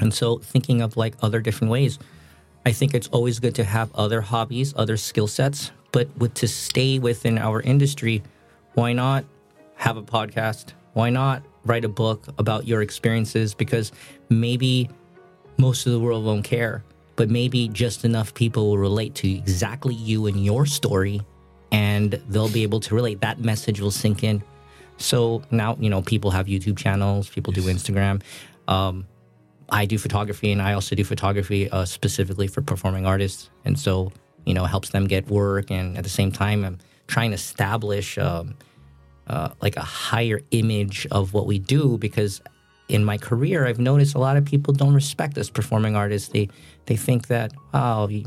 and 0.00 0.12
so 0.12 0.38
thinking 0.38 0.80
of 0.82 0.96
like 0.96 1.14
other 1.22 1.40
different 1.40 1.70
ways 1.70 1.98
i 2.66 2.72
think 2.72 2.94
it's 2.94 3.08
always 3.08 3.38
good 3.38 3.54
to 3.54 3.64
have 3.64 3.94
other 3.94 4.20
hobbies 4.20 4.72
other 4.76 4.96
skill 4.96 5.26
sets 5.26 5.70
but 5.92 6.08
with 6.16 6.34
to 6.34 6.48
stay 6.48 6.98
within 6.98 7.38
our 7.38 7.60
industry 7.62 8.22
why 8.74 8.92
not 8.92 9.24
have 9.76 9.96
a 9.96 10.02
podcast 10.02 10.72
Why 10.92 11.10
not 11.10 11.42
write 11.64 11.84
a 11.84 11.88
book 11.88 12.26
about 12.38 12.68
your 12.68 12.82
experiences? 12.82 13.54
Because 13.54 13.92
maybe 14.28 14.90
most 15.58 15.86
of 15.86 15.92
the 15.92 15.98
world 15.98 16.24
won't 16.24 16.44
care, 16.44 16.84
but 17.16 17.30
maybe 17.30 17.68
just 17.68 18.04
enough 18.04 18.34
people 18.34 18.68
will 18.68 18.78
relate 18.78 19.14
to 19.16 19.28
exactly 19.28 19.94
you 19.94 20.26
and 20.26 20.44
your 20.44 20.66
story, 20.66 21.20
and 21.72 22.12
they'll 22.28 22.50
be 22.50 22.62
able 22.62 22.80
to 22.80 22.94
relate. 22.94 23.20
That 23.22 23.40
message 23.40 23.80
will 23.80 23.90
sink 23.90 24.22
in. 24.22 24.42
So 25.02 25.42
now, 25.50 25.76
you 25.80 25.90
know, 25.90 26.02
people 26.02 26.30
have 26.30 26.46
YouTube 26.46 26.78
channels, 26.78 27.28
people 27.28 27.52
do 27.52 27.62
Instagram. 27.62 28.22
Um, 28.68 29.06
I 29.68 29.86
do 29.86 29.98
photography, 29.98 30.52
and 30.52 30.60
I 30.62 30.74
also 30.74 30.94
do 30.94 31.04
photography 31.04 31.68
uh, 31.70 31.84
specifically 31.84 32.46
for 32.46 32.62
performing 32.62 33.06
artists, 33.06 33.50
and 33.64 33.78
so 33.78 34.12
you 34.44 34.54
know, 34.54 34.64
helps 34.64 34.90
them 34.90 35.06
get 35.06 35.28
work, 35.28 35.70
and 35.70 35.96
at 35.96 36.02
the 36.04 36.10
same 36.10 36.32
time, 36.32 36.64
I'm 36.64 36.78
trying 37.06 37.30
to 37.30 37.36
establish 37.36 38.18
um, 38.18 38.54
uh, 39.28 39.50
like 39.60 39.76
a 39.76 39.82
higher 39.82 40.40
image 40.50 41.06
of 41.10 41.32
what 41.32 41.46
we 41.46 41.58
do 41.60 41.96
because 41.98 42.40
in 42.88 43.04
my 43.04 43.16
career, 43.18 43.66
I've 43.66 43.78
noticed 43.78 44.14
a 44.14 44.18
lot 44.18 44.36
of 44.36 44.44
people 44.44 44.74
don't 44.74 44.94
respect 44.94 45.38
us 45.38 45.48
performing 45.48 45.94
artists. 45.96 46.28
They 46.30 46.48
they 46.86 46.96
think 46.96 47.28
that 47.28 47.52
oh, 47.72 48.08
you, 48.08 48.24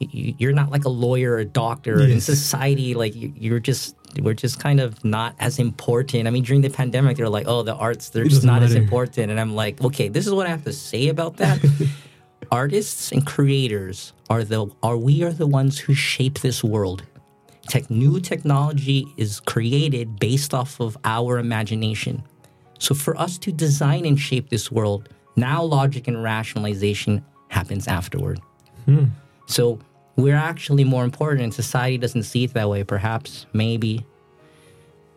you're 0.00 0.52
not 0.54 0.70
like 0.70 0.84
a 0.84 0.88
lawyer 0.88 1.32
or 1.32 1.38
a 1.38 1.44
doctor 1.44 2.00
Yes. 2.00 2.10
in 2.10 2.20
society. 2.20 2.94
Like 2.94 3.14
you, 3.14 3.32
you're 3.36 3.60
just 3.60 3.94
we're 4.20 4.34
just 4.34 4.58
kind 4.58 4.80
of 4.80 5.04
not 5.04 5.34
as 5.38 5.58
important. 5.58 6.26
I 6.26 6.30
mean, 6.30 6.44
during 6.44 6.62
the 6.62 6.70
pandemic, 6.70 7.16
they're 7.16 7.28
like, 7.28 7.46
oh, 7.46 7.62
the 7.62 7.74
arts 7.74 8.10
they're 8.10 8.24
It 8.24 8.30
just 8.30 8.44
not 8.44 8.62
as 8.62 8.74
important, 8.74 9.30
and 9.30 9.40
I'm 9.40 9.54
like, 9.54 9.82
okay, 9.82 10.08
this 10.08 10.26
is 10.26 10.34
what 10.34 10.46
I 10.46 10.50
have 10.50 10.64
to 10.64 10.72
say 10.72 11.08
about 11.08 11.36
that. 11.38 11.58
Artists 12.50 13.12
and 13.12 13.24
creators 13.24 14.12
are 14.28 14.44
the 14.44 14.66
are 14.82 14.98
we 14.98 15.22
are 15.22 15.32
the 15.32 15.46
ones 15.46 15.78
who 15.78 15.94
shape 15.94 16.40
this 16.40 16.62
world. 16.62 17.04
Tech, 17.68 17.90
new 17.90 18.20
technology 18.20 19.06
is 19.16 19.40
created 19.40 20.18
based 20.18 20.52
off 20.52 20.80
of 20.80 20.96
our 21.04 21.38
imagination. 21.38 22.22
So 22.78 22.94
for 22.94 23.16
us 23.16 23.38
to 23.38 23.52
design 23.52 24.04
and 24.04 24.18
shape 24.18 24.50
this 24.50 24.70
world, 24.70 25.08
now 25.36 25.62
logic 25.62 26.08
and 26.08 26.22
rationalization 26.22 27.24
happens 27.48 27.86
afterward. 27.86 28.40
Hmm. 28.86 29.04
So 29.46 29.78
we're 30.16 30.36
actually 30.36 30.84
more 30.84 31.04
important, 31.04 31.42
and 31.42 31.54
society 31.54 31.98
doesn't 31.98 32.24
see 32.24 32.44
it 32.44 32.54
that 32.54 32.68
way. 32.68 32.84
Perhaps, 32.84 33.46
maybe, 33.52 34.04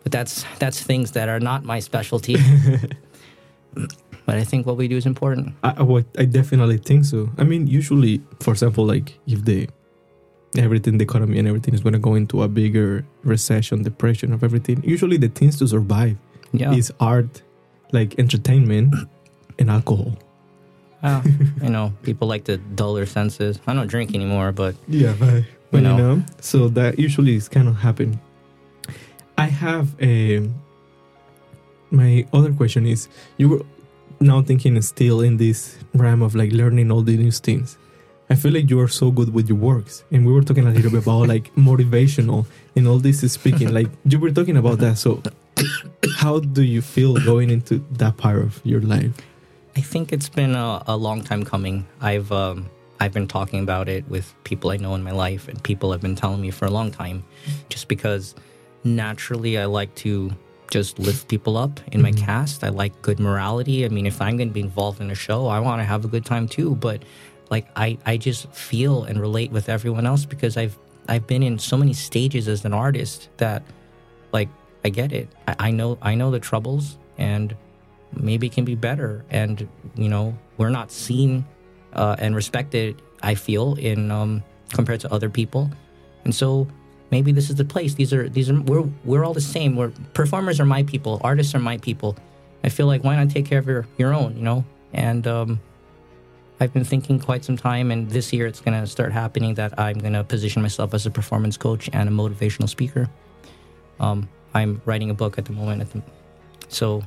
but 0.04 0.12
that's 0.12 0.46
that's 0.60 0.82
things 0.82 1.12
that 1.12 1.30
are 1.30 1.40
not 1.40 1.64
my 1.64 1.80
specialty. 1.80 2.36
but 4.26 4.36
I 4.36 4.44
think 4.44 4.66
what 4.66 4.78
we 4.78 4.88
do 4.88 4.98
is 4.98 5.06
important. 5.06 5.54
I, 5.64 5.72
I 5.72 6.06
I 6.18 6.26
definitely 6.26 6.78
think 6.78 7.06
so. 7.06 7.30
I 7.38 7.44
mean, 7.44 7.68
usually, 7.68 8.22
for 8.40 8.52
example, 8.52 8.86
like 8.86 9.18
if 9.28 9.44
they 9.46 9.68
everything, 10.58 10.98
the 10.98 11.04
economy 11.04 11.38
and 11.40 11.48
everything 11.48 11.74
is 11.74 11.82
going 11.82 11.94
to 11.94 12.00
go 12.00 12.16
into 12.16 12.44
a 12.44 12.48
bigger 12.48 13.06
recession, 13.24 13.84
depression 13.84 14.32
of 14.34 14.44
everything, 14.44 14.82
usually 14.84 15.18
the 15.18 15.28
things 15.28 15.58
to 15.60 15.68
survive 15.68 16.18
Yeah. 16.54 16.74
is 16.74 16.94
art, 17.00 17.42
like 17.92 18.18
entertainment 18.18 18.96
and 19.60 19.70
alcohol. 19.70 20.18
Well, 21.06 21.22
you 21.62 21.70
know, 21.70 21.94
people 22.02 22.28
like 22.28 22.46
to 22.46 22.58
dull 22.58 22.96
their 22.96 23.06
senses. 23.06 23.60
I 23.68 23.74
don't 23.74 23.88
drink 23.88 24.16
anymore, 24.16 24.52
but 24.52 24.76
Yeah, 24.88 25.14
but, 25.20 25.44
but 25.70 25.78
you 25.78 25.84
know. 25.84 25.98
know, 25.98 26.24
so 26.42 26.68
that 26.70 26.98
usually 26.98 27.36
is 27.36 27.48
kind 27.48 27.68
of 27.68 27.76
happen. 27.76 28.20
I 29.38 29.46
have 29.46 29.88
a. 30.02 30.50
My 31.92 32.26
other 32.34 32.52
question 32.52 32.88
is, 32.88 33.08
you 33.38 33.50
were 33.50 33.62
now 34.20 34.42
thinking 34.42 34.82
still 34.82 35.22
in 35.22 35.38
this 35.38 35.78
realm 35.94 36.24
of 36.24 36.34
like 36.34 36.52
learning 36.52 36.92
all 36.92 37.02
the 37.04 37.16
new 37.18 37.32
things. 37.32 37.78
I 38.32 38.36
feel 38.36 38.52
like 38.54 38.72
you 38.72 38.80
are 38.80 38.88
so 38.88 39.12
good 39.12 39.32
with 39.32 39.48
your 39.48 39.60
works, 39.60 40.04
and 40.12 40.26
we 40.26 40.34
were 40.34 40.42
talking 40.42 40.66
a 40.66 40.72
little 40.72 40.90
bit 40.90 41.04
about 41.04 41.28
like 41.28 41.54
motivational 41.70 42.48
and 42.76 42.88
all 42.88 42.98
this 42.98 43.22
is 43.22 43.34
speaking. 43.34 43.72
Like 43.72 43.90
you 44.06 44.18
were 44.18 44.32
talking 44.32 44.58
about 44.58 44.80
that. 44.80 44.98
So, 44.98 45.22
how 46.16 46.40
do 46.40 46.64
you 46.64 46.82
feel 46.82 47.14
going 47.18 47.52
into 47.52 47.86
that 47.92 48.18
part 48.18 48.40
of 48.42 48.60
your 48.64 48.82
life? 48.82 49.14
I 49.76 49.82
think 49.82 50.14
it's 50.14 50.30
been 50.30 50.56
a, 50.56 50.82
a 50.88 50.96
long 50.96 51.22
time 51.22 51.44
coming. 51.44 51.86
I've 52.00 52.32
um, 52.32 52.70
I've 53.00 53.12
been 53.12 53.28
talking 53.28 53.62
about 53.62 53.90
it 53.90 54.08
with 54.08 54.34
people 54.46 54.72
I 54.72 54.78
know 54.78 54.96
in 54.96 55.04
my 55.04 55.12
life, 55.12 55.48
and 55.50 55.62
people 55.64 55.92
have 55.92 56.02
been 56.02 56.16
telling 56.16 56.40
me 56.40 56.52
for 56.52 56.66
a 56.66 56.72
long 56.72 56.92
time, 56.92 57.24
just 57.70 57.88
because 57.88 58.36
naturally 58.84 59.58
I 59.58 59.66
like 59.66 59.94
to 59.96 60.32
just 60.72 60.98
lift 60.98 61.28
people 61.28 61.58
up 61.58 61.80
in 61.92 62.02
my 62.02 62.12
cast. 62.12 62.64
I 62.64 62.70
like 62.70 63.00
good 63.02 63.20
morality. 63.20 63.86
I 63.86 63.90
mean, 63.90 64.06
if 64.06 64.22
I'm 64.22 64.38
going 64.38 64.48
to 64.48 64.54
be 64.54 64.62
involved 64.62 65.02
in 65.02 65.12
a 65.12 65.16
show, 65.16 65.48
I 65.48 65.60
want 65.60 65.82
to 65.82 65.86
have 65.86 66.06
a 66.06 66.08
good 66.08 66.26
time 66.26 66.48
too. 66.48 66.76
But 66.76 67.04
like, 67.50 67.68
I 67.76 67.98
I 68.06 68.16
just 68.16 68.48
feel 68.54 69.04
and 69.04 69.20
relate 69.20 69.52
with 69.52 69.68
everyone 69.68 70.06
else 70.06 70.24
because 70.24 70.56
I've 70.56 70.78
I've 71.10 71.28
been 71.28 71.44
in 71.44 71.60
so 71.60 71.76
many 71.76 71.94
stages 71.94 72.48
as 72.48 72.64
an 72.64 72.74
artist 72.74 73.28
that 73.38 73.64
like 74.32 74.48
I 74.86 74.90
get 74.90 75.12
it. 75.12 75.28
I, 75.50 75.56
I 75.60 75.72
know 75.72 75.98
I 76.02 76.16
know 76.16 76.32
the 76.32 76.40
troubles 76.40 76.98
and 77.18 77.56
maybe 78.14 78.48
it 78.48 78.54
can 78.54 78.66
be 78.66 78.76
better. 78.76 79.26
And 79.30 79.68
you 79.96 80.10
know, 80.10 80.38
we're 80.58 80.70
not 80.70 80.92
seen 80.92 81.46
uh, 81.94 82.16
and 82.20 82.36
respected. 82.36 83.02
I 83.22 83.36
feel 83.36 83.76
in 83.76 84.12
um, 84.12 84.44
compared 84.74 85.00
to 85.02 85.12
other 85.12 85.30
people, 85.30 85.72
and 86.24 86.34
so 86.34 86.68
maybe 87.12 87.32
this 87.32 87.50
is 87.50 87.56
the 87.56 87.66
place. 87.66 87.96
These 87.96 88.14
are 88.14 88.30
these 88.30 88.50
are 88.50 88.60
we're 88.62 88.88
we're 89.04 89.24
all 89.24 89.34
the 89.34 89.42
same. 89.42 89.76
We're 89.76 89.92
performers 90.14 90.60
are 90.60 90.66
my 90.66 90.84
people. 90.84 91.22
Artists 91.24 91.56
are 91.56 91.60
my 91.60 91.78
people. 91.78 92.16
I 92.64 92.70
feel 92.70 92.88
like 92.88 93.04
why 93.04 93.16
not 93.16 93.30
take 93.30 93.46
care 93.46 93.60
of 93.60 93.68
your 93.68 93.88
your 93.98 94.14
own, 94.14 94.36
you 94.36 94.44
know? 94.44 94.66
And 94.94 95.28
um, 95.28 95.60
I've 96.60 96.74
been 96.74 96.86
thinking 96.86 97.20
quite 97.20 97.44
some 97.44 97.58
time, 97.58 97.92
and 97.92 98.10
this 98.10 98.32
year 98.34 98.48
it's 98.48 98.62
going 98.62 98.80
to 98.80 98.88
start 98.88 99.12
happening 99.12 99.56
that 99.56 99.78
I'm 99.80 100.00
going 100.00 100.14
to 100.14 100.24
position 100.24 100.62
myself 100.62 100.94
as 100.94 101.06
a 101.06 101.12
performance 101.12 101.58
coach 101.58 101.90
and 101.92 102.08
a 102.10 102.12
motivational 102.12 102.70
speaker. 102.70 103.10
Um, 104.00 104.30
I'm 104.54 104.82
writing 104.86 105.10
a 105.10 105.14
book 105.14 105.38
at 105.38 105.46
the 105.46 105.52
moment, 105.52 106.04
so 106.70 107.04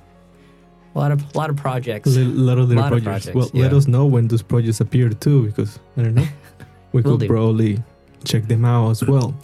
a 0.94 0.98
lot 0.98 1.12
of 1.12 1.22
a 1.34 1.38
lot 1.38 1.50
of 1.50 1.56
projects. 1.56 2.16
A 2.16 2.20
lot 2.24 2.58
of 2.58 2.68
little 2.68 2.82
Lot 2.82 2.92
of 2.92 3.02
projects. 3.02 3.26
projects, 3.32 3.52
Well, 3.54 3.62
let 3.62 3.72
us 3.72 3.86
know 3.86 4.06
when 4.06 4.28
those 4.28 4.42
projects 4.42 4.80
appear 4.80 5.08
too, 5.10 5.46
because 5.46 5.78
I 5.96 6.02
don't 6.02 6.14
know. 6.14 6.26
We 6.92 7.02
could 7.02 7.20
do. 7.20 7.26
probably 7.28 7.82
check 8.24 8.48
them 8.48 8.64
out 8.64 8.90
as 8.90 9.04
well. 9.04 9.34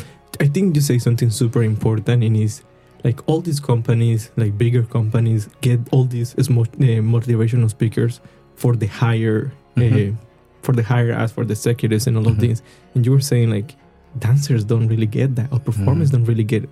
I 0.40 0.46
think 0.48 0.74
you 0.74 0.80
say 0.82 0.98
something 0.98 1.28
super 1.30 1.62
important, 1.62 2.24
and 2.24 2.36
is 2.36 2.62
like 3.04 3.20
all 3.28 3.40
these 3.42 3.60
companies, 3.60 4.30
like 4.36 4.56
bigger 4.56 4.82
companies, 4.82 5.48
get 5.60 5.78
all 5.92 6.04
these 6.04 6.34
uh, 6.38 6.42
motivational 6.42 7.68
speakers 7.68 8.20
for 8.56 8.74
the 8.76 8.86
higher, 8.86 9.52
Mhm. 9.76 10.12
uh, 10.12 10.16
for 10.62 10.72
the 10.72 10.82
higher 10.82 11.12
as 11.12 11.32
for 11.32 11.44
the 11.44 11.52
executives 11.52 12.06
and 12.06 12.16
all 12.16 12.26
of 12.26 12.36
Mhm. 12.36 12.40
things. 12.40 12.62
And 12.94 13.04
you 13.04 13.12
were 13.12 13.20
saying 13.20 13.50
like 13.50 13.74
dancers 14.18 14.64
don't 14.64 14.88
really 14.88 15.06
get 15.06 15.36
that, 15.36 15.52
or 15.52 15.58
performers 15.60 16.08
Mhm. 16.08 16.12
don't 16.12 16.24
really 16.24 16.44
get 16.44 16.68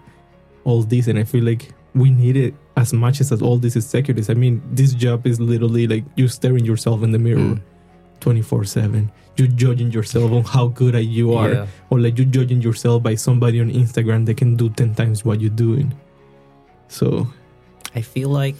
all 0.64 0.82
this, 0.82 1.06
and 1.08 1.18
I 1.18 1.24
feel 1.24 1.44
like 1.44 1.72
we 1.94 2.10
need 2.10 2.36
it 2.36 2.54
as 2.76 2.92
much 2.92 3.20
as 3.20 3.30
all 3.42 3.58
these 3.58 3.76
executives. 3.76 4.30
I 4.30 4.34
mean, 4.34 4.62
this 4.72 4.94
job 4.94 5.26
is 5.26 5.38
literally 5.40 5.86
like 5.86 6.04
you 6.16 6.28
staring 6.28 6.64
yourself 6.64 7.02
in 7.02 7.12
the 7.12 7.18
mirror 7.18 7.56
Mm. 7.56 7.60
24 8.20 8.64
7. 8.64 9.10
You 9.36 9.48
judging 9.48 9.90
yourself 9.90 10.30
on 10.32 10.44
how 10.44 10.68
good 10.68 10.94
at 10.94 11.06
you 11.06 11.34
are, 11.34 11.52
Yeah. 11.52 11.66
or 11.90 11.98
like 12.00 12.18
you 12.18 12.24
judging 12.24 12.60
yourself 12.62 13.02
by 13.02 13.14
somebody 13.16 13.60
on 13.60 13.70
Instagram 13.70 14.26
that 14.26 14.36
can 14.36 14.56
do 14.56 14.68
10 14.70 14.94
times 14.94 15.24
what 15.24 15.40
you're 15.40 15.50
doing. 15.50 15.92
So, 16.88 17.26
I 17.94 18.00
feel 18.02 18.28
like 18.28 18.56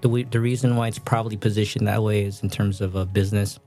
the 0.00 0.08
the 0.30 0.40
reason 0.40 0.76
why 0.76 0.88
it's 0.88 0.98
probably 0.98 1.36
positioned 1.36 1.86
that 1.86 2.02
way 2.02 2.24
is 2.24 2.42
in 2.42 2.50
terms 2.50 2.80
of 2.80 2.94
a 2.94 3.04
business. 3.04 3.58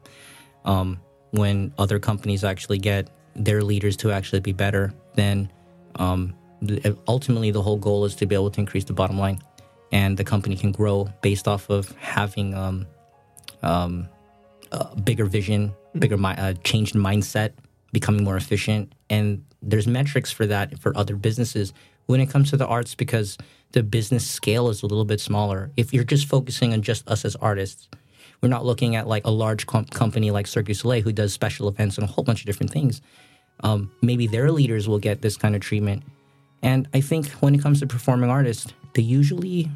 Um, 0.65 0.99
when 1.31 1.71
other 1.77 1.97
companies 1.99 2.43
actually 2.43 2.77
get 2.79 3.09
their 3.35 3.61
leaders 3.63 3.95
to 3.97 4.11
actually 4.11 4.41
be 4.41 4.51
better, 4.53 4.93
then 5.15 5.49
um, 5.95 6.33
ultimately 7.07 7.51
the 7.51 7.61
whole 7.61 7.77
goal 7.77 8.05
is 8.05 8.15
to 8.15 8.25
be 8.25 8.35
able 8.35 8.51
to 8.51 8.59
increase 8.59 8.83
the 8.83 8.93
bottom 8.93 9.17
line, 9.17 9.41
and 9.91 10.17
the 10.17 10.23
company 10.23 10.55
can 10.55 10.71
grow 10.71 11.09
based 11.21 11.47
off 11.47 11.69
of 11.69 11.91
having 11.99 12.53
um, 12.53 12.87
um, 13.63 14.07
a 14.71 14.95
bigger 14.95 15.25
vision, 15.25 15.73
bigger 15.97 16.17
mi- 16.17 16.35
uh, 16.37 16.53
changed 16.63 16.95
mindset, 16.95 17.53
becoming 17.91 18.23
more 18.23 18.37
efficient, 18.37 18.93
and 19.09 19.43
there's 19.61 19.87
metrics 19.87 20.31
for 20.31 20.45
that 20.47 20.79
for 20.79 20.95
other 20.97 21.15
businesses 21.15 21.73
when 22.07 22.19
it 22.19 22.29
comes 22.29 22.49
to 22.49 22.57
the 22.57 22.65
arts 22.65 22.95
because 22.95 23.37
the 23.71 23.83
business 23.83 24.27
scale 24.27 24.69
is 24.69 24.83
a 24.83 24.85
little 24.85 25.05
bit 25.05 25.19
smaller. 25.19 25.71
If 25.77 25.93
you're 25.93 26.03
just 26.03 26.27
focusing 26.27 26.73
on 26.73 26.81
just 26.81 27.07
us 27.07 27.23
as 27.25 27.35
artists, 27.37 27.87
we're 28.41 28.49
not 28.49 28.65
looking 28.65 28.95
at 28.95 29.07
like 29.07 29.25
a 29.25 29.31
large 29.31 29.67
com- 29.67 29.85
company 29.85 30.31
like 30.31 30.47
Cirque 30.47 30.65
du 30.65 30.73
Soleil 30.73 31.01
who 31.01 31.11
does 31.11 31.31
special 31.31 31.67
events 31.67 31.97
and 31.97 32.03
a 32.03 32.11
whole 32.11 32.23
bunch 32.23 32.41
of 32.41 32.47
different 32.47 32.71
things. 32.71 33.01
Um, 33.63 33.91
maybe 34.01 34.27
their 34.27 34.51
leaders 34.51 34.87
will 34.87 34.99
get 34.99 35.21
this 35.21 35.37
kind 35.37 35.55
of 35.55 35.61
treatment. 35.61 36.03
And 36.63 36.87
I 36.93 37.01
think 37.01 37.27
when 37.41 37.55
it 37.55 37.61
comes 37.61 37.79
to 37.79 37.87
performing 37.87 38.29
artists, 38.29 38.73
they 38.93 39.01
usually, 39.01 39.69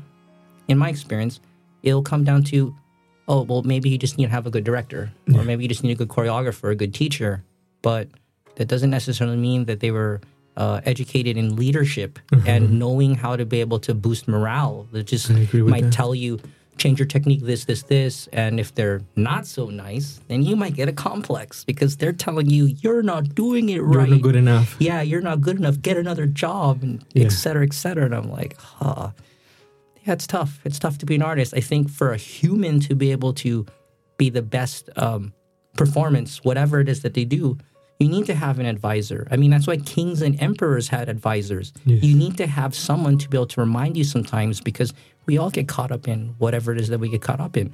in 0.67 0.77
my 0.77 0.89
experience, 0.89 1.39
it'll 1.83 2.03
come 2.03 2.23
down 2.23 2.43
to, 2.45 2.75
oh, 3.27 3.41
well, 3.41 3.63
maybe 3.63 3.89
you 3.89 3.97
just 3.97 4.17
need 4.17 4.25
to 4.25 4.31
have 4.31 4.45
a 4.45 4.51
good 4.51 4.63
director, 4.63 5.11
or 5.33 5.43
maybe 5.43 5.63
you 5.63 5.69
just 5.69 5.83
need 5.83 5.93
a 5.93 5.95
good 5.95 6.09
choreographer, 6.09 6.71
a 6.71 6.75
good 6.75 6.93
teacher. 6.93 7.43
But 7.81 8.09
that 8.55 8.67
doesn't 8.67 8.89
necessarily 8.89 9.37
mean 9.37 9.65
that 9.65 9.79
they 9.79 9.91
were 9.91 10.21
uh, 10.57 10.81
educated 10.85 11.37
in 11.37 11.55
leadership 11.55 12.19
and 12.45 12.79
knowing 12.79 13.15
how 13.15 13.35
to 13.35 13.45
be 13.45 13.59
able 13.61 13.79
to 13.79 13.93
boost 13.93 14.27
morale. 14.27 14.87
That 14.91 15.07
just 15.07 15.29
I 15.31 15.39
agree 15.39 15.61
with 15.61 15.71
might 15.71 15.83
that. 15.85 15.93
tell 15.93 16.15
you, 16.15 16.39
change 16.77 16.99
your 16.99 17.05
technique, 17.07 17.41
this, 17.41 17.65
this, 17.65 17.83
this. 17.83 18.27
And 18.33 18.59
if 18.59 18.75
they're 18.75 19.01
not 19.15 19.47
so 19.47 19.69
nice, 19.69 20.19
then 20.27 20.43
you 20.43 20.55
might 20.55 20.73
get 20.75 20.89
a 20.89 20.93
complex 20.93 21.63
because 21.63 21.97
they're 21.97 22.13
telling 22.13 22.49
you, 22.49 22.65
you're 22.81 23.01
not 23.03 23.33
doing 23.35 23.69
it 23.69 23.79
right 23.79 24.07
you're 24.07 24.17
not 24.17 24.21
good 24.23 24.35
enough. 24.35 24.75
yeah, 24.79 25.01
you're 25.01 25.21
not 25.21 25.41
good 25.41 25.57
enough, 25.57 25.81
get 25.81 25.97
another 25.97 26.25
job, 26.25 26.83
and 26.83 27.03
Yeah. 27.13 27.25
et 27.25 27.29
cetera, 27.31 27.63
et 27.63 27.73
cetera. 27.73 28.05
And 28.05 28.13
I'm 28.15 28.29
like, 28.29 28.57
huh. 28.59 29.11
yeah, 30.05 30.13
it's 30.13 30.27
tough. 30.27 30.59
It's 30.65 30.77
tough 30.79 30.97
to 30.99 31.05
be 31.05 31.15
an 31.15 31.21
artist. 31.21 31.53
I 31.55 31.61
think 31.61 31.89
for 31.89 32.11
a 32.11 32.17
human 32.17 32.79
to 32.81 32.95
be 32.95 33.11
able 33.11 33.33
to 33.35 33.65
be 34.17 34.29
the 34.29 34.41
best 34.41 34.89
um, 34.97 35.33
performance, 35.75 36.43
whatever 36.43 36.79
it 36.79 36.89
is 36.89 37.01
that 37.01 37.13
they 37.13 37.25
do, 37.25 37.57
you 37.99 38.09
need 38.09 38.25
to 38.25 38.35
have 38.35 38.59
an 38.59 38.65
advisor. 38.65 39.25
I 39.31 39.37
mean, 39.37 39.51
that's 39.51 39.67
why 39.67 39.77
kings 39.77 40.21
and 40.21 40.39
emperors 40.41 40.89
had 40.89 41.07
advisors. 41.07 41.71
Yes. 41.85 42.03
You 42.03 42.13
need 42.15 42.35
to 42.37 42.47
have 42.47 42.75
someone 42.75 43.17
to 43.19 43.29
be 43.29 43.37
able 43.37 43.47
to 43.47 43.61
remind 43.61 43.95
you 43.95 44.03
sometimes 44.03 44.59
because 44.59 44.93
we 45.25 45.37
all 45.37 45.49
get 45.49 45.67
caught 45.67 45.91
up 45.91 46.07
in 46.07 46.35
whatever 46.37 46.71
it 46.71 46.79
is 46.79 46.87
that 46.89 46.99
we 46.99 47.09
get 47.09 47.21
caught 47.21 47.39
up 47.39 47.57
in. 47.57 47.73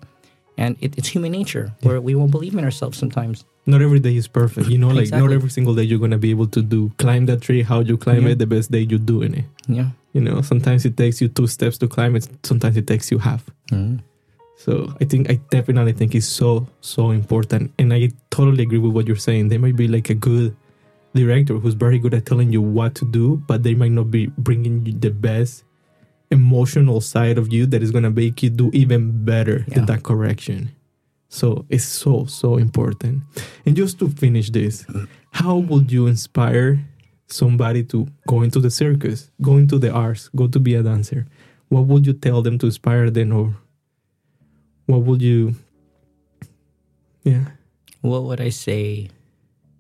And 0.58 0.76
it, 0.82 0.98
it's 0.98 1.08
human 1.08 1.32
nature 1.32 1.74
where 1.82 2.00
we 2.02 2.14
won't 2.14 2.32
believe 2.32 2.54
in 2.56 2.64
ourselves 2.64 2.98
sometimes. 2.98 3.46
Not 3.66 3.82
every 3.82 4.00
day 4.00 4.16
is 4.16 4.28
perfect. 4.28 4.68
You 4.70 4.78
know, 4.78 4.90
like 4.90 5.10
not 5.12 5.32
every 5.32 5.50
single 5.50 5.74
day 5.76 5.84
you're 5.84 6.00
gonna 6.00 6.18
be 6.18 6.30
able 6.32 6.48
to 6.48 6.62
do 6.62 6.92
climb 6.98 7.26
that 7.28 7.42
tree. 7.42 7.62
How 7.62 7.80
you 7.80 7.98
climb 7.98 8.24
Yeah. 8.26 8.32
it? 8.34 8.40
The 8.40 8.48
best 8.48 8.72
day 8.72 8.82
you're 8.82 9.00
doing 9.00 9.34
it. 9.36 9.46
Yeah. 9.68 9.90
You 10.14 10.22
know, 10.22 10.42
sometimes 10.42 10.84
it 10.86 10.98
takes 10.98 11.22
you 11.22 11.30
two 11.30 11.48
steps 11.48 11.78
to 11.80 11.88
climb 11.88 12.16
it. 12.16 12.28
Sometimes 12.44 12.76
it 12.78 12.86
takes 12.88 13.12
you 13.12 13.18
half. 13.20 13.46
Mhm. 13.72 14.00
So 14.58 14.94
I 15.02 15.06
think 15.06 15.30
I 15.32 15.40
definitely 15.50 15.94
think 15.94 16.14
it's 16.16 16.28
so 16.28 16.68
so 16.82 17.12
important, 17.12 17.72
and 17.80 17.94
I 17.94 18.12
totally 18.30 18.64
agree 18.64 18.78
with 18.78 18.92
what 18.94 19.08
you're 19.08 19.16
saying. 19.16 19.50
They 19.50 19.58
might 19.58 19.76
be 19.76 19.88
like 19.88 20.10
a 20.10 20.14
good 20.16 20.56
director 21.16 21.56
who's 21.58 21.74
very 21.74 21.98
good 21.98 22.14
at 22.14 22.26
telling 22.26 22.52
you 22.54 22.62
what 22.62 22.94
to 22.96 23.06
do, 23.06 23.42
but 23.48 23.64
they 23.64 23.74
might 23.74 23.92
not 23.92 24.12
be 24.12 24.28
bringing 24.38 24.86
you 24.86 24.94
the 24.94 25.10
best 25.10 25.64
emotional 26.32 27.02
side 27.02 27.38
of 27.38 27.52
you 27.54 27.66
that 27.68 27.84
is 27.84 27.92
gonna 27.92 28.10
make 28.10 28.42
you 28.42 28.50
do 28.50 28.72
even 28.74 29.24
better 29.26 29.66
Yeah. 29.68 29.76
than 29.76 29.86
that 29.88 30.04
correction. 30.04 30.70
So 31.30 31.66
it's 31.70 31.84
so 31.86 32.26
so 32.26 32.58
important. 32.58 33.24
And 33.66 33.76
just 33.76 34.00
to 34.00 34.10
finish 34.10 34.50
this, 34.52 34.86
how 35.32 35.58
would 35.60 35.92
you 35.92 36.08
inspire 36.08 36.80
somebody 37.28 37.84
to 37.84 38.08
go 38.28 38.42
into 38.42 38.60
the 38.60 38.70
circus, 38.72 39.32
go 39.42 39.56
into 39.58 39.78
the 39.80 39.92
arts, 39.92 40.30
go 40.36 40.48
to 40.48 40.60
be 40.60 40.76
a 40.76 40.84
dancer? 40.84 41.26
What 41.70 41.88
would 41.88 42.06
you 42.08 42.14
tell 42.14 42.42
them 42.42 42.58
to 42.60 42.66
inspire 42.68 43.10
them, 43.10 43.32
or 43.32 43.56
what 44.88 45.04
would 45.08 45.22
you? 45.22 45.56
Yeah, 47.24 47.46
What 48.02 48.24
would 48.24 48.42
I 48.42 48.50
say 48.50 49.10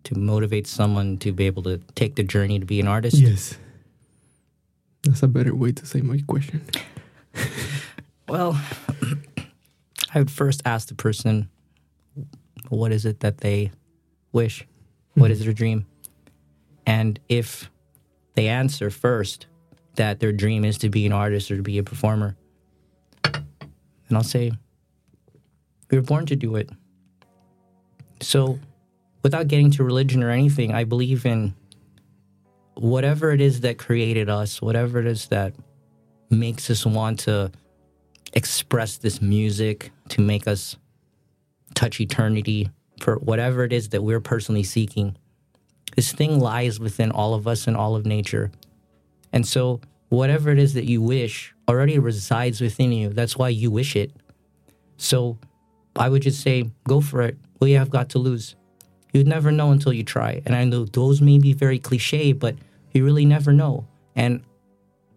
to 0.03 0.15
motivate 0.17 0.67
someone 0.67 1.17
to 1.19 1.31
be 1.33 1.47
able 1.47 1.63
to 1.63 1.79
take 1.95 2.15
the 2.15 2.23
journey 2.23 2.59
to 2.59 2.65
be 2.65 2.79
an 2.79 2.87
artist? 2.87 3.17
yes, 3.17 3.57
that's 5.03 5.23
a 5.23 5.27
better 5.27 5.55
way 5.55 5.71
to 5.71 5.85
say 5.85 6.01
my 6.01 6.19
question. 6.27 6.61
Well, 8.27 8.59
I 10.13 10.19
would 10.19 10.31
first 10.31 10.61
ask 10.63 10.87
the 10.87 10.95
person, 10.95 11.49
what 12.69 12.91
is 12.91 13.05
it 13.05 13.19
that 13.21 13.39
they 13.39 13.71
wish? 14.31 14.65
What 15.15 15.31
is 15.31 15.39
mm-hmm. 15.39 15.45
their 15.45 15.53
dream? 15.53 15.85
And 16.85 17.19
if 17.27 17.69
they 18.35 18.47
answer 18.47 18.89
first 18.89 19.47
that 19.95 20.19
their 20.19 20.31
dream 20.31 20.63
is 20.63 20.77
to 20.77 20.89
be 20.89 21.05
an 21.05 21.11
artist 21.11 21.51
or 21.51 21.57
to 21.57 21.61
be 21.61 21.77
a 21.77 21.83
performer, 21.83 22.37
then 23.23 23.43
I'll 24.13 24.23
say, 24.23 24.51
we 25.89 25.97
were 25.97 26.03
born 26.03 26.25
to 26.27 26.35
do 26.35 26.55
it. 26.55 26.69
So, 28.21 28.59
without 29.23 29.47
getting 29.47 29.71
to 29.71 29.83
religion 29.83 30.23
or 30.23 30.29
anything, 30.29 30.73
I 30.73 30.85
believe 30.85 31.25
in 31.25 31.53
whatever 32.81 33.31
it 33.31 33.41
is 33.41 33.61
that 33.61 33.77
created 33.77 34.27
us, 34.27 34.59
whatever 34.59 34.99
it 34.99 35.05
is 35.05 35.27
that 35.27 35.53
makes 36.31 36.69
us 36.71 36.83
want 36.83 37.19
to 37.19 37.51
express 38.33 38.97
this 38.97 39.21
music, 39.21 39.91
to 40.09 40.21
make 40.21 40.47
us 40.47 40.77
touch 41.75 42.01
eternity 42.01 42.69
for 42.99 43.17
whatever 43.17 43.63
it 43.63 43.71
is 43.71 43.89
that 43.89 44.01
we're 44.01 44.19
personally 44.19 44.63
seeking. 44.63 45.15
This 45.95 46.11
thing 46.11 46.39
lies 46.39 46.79
within 46.79 47.11
all 47.11 47.35
of 47.35 47.47
us 47.47 47.67
and 47.67 47.77
all 47.77 47.95
of 47.95 48.05
nature. 48.05 48.51
And 49.31 49.45
so, 49.45 49.79
whatever 50.09 50.49
it 50.49 50.57
is 50.57 50.73
that 50.73 50.85
you 50.85 51.01
wish 51.01 51.53
already 51.69 51.99
resides 51.99 52.61
within 52.61 52.91
you. 52.91 53.09
That's 53.09 53.37
why 53.37 53.49
you 53.49 53.69
wish 53.69 53.95
it. 53.95 54.11
So, 54.97 55.37
I 55.95 56.09
would 56.09 56.23
just 56.23 56.41
say, 56.41 56.71
go 56.87 56.99
for 56.99 57.21
it. 57.21 57.37
What 57.59 57.69
you 57.69 57.77
have 57.77 57.89
got 57.91 58.09
to 58.09 58.19
lose? 58.19 58.55
You'd 59.13 59.27
never 59.27 59.51
know 59.51 59.71
until 59.71 59.93
you 59.93 60.03
try. 60.03 60.41
And 60.45 60.55
I 60.55 60.63
know 60.63 60.85
those 60.85 61.21
may 61.21 61.37
be 61.37 61.53
very 61.53 61.77
cliche, 61.77 62.31
but 62.33 62.55
you 62.93 63.03
really 63.05 63.25
never 63.25 63.51
know. 63.53 63.87
And 64.15 64.43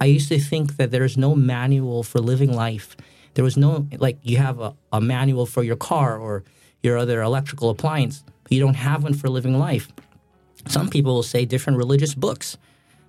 I 0.01 0.07
used 0.07 0.29
to 0.29 0.39
think 0.39 0.77
that 0.77 0.91
there's 0.91 1.17
no 1.17 1.35
manual 1.35 2.03
for 2.03 2.21
living 2.21 2.53
life. 2.53 2.97
There 3.35 3.45
was 3.45 3.57
no, 3.57 3.89
like, 3.99 4.19
you 4.23 4.37
have 4.37 4.61
a, 4.61 4.75
a 4.93 5.01
manual 5.01 5.47
for 5.47 5.63
your 5.63 5.77
car 5.77 6.19
or 6.19 6.45
your 6.83 6.99
other 6.99 7.23
electrical 7.23 7.71
appliance, 7.71 8.25
but 8.43 8.53
you 8.53 8.61
don't 8.61 8.75
have 8.75 9.03
one 9.03 9.15
for 9.15 9.29
living 9.29 9.59
life. 9.59 9.89
Some 10.67 10.89
people 10.89 11.15
will 11.15 11.23
say 11.23 11.45
different 11.45 11.79
religious 11.79 12.15
books. 12.15 12.57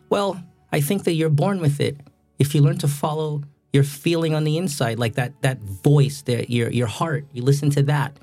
Well, 0.09 0.41
I 0.71 0.81
think 0.81 1.03
that 1.03 1.13
you're 1.13 1.29
born 1.29 1.59
with 1.59 1.79
it. 1.79 1.97
If 2.39 2.53
you 2.55 2.61
learn 2.61 2.77
to 2.79 2.87
follow 2.87 3.43
your 3.71 3.83
feeling 3.83 4.33
on 4.33 4.43
the 4.43 4.57
inside, 4.57 4.99
like 4.99 5.15
that 5.15 5.41
that 5.41 5.59
voice, 5.61 6.21
that 6.23 6.49
your 6.49 6.69
your 6.69 6.87
heart, 6.87 7.25
you 7.33 7.43
listen 7.43 7.69
to 7.71 7.83
that. 7.83 8.17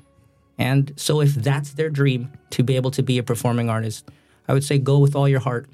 And 0.57 0.93
so 0.97 1.21
if 1.21 1.33
that's 1.35 1.73
their 1.73 1.89
dream 1.89 2.31
to 2.51 2.63
be 2.63 2.75
able 2.75 2.91
to 2.91 3.03
be 3.03 3.17
a 3.17 3.23
performing 3.23 3.69
artist, 3.69 4.09
I 4.47 4.53
would 4.53 4.63
say 4.63 4.77
go 4.77 4.99
with 4.99 5.15
all 5.15 5.27
your 5.27 5.39
heart. 5.39 5.67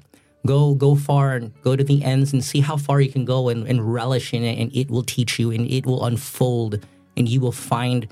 Go 0.46 0.74
go 0.74 0.94
far 0.94 1.36
and 1.36 1.52
go 1.62 1.76
to 1.76 1.84
the 1.84 2.02
ends 2.02 2.32
and 2.32 2.42
see 2.42 2.60
how 2.60 2.76
far 2.76 3.00
you 3.00 3.12
can 3.12 3.24
go 3.24 3.48
and, 3.48 3.66
and 3.66 3.92
relish 3.92 4.32
in 4.32 4.42
it 4.42 4.58
and 4.58 4.74
it 4.74 4.90
will 4.90 5.02
teach 5.02 5.38
you 5.38 5.50
and 5.50 5.70
it 5.70 5.84
will 5.84 6.04
unfold 6.04 6.86
and 7.16 7.28
you 7.28 7.40
will 7.40 7.52
find 7.52 8.08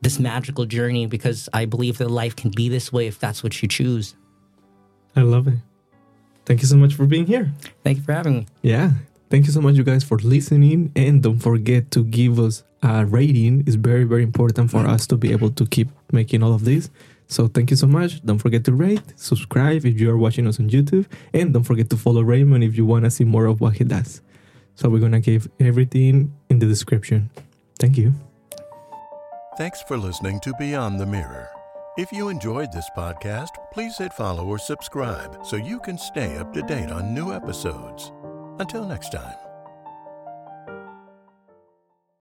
this 0.00 0.18
magical 0.20 0.66
journey 0.66 1.06
because 1.06 1.48
I 1.52 1.64
believe 1.64 1.98
that 1.98 2.10
life 2.10 2.36
can 2.36 2.50
be 2.50 2.68
this 2.68 2.92
way 2.92 3.06
if 3.06 3.18
that's 3.18 3.42
what 3.42 3.60
you 3.62 3.68
choose. 3.68 4.14
I 5.16 5.22
love 5.22 5.48
it. 5.48 5.58
Thank 6.46 6.60
you 6.60 6.68
so 6.68 6.76
much 6.76 6.94
for 6.94 7.06
being 7.06 7.26
here. 7.26 7.52
Thank 7.82 7.98
you 7.98 8.04
for 8.04 8.12
having 8.12 8.34
me. 8.34 8.46
Yeah. 8.62 8.90
Thank 9.30 9.46
you 9.46 9.52
so 9.52 9.60
much, 9.60 9.74
you 9.74 9.82
guys, 9.84 10.04
for 10.04 10.18
listening. 10.18 10.92
And 10.94 11.22
don't 11.22 11.38
forget 11.38 11.90
to 11.92 12.04
give 12.04 12.38
us 12.38 12.62
a 12.82 13.06
rating. 13.06 13.64
It's 13.66 13.76
very, 13.76 14.04
very 14.04 14.22
important 14.22 14.70
for 14.70 14.78
mm-hmm. 14.78 14.90
us 14.90 15.06
to 15.08 15.16
be 15.16 15.32
able 15.32 15.50
to 15.50 15.66
keep 15.66 15.88
making 16.12 16.42
all 16.42 16.52
of 16.52 16.64
this. 16.64 16.90
So 17.26 17.48
thank 17.48 17.70
you 17.70 17.76
so 17.76 17.86
much. 17.86 18.24
Don't 18.24 18.38
forget 18.38 18.64
to 18.64 18.72
rate, 18.72 19.02
subscribe 19.16 19.84
if 19.86 20.00
you 20.00 20.10
are 20.10 20.18
watching 20.18 20.46
us 20.46 20.60
on 20.60 20.70
YouTube, 20.70 21.06
and 21.32 21.52
don't 21.52 21.64
forget 21.64 21.90
to 21.90 21.96
follow 21.96 22.22
Raymond 22.22 22.62
if 22.62 22.76
you 22.76 22.86
want 22.86 23.04
to 23.04 23.10
see 23.10 23.24
more 23.24 23.46
of 23.46 23.60
what 23.60 23.74
he 23.74 23.84
does. 23.84 24.20
So 24.74 24.88
we're 24.88 25.00
gonna 25.00 25.20
give 25.20 25.48
everything 25.60 26.32
in 26.50 26.58
the 26.58 26.66
description. 26.66 27.30
Thank 27.78 27.96
you. 27.96 28.12
Thanks 29.56 29.82
for 29.82 29.96
listening 29.96 30.40
to 30.40 30.52
Beyond 30.58 30.98
the 30.98 31.06
Mirror. 31.06 31.48
If 31.96 32.10
you 32.10 32.28
enjoyed 32.28 32.72
this 32.72 32.90
podcast, 32.96 33.50
please 33.72 33.96
hit 33.98 34.12
follow 34.12 34.44
or 34.44 34.58
subscribe 34.58 35.46
so 35.46 35.54
you 35.56 35.78
can 35.78 35.96
stay 35.96 36.36
up 36.36 36.52
to 36.54 36.62
date 36.62 36.90
on 36.90 37.14
new 37.14 37.32
episodes. 37.32 38.10
Until 38.58 38.84
next 38.84 39.12
time. 39.12 39.43